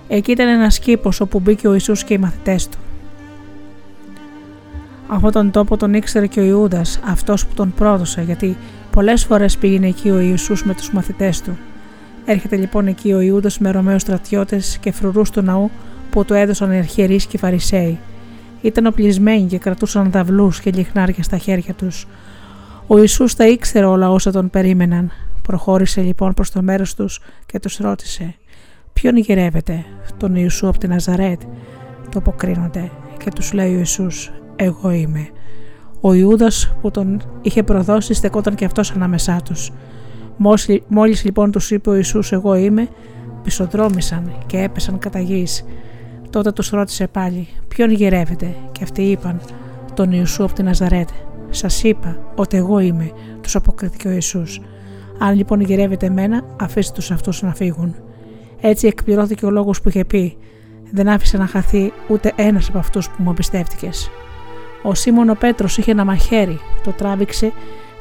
[0.09, 2.79] Εκεί ήταν ένας κήπος όπου μπήκε ο Ιησούς και οι μαθητές του.
[5.07, 8.57] Αυτόν τον τόπο τον ήξερε και ο Ιούδας, αυτός που τον πρόδωσε, γιατί
[8.91, 11.59] πολλές φορές πήγαινε εκεί ο Ιησούς με τους μαθητές του.
[12.25, 15.71] Έρχεται λοιπόν εκεί ο Ιούδας με Ρωμαίους στρατιώτες και φρουρούς του ναού
[16.11, 17.99] που του έδωσαν οι αρχιερείς και οι φαρισαίοι.
[18.63, 22.07] Ήταν οπλισμένοι και κρατούσαν δαυλούς και λιχνάρια στα χέρια τους.
[22.87, 25.11] Ο Ιησούς τα ήξερε όλα όσα τον περίμεναν.
[25.43, 28.35] Προχώρησε λοιπόν προς το μέρος τους και τους ρώτησε
[28.93, 29.85] «Ποιον γυρεύετε,
[30.17, 31.41] τον Ιησού από την Ναζαρέτ»
[32.11, 32.91] το αποκρίνονται
[33.25, 35.29] και τους λέει ο Ιησούς «Εγώ είμαι».
[36.01, 39.71] Ο Ιούδας που τον είχε προδώσει στεκόταν και αυτός ανάμεσά τους.
[40.89, 42.89] Μόλις λοιπόν τους είπε ο Ιησούς «Εγώ είμαι»,
[43.43, 45.65] πισοδρόμησαν και έπεσαν κατά γης
[46.31, 49.41] Τότε τους ρώτησε πάλι: Ποιον γυρεύετε, και αυτοί είπαν:
[49.95, 51.09] Τον Ιησού από την Ναζαρέτ.
[51.51, 54.61] Σας είπα ότι εγώ είμαι, τους αποκρίθηκε ο Ιησούς.
[55.19, 57.95] Αν λοιπόν γυρεύετε εμένα, αφήστε τους αυτούς να φύγουν.
[58.61, 60.37] Έτσι εκπληρώθηκε ο λόγος που είχε πει:
[60.93, 64.11] Δεν άφησε να χαθεί ούτε ένας από αυτούς που μου εμπιστεύτηκες.
[64.83, 67.53] Ο Σίμων ο Πέτρος είχε ένα μαχαίρι, το τράβηξε,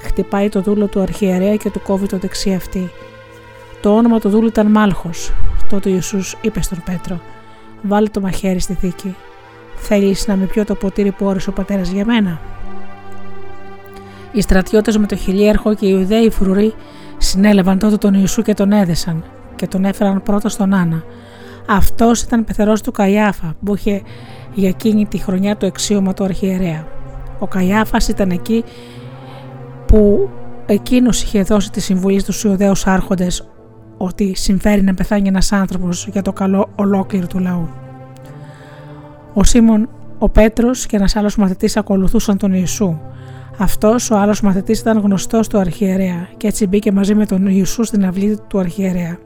[0.01, 2.89] χτυπάει το δούλο του αρχιερέα και του κόβει το δεξί αυτή.
[3.81, 5.33] Το όνομα του δούλου ήταν Μάλχος.
[5.69, 7.19] Τότε ο Ιησούς είπε στον Πέτρο:
[7.81, 9.15] Βάλε το μαχαίρι στη θήκη.
[9.75, 12.39] Θέλεις να με πιω το ποτήρι που όρισε ο πατέρας για μένα;
[14.31, 16.73] Οι στρατιώτες με το χιλιέρχο και οι Ιουδαίοι φρουροί
[17.17, 19.23] συνέλαβαν τότε τον Ιησού και τον έδεσαν
[19.55, 21.03] και τον έφεραν πρώτα στον Άννα.
[21.67, 24.01] Αυτός ήταν πεθερός του Καϊάφα που είχε
[24.53, 26.87] για εκείνη τη χρονιά το αξίωμα του αρχιερέα.
[27.39, 28.63] Ο Καϊάφας ήταν εκεί
[29.85, 30.29] που
[30.65, 33.49] εκείνος είχε δώσει τη συμβουλή στους Ιουδαίους άρχοντες
[34.01, 37.69] ότι συμφέρει να πεθάνει ένας άνθρωπος για το καλό ολόκληρο του λαού.
[39.33, 39.89] Ο Σίμων,
[40.19, 42.97] ο Πέτρος και ένας άλλος μαθητής ακολουθούσαν τον Ιησού.
[43.57, 47.83] Αυτός ο άλλος μαθητής ήταν γνωστός του αρχιερέα και έτσι μπήκε μαζί με τον Ιησού
[47.83, 49.17] στην αυλή του αρχιερέα.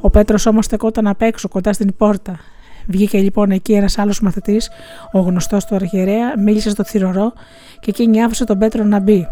[0.00, 2.38] Ο Πέτρος όμως στεκόταν απ' έξω κοντά στην πόρτα.
[2.86, 4.70] Βγήκε λοιπόν εκεί ένας άλλος μαθητής,
[5.12, 7.32] ο γνωστός του αρχιερέα, μίλησε στο θηρορό
[7.80, 9.26] και εκείνη άφησε τον Πέτρο να μπει.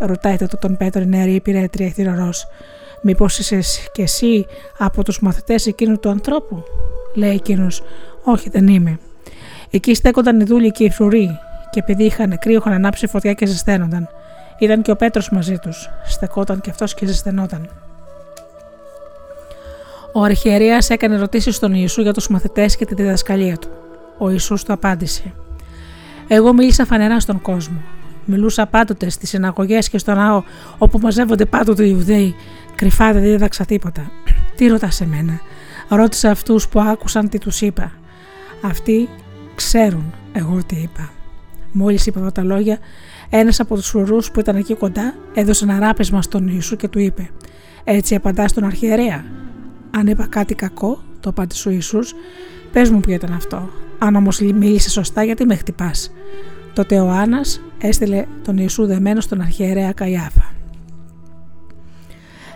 [0.00, 2.46] Ρωτάει τότε τον Πέτρο η νεαρή υπηρέτρια θηρορός.
[3.02, 3.60] Μήπως είσαι
[3.92, 4.46] κι εσύ
[4.78, 6.62] από τους μαθητές εκείνου του ανθρώπου,
[7.14, 7.82] λέει εκείνος.
[8.24, 8.98] Όχι, δεν είμαι.
[9.70, 11.38] Εκεί στέκονταν οι δούλοι και οι φρουροί,
[11.70, 14.08] και επειδή είχαν κρύο, είχαν ανάψει φωτιά και ζεσταίνονταν.
[14.58, 15.90] Ήταν και ο Πέτρος μαζί τους.
[16.04, 17.68] Στεκόταν και αυτός και ζεσθενόταν.
[20.12, 23.68] Ο αρχιερέας έκανε ερωτήσεις στον Ιησού για τους μαθητές και τη διδασκαλία του.
[24.18, 25.32] Ο Ιησούς του απάντησε:
[26.28, 27.80] Εγώ μίλησα φανερά στον κόσμο.
[28.24, 30.42] Μιλούσα πάντοτε στις συναγωγές και στο ναό,
[30.78, 32.34] όπου μαζεύονται πάντοτε οι Ιουδαίοι.
[32.80, 34.10] Κρυφά δεν δίδαξα τίποτα.
[34.56, 35.40] Τι ρωτάς σε μένα.
[35.88, 37.92] Ρώτησα αυτούς που άκουσαν τι τους είπα.
[38.62, 39.08] Αυτοί
[39.54, 41.10] ξέρουν εγώ τι είπα.
[41.72, 42.78] Μόλις είπα αυτά τα λόγια,
[43.30, 46.98] ένας από τους φρουρού που ήταν εκεί κοντά έδωσε ένα ράπεσμα στον Ιησού και του
[46.98, 47.30] είπε:
[47.84, 49.24] Έτσι απαντάς στον αρχιερέα.
[49.90, 52.14] Αν είπα κάτι κακό, το απάντησε ο Ιησούς,
[52.72, 53.70] πες μου ποιο ήταν αυτό.
[53.98, 56.12] Αν όμως μίλησες σωστά, γιατί με χτυπάς.
[56.72, 57.40] Τότε ο Άννα
[57.78, 60.59] έστειλε τον Ιησού δεμένο στον αρχιερέα Καϊάφα.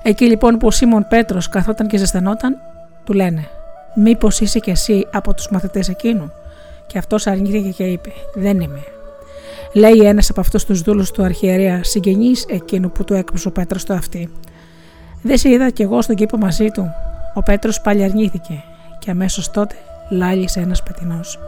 [0.07, 2.57] Εκεί λοιπόν που ο Σίμων Πέτρος καθόταν και ζεσθενόταν,
[3.05, 3.49] του λένε:
[3.95, 6.33] Μήπως είσαι κι εσύ από τους μαθητές εκείνου;
[6.87, 8.83] Και αυτός αρνήθηκε και είπε: Δεν είμαι.
[9.73, 13.85] Λέει ένας από αυτούς τους δούλους του αρχιερέα, συγγενή εκείνου που του έκρουσε ο Πέτρος
[13.85, 14.33] το αυτή.
[15.23, 16.91] Δεν σε είδα κι εγώ στον κήπο μαζί του.
[17.35, 18.63] Ο Πέτρος πάλι αρνήθηκε
[18.99, 19.75] και αμέσως τότε
[20.11, 21.39] λάλησε ένας πετεινός.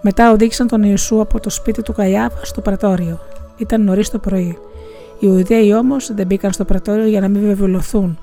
[0.00, 3.20] Μετά οδήγησαν τον Ιησού από το σπίτι του Καϊάβα στο πρατόριο.
[3.56, 4.58] Ήταν νωρίς το πρωί.
[5.22, 8.18] Οι Ιουδαίοι όμως δεν μπήκαν στο πρατόριο για να μην βεβαιωθούν,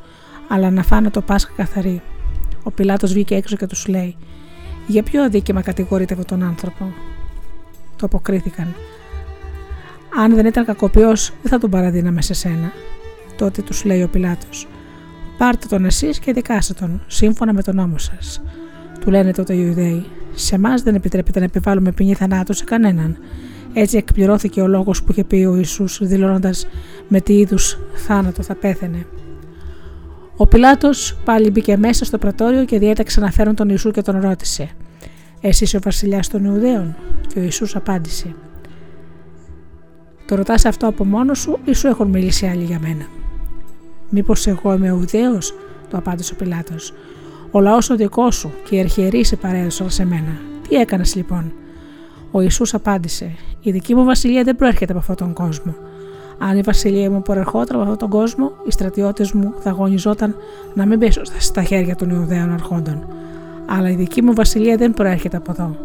[0.48, 2.02] αλλά να φάνε το Πάσχα καθαρή.
[2.64, 4.16] Ο Πιλάτος βγήκε έξω και τους λέει:
[4.88, 6.94] Για ποιο αδίκημα κατηγορείτε αυτόν τον άνθρωπο;
[7.96, 8.76] Το αποκρίθηκαν.
[10.24, 12.72] Αν δεν ήταν κακοποιός, δεν θα τον παραδίναμε σε σένα.
[13.38, 14.68] Τότε τους λέει ο Πιλάτος:
[15.38, 18.42] Πάρτε τον εσείς και δικάστε τον, σύμφωνα με τον νόμο σας.
[19.00, 23.18] Του λένε τότε οι Ιουδαίοι: Σε εμά δεν επιτρέπεται να επιβάλλουμε ποινή θανάτου σε κανέναν.
[23.74, 26.68] Έτσι εκπληρώθηκε ο λόγος που είχε πει ο Ιησούς δηλώνοντας
[27.08, 29.06] με τι είδους θάνατο θα πέθαινε.
[30.38, 34.20] Ο Πιλάτος πάλι μπήκε μέσα στο πρατόριο και διέταξε να φέρουν τον Ιησού και τον
[34.22, 34.70] ρώτησε:
[35.42, 36.96] Εσύ είσαι ο βασιλιάς των Ιουδαίων,
[37.28, 38.36] και ο Ιησούς απάντησε:
[40.26, 43.06] Το ρωτάς αυτό από μόνος σου ή σου έχουν μιλήσει άλλοι για μένα;
[44.10, 45.54] Μήπως εγώ είμαι Ιουδαίος,
[45.90, 46.94] το απάντησε ο Πιλάτος.
[47.52, 50.42] Ο λαός ο δικός σου και οι αρχιερείς σε παρέδωσαν σε μένα.
[50.70, 51.54] Τι έκανες λοιπόν;
[52.32, 53.32] Ο Ιησούς απάντησε:
[53.62, 55.76] Η δική μου βασιλεία δεν προέρχεται από αυτόν τον κόσμο.
[56.38, 60.36] Αν η βασιλεία μου προερχόταν από αυτόν τον κόσμο, οι στρατιώτες μου θα αγωνιζόταν
[60.74, 63.08] να μην πέσω στα χέρια των Ιουδαίων αρχόντων.
[63.66, 65.76] Αλλά η δική μου βασιλεία δεν προέρχεται από εδώ.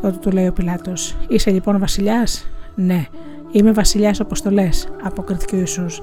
[0.00, 3.06] Τότε του λέει ο Πιλάτος: Είσαι λοιπόν βασιλιάς; Ναι,
[3.52, 4.68] είμαι βασιλιάς όπω το λε,
[5.02, 6.02] αποκρίθηκε ο Ιησούς.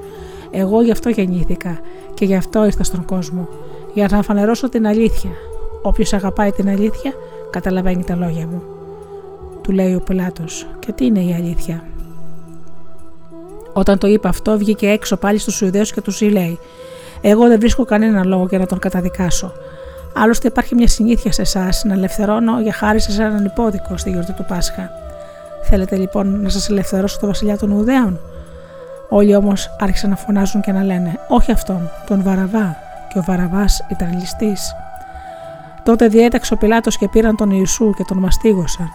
[0.52, 1.80] Εγώ γι' αυτό γεννήθηκα
[2.14, 3.48] και γι' αυτό ήρθα στον κόσμο,
[3.93, 5.31] για να φανερώσω την αλήθεια.
[5.81, 7.14] Όποιος αγαπάει την αλήθεια,
[7.49, 8.61] καταλαβαίνει τα λόγια μου.
[9.62, 10.44] Του λέει ο Πιλάτο,
[10.80, 11.84] και τι είναι η αλήθεια;
[13.74, 16.60] Όταν το είπε αυτό, βγήκε έξω πάλι στους Ιουδαίου και τους λέει:
[17.22, 19.52] Εγώ δεν βρίσκω κανένα λόγο για να τον καταδικάσω.
[20.16, 24.34] Άλλωστε, υπάρχει μια συνήθεια σε εσάς να ελευθερώνω για χάρη σε έναν υπόδικο στη γιορτή
[24.34, 24.90] του Πάσχα.
[25.64, 28.20] Θέλετε λοιπόν να σας ελευθερώσω το βασιλιά των Ιουδαίων;
[29.10, 32.78] Όλοι όμως άρχισαν να φωνάζουν και να λένε: Όχι αυτόν, τον Βαραβά.
[33.14, 34.76] Και ο Βαραβάς ήταν ληστής.
[35.84, 38.90] Τότε διέταξε ο Πιλάτος και πήραν τον Ιησού και τον μαστίγωσαν.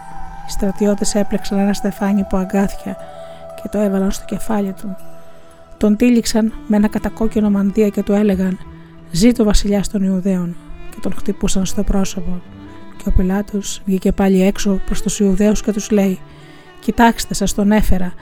[0.47, 2.97] Οι στρατιώτες έπλεξαν ένα στεφάνι που αγκάθια
[3.61, 4.95] και το έβαλαν στο κεφάλι του.
[5.77, 8.57] Τον τύλιξαν με ένα κατακόκκινο μανδύα και του έλεγαν:
[9.11, 10.55] Ζήτω ο βασιλιά των Ιουδαίων.
[10.89, 12.41] Και τον χτυπούσαν στο πρόσωπο.
[12.97, 16.19] Και ο Πιλάτος βγήκε πάλι έξω προς τους Ιουδαίους και τους λέει:
[16.79, 18.13] Κοιτάξτε, σας τον έφερα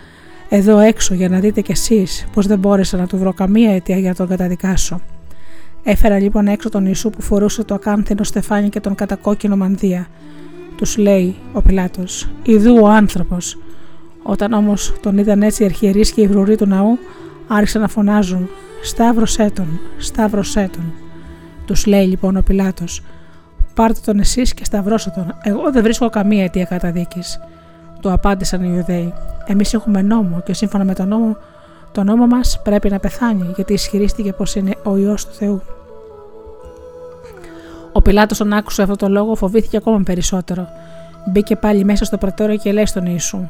[0.49, 3.97] εδώ έξω για να δείτε κι εσείς πως δεν μπόρεσα να του βρω καμία αιτία
[3.97, 5.01] για να τον καταδικάσω.
[5.83, 10.07] Έφερα λοιπόν έξω τον Ιησού που φορούσε το ακάνθινο στεφάνι και τον κατακόκκινο μανδύα.
[10.77, 13.57] Τους λέει ο Πιλάτος: Ιδού ο άνθρωπος.
[14.23, 16.97] Όταν όμως τον είδαν έτσι οι αρχιερείς και οι βρουροί του ναού,
[17.47, 18.49] άρχισαν να φωνάζουν:
[18.83, 20.93] Σταύρωσέ τον, σταύρωσέ τον.
[21.65, 23.01] Τους λέει λοιπόν ο Πιλάτος:
[23.75, 25.35] Πάρτε τον εσείς και σταυρώστε τον.
[25.41, 27.39] Εγώ δεν βρίσκω καμία αιτία καταδίκης.
[28.01, 29.13] Του απάντησαν οι Ιουδαίοι.
[29.45, 31.37] Εμείς έχουμε νόμο και σύμφωνα με τον νόμο,
[31.91, 35.61] το νόμο μας πρέπει να πεθάνει γιατί ισχυρίστηκε πως είναι ο ιό του Θεού.
[37.97, 40.67] Ο Πιλάτος, όταν άκουσε αυτό το λόγο, φοβήθηκε ακόμα περισσότερο.
[41.31, 43.47] Μπήκε πάλι μέσα στο πρατόριο και λέει στον Ιησού: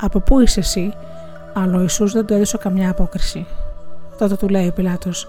[0.00, 0.92] Από πού είσαι εσύ,
[1.54, 3.46] αλλά ο Ιησούς δεν του έδωσε καμιά απόκριση.
[4.18, 5.28] Τότε του λέει ο Πιλάτος: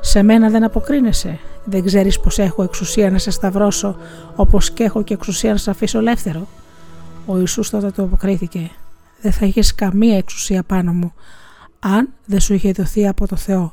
[0.00, 1.38] Σε μένα δεν αποκρίνεσαι.
[1.64, 3.96] Δεν ξέρεις πως έχω εξουσία να σε σταυρώσω,
[4.36, 6.46] όπως και έχω και εξουσία να σε αφήσω ελεύθερο.
[7.26, 8.70] Ο Ιησούς τότε του αποκρίθηκε:
[9.20, 11.12] Δεν θα είχες καμία εξουσία πάνω μου,
[11.78, 13.72] αν δεν σου είχε δοθεί από το Θεό.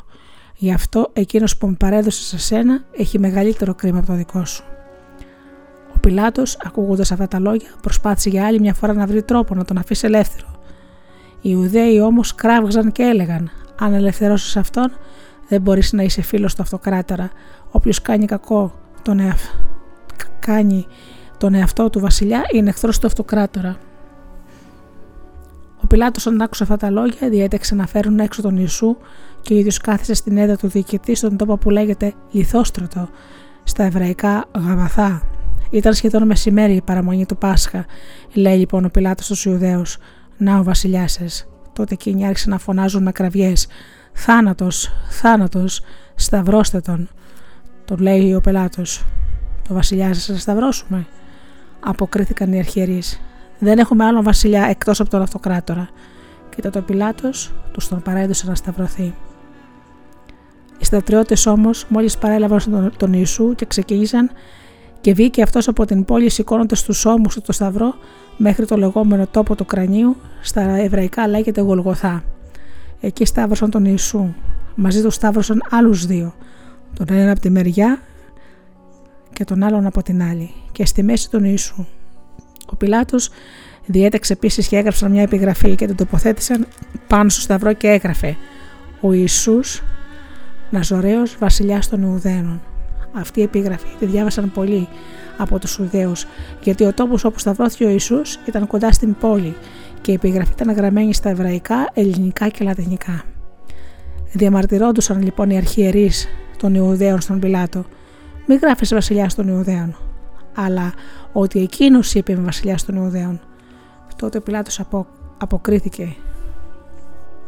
[0.61, 4.63] Γι' αυτό εκείνος που με παρέδωσε σε σένα έχει μεγαλύτερο κρίμα από το δικό σου.
[5.95, 9.65] Ο Πιλάτος, ακούγοντας αυτά τα λόγια, προσπάθησε για άλλη μια φορά να βρει τρόπο να
[9.65, 10.47] τον αφήσει ελεύθερο.
[11.41, 14.91] Οι Ιουδαίοι όμως κράβγαζαν και έλεγαν: Αν ελευθερώσεις αυτόν,
[15.47, 17.31] δεν μπορείς να είσαι φίλος του αυτοκράτορα.
[17.71, 19.49] Όποιος κάνει κακό τον, εαυτό
[20.39, 20.85] κάνει
[21.37, 23.77] τον εαυτό του βασιλιά είναι εχθρός του αυτοκράτορα.
[25.91, 28.97] Ο Πιλάτος, όταν άκουσε αυτά τα λόγια, διέταξε να φέρουν έξω τον Ιησού
[29.41, 33.09] και ο ίδιος κάθισε στην έδρα του διοικητή στον τόπο που λέγεται Λιθόστρωτο,
[33.63, 35.21] στα εβραϊκά Γαβαθά.
[35.69, 37.85] Ήταν σχεδόν μεσημέρι η παραμονή του Πάσχα,
[38.33, 39.97] λέει λοιπόν ο Πιλάτος στους Ιουδαίους:
[40.37, 41.47] Να ο βασιλιάς σας.
[41.73, 43.67] Τότε εκείνοι άρχισαν να φωνάζουν με κραυγές:
[44.13, 45.81] Θάνατος, θάνατος,
[46.15, 47.09] σταυρώστε τον.
[47.85, 49.05] Τον λέει ο Πιλάτος:
[49.67, 51.05] Το βασιλιά σας να σταυρώσουμε.
[51.79, 53.21] Αποκρίθηκαν οι αρχιερείς.
[53.63, 55.89] Δεν έχουμε άλλον βασιλιά εκτός από τον αυτοκράτορα.
[56.55, 59.13] Και τότε ο Πιλάτος τους τον παρέδωσε να σταυρωθεί.
[60.77, 64.31] Οι στρατιώτε όμως, μόλις παρέλαβαν τον, τον Ιησού και ξεκίνησαν
[65.01, 67.93] και βγήκε αυτός από την πόλη σηκώνοντας τους ώμους του το σταυρό
[68.37, 72.23] μέχρι το λεγόμενο τόπο του κρανίου, στα εβραϊκά λέγεται Γολγοθά.
[73.01, 74.33] Εκεί σταύρωσαν τον Ιησού.
[74.75, 76.33] Μαζί τους σταύρωσαν άλλους δύο.
[76.93, 78.01] Τον ένα από τη μεριά
[79.33, 80.53] και τον άλλον από την άλλη.
[80.71, 81.85] Και στη μέση τον Ιησού.
[82.71, 83.29] Ο Πιλάτος
[83.85, 86.67] διέταξε επίσης και έγραψαν μια επιγραφή και την τοποθέτησαν
[87.07, 88.37] πάνω στο σταυρό και έγραφε
[89.01, 89.83] «Ο Ιησούς
[90.69, 92.61] Ναζωραίος βασιλιάς των Ιουδαίων».
[93.13, 94.87] Αυτή η επίγραφη τη διάβασαν πολλοί
[95.37, 96.25] από τους Ιουδαίους
[96.63, 99.55] γιατί ο τόπος όπου σταυρώθηκε ο Ιησούς ήταν κοντά στην πόλη
[100.01, 103.23] και η επιγραφή ήταν γραμμένη στα εβραϊκά, ελληνικά και λατινικά.
[104.31, 106.27] Διαμαρτυρόντουσαν λοιπόν οι αρχιερείς
[106.57, 107.85] των Ιουδαίων στον Πιλάτο
[108.45, 110.10] «Μη γράφεις βασιλιάς των Ιουδαίων»
[110.55, 110.93] αλλά
[111.31, 113.41] ότι εκείνος είπε με βασιλιά των Ιουδαίων.
[114.15, 115.07] Τότε ο Πιλάτος απο,
[115.37, 116.15] αποκρίθηκε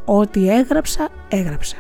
[0.06, 1.76] «Ό,τι έγραψα, έγραψα».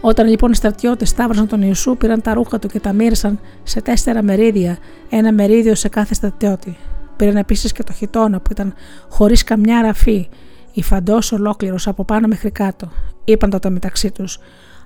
[0.00, 3.80] Όταν λοιπόν οι στρατιώτες σταύρωσαν τον Ιησού, πήραν τα ρούχα του και τα μοίρασαν σε
[3.80, 4.78] τέσσερα μερίδια,
[5.08, 6.76] ένα μερίδιο σε κάθε στρατιώτη.
[7.16, 8.74] Πήραν επίσης και το χιτόνα που ήταν
[9.08, 10.28] χωρίς καμιά ραφή,
[10.72, 12.90] υφαντός ολόκληρος από πάνω μέχρι κάτω.
[13.24, 14.38] Είπαν τότε μεταξύ τους: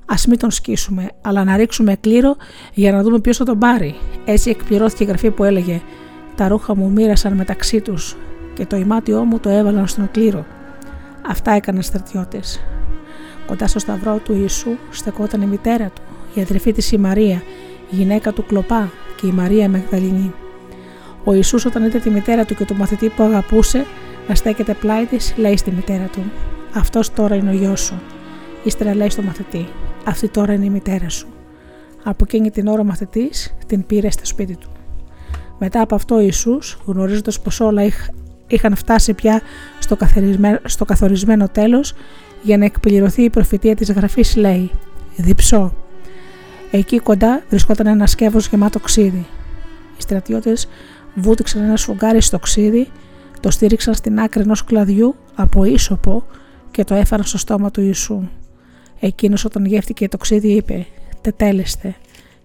[0.06, 2.36] Α μην τον σκίσουμε, αλλά να ρίξουμε κλήρο
[2.74, 3.94] για να δούμε ποιος θα τον πάρει.
[4.24, 5.82] Έτσι εκπληρώθηκε η γραφή που έλεγε:
[6.34, 8.16] Τα ρούχα μου μοίρασαν μεταξύ τους
[8.54, 10.46] και το ημάτιό μου το έβαλαν στον κλήρο.
[11.26, 12.60] Αυτά έκαναν στρατιώτες.
[13.46, 16.02] Κοντά στο σταυρό του Ιησού στεκόταν η μητέρα του,
[16.34, 17.42] η αδερφή της η Μαρία,
[17.90, 18.90] η γυναίκα του Κλοπά
[19.20, 20.32] και η Μαρία Μεγδαληνή.
[21.24, 23.86] Ο Ιησούς όταν είδε τη μητέρα του και τον μαθητή που αγαπούσε
[24.28, 26.22] να στέκεται πλάι της, λέει στη μητέρα του:
[26.74, 28.00] Αυτός τώρα είναι ο γιος σου.
[28.64, 29.66] Ύστερα λέει στο μαθητή:
[30.04, 31.26] Αυτή τώρα είναι η μητέρα σου.
[32.02, 34.68] Από εκείνη την ώρα ο μαθητής την πήρε στο σπίτι του.
[35.58, 37.82] Μετά από αυτό ο Ιησούς, γνωρίζοντας πως όλα
[38.46, 39.40] είχαν φτάσει πια
[39.78, 39.96] στο,
[40.64, 41.94] στο καθορισμένο τέλος,
[42.42, 44.70] για να εκπληρωθεί η προφητεία της γραφής, λέει:
[45.16, 45.74] Διψώ.
[46.70, 49.26] Εκεί κοντά βρισκόταν ένας σκεύος γεμάτο ξύδι.
[49.98, 50.68] Οι στρατιώτες
[51.14, 52.88] βούτυξαν ένα σφουγγάρι στο ξύδι,
[53.40, 56.24] το στήριξαν στην άκρη ενός κλαδιού από ίσοπο
[56.70, 58.28] και το έφεραν στο στόμα του Ιησού.
[59.00, 60.86] Εκείνος όταν γεύτηκε το ξύδι είπε
[61.20, 61.94] «Τετέλεστε»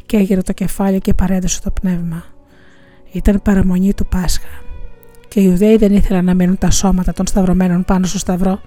[0.06, 2.24] και έγειρε το κεφάλι και παρέδωσε το πνεύμα.
[3.12, 4.48] Ήταν παραμονή του Πάσχα
[5.28, 8.62] και οι Ιουδαίοι δεν ήθελαν να μείνουν τα σώματα των σταυρωμένων πάνω στο σταυρό.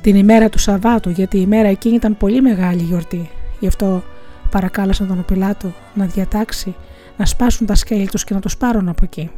[0.00, 3.30] Την ημέρα του Σαββάτου, γιατί η ημέρα εκείνη ήταν πολύ μεγάλη γιορτή.
[3.60, 4.02] Γι' αυτό
[4.50, 6.74] παρακάλεσαν τον Πιλάτο να διατάξει
[7.16, 9.30] να σπάσουν τα σκέλη τους και να τους πάρουν από εκεί.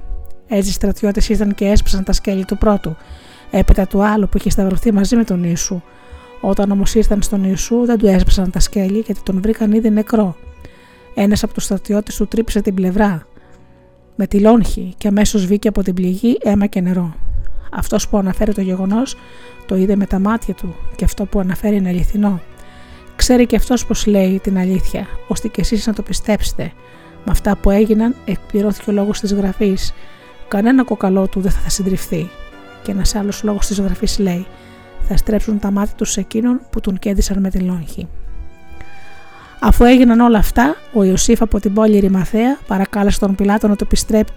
[0.48, 2.96] Έτσι οι στρατιώτες ήταν και έσπασαν τα σκέλη του πρώτου
[3.50, 5.80] έπειτα του άλλου που είχε σταυρωθεί μαζί με τον Ιησού.
[6.40, 10.36] Όταν όμως ήρθαν στον Ιησού, δεν του έσπασαν τα σκέλη γιατί τον βρήκαν ήδη νεκρό.
[11.14, 13.26] Ένας από τους στρατιώτες του τρύπησε την πλευρά.
[14.16, 17.14] με τη λόγχη και αμέσως βγήκε από την πληγή αίμα και νερό.
[17.72, 19.16] Αυτός που αναφέρει το γεγονός
[19.66, 22.40] το είδε με τα μάτια του και αυτό που αναφέρει είναι αληθινό.
[23.16, 26.72] Ξέρει και αυτός πως λέει την αλήθεια, ώστε και εσείς να το πιστέψετε.
[27.24, 29.94] Με αυτά που έγιναν, εκπληρώθηκε ο λόγος της γραφής.
[30.48, 32.30] Κανένα κοκαλό του δεν θα συντριφθεί.
[32.82, 34.46] Και ένας άλλος λόγος της γραφή λέει:
[35.08, 38.08] Θα στρέψουν τα μάτια τους σε εκείνον που τον κέντησαν με τη λόγχη.
[39.62, 43.86] Αφού έγιναν όλα αυτά, ο Ιωσήφ από την πόλη Ρημαθέα παρακάλεσε τον Πιλάτο να το,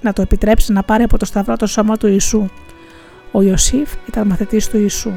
[0.01, 2.45] να το επιτρέψει να πάρει από το σταυρό το σώμα του Ιησού.
[3.31, 5.11] Ο Ιωσήφ ήταν μαθητής του Ιησού.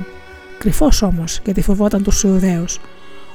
[0.58, 2.80] Κρυφός όμως, γιατί φοβόταν τους Ιουδαίους.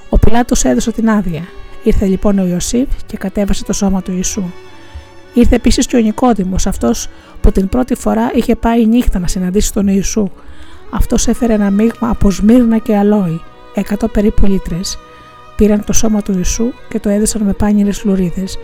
[0.10, 1.44] Ο Πιλάτος έδωσε την άδεια.
[1.84, 4.44] Ήρθε λοιπόν ο Ιωσήφ και κατέβασε το σώμα του Ιησού.
[5.34, 7.08] Ήρθε επίσης και ο Νικόδημος, αυτός
[7.42, 10.30] που την πρώτη φορά είχε πάει νύχτα να συναντήσει τον Ιησού.
[10.92, 13.42] Αυτός έφερε ένα μείγμα από σμύρνα και αλόη,
[13.76, 14.98] 100 περίπου λίτρες.
[15.56, 18.58] Πήραν το σώμα του Ιησού και το έδεσαν με πάνιρες λουρίδες,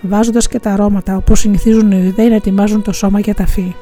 [0.00, 3.74] βάζοντας και τα αρώματα όπως συνηθίζουν οι Ιουδαίοι να ετοιμάζουν το σώμα για ταφή.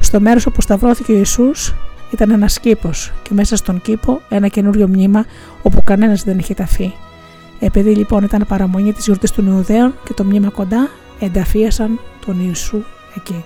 [0.00, 1.74] Στο μέρος όπου σταυρώθηκε ο Ιησούς
[2.12, 5.24] ήταν ένας κήπος και μέσα στον κήπο ένα καινούριο μνήμα
[5.62, 6.92] όπου κανένας δεν είχε ταφεί.
[7.58, 12.82] Επειδή λοιπόν ήταν παραμονή της γιορτής των Ιουδαίων και το μνήμα κοντά, ενταφίασαν τον Ιησού
[13.16, 13.44] εκεί.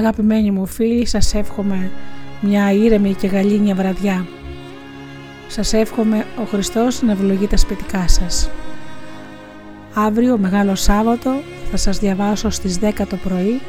[0.00, 1.90] Αγαπημένοι μου φίλοι, σας εύχομαι
[2.40, 4.26] μια ήρεμη και γαλήνια βραδιά.
[5.48, 8.50] Σας εύχομαι ο Χριστός να ευλογεί τα σπιτικά σας.
[9.94, 11.30] Αύριο, Μεγάλο Σάββατο,
[11.70, 13.60] θα σας διαβάσω στις 10 το πρωί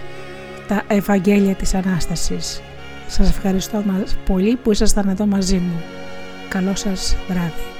[0.68, 2.62] τα Ευαγγέλια της Ανάστασης.
[3.08, 3.84] Σας ευχαριστώ
[4.26, 5.82] πολύ που ήσασταν εδώ μαζί μου.
[6.50, 7.71] Καλό σας βράδυ.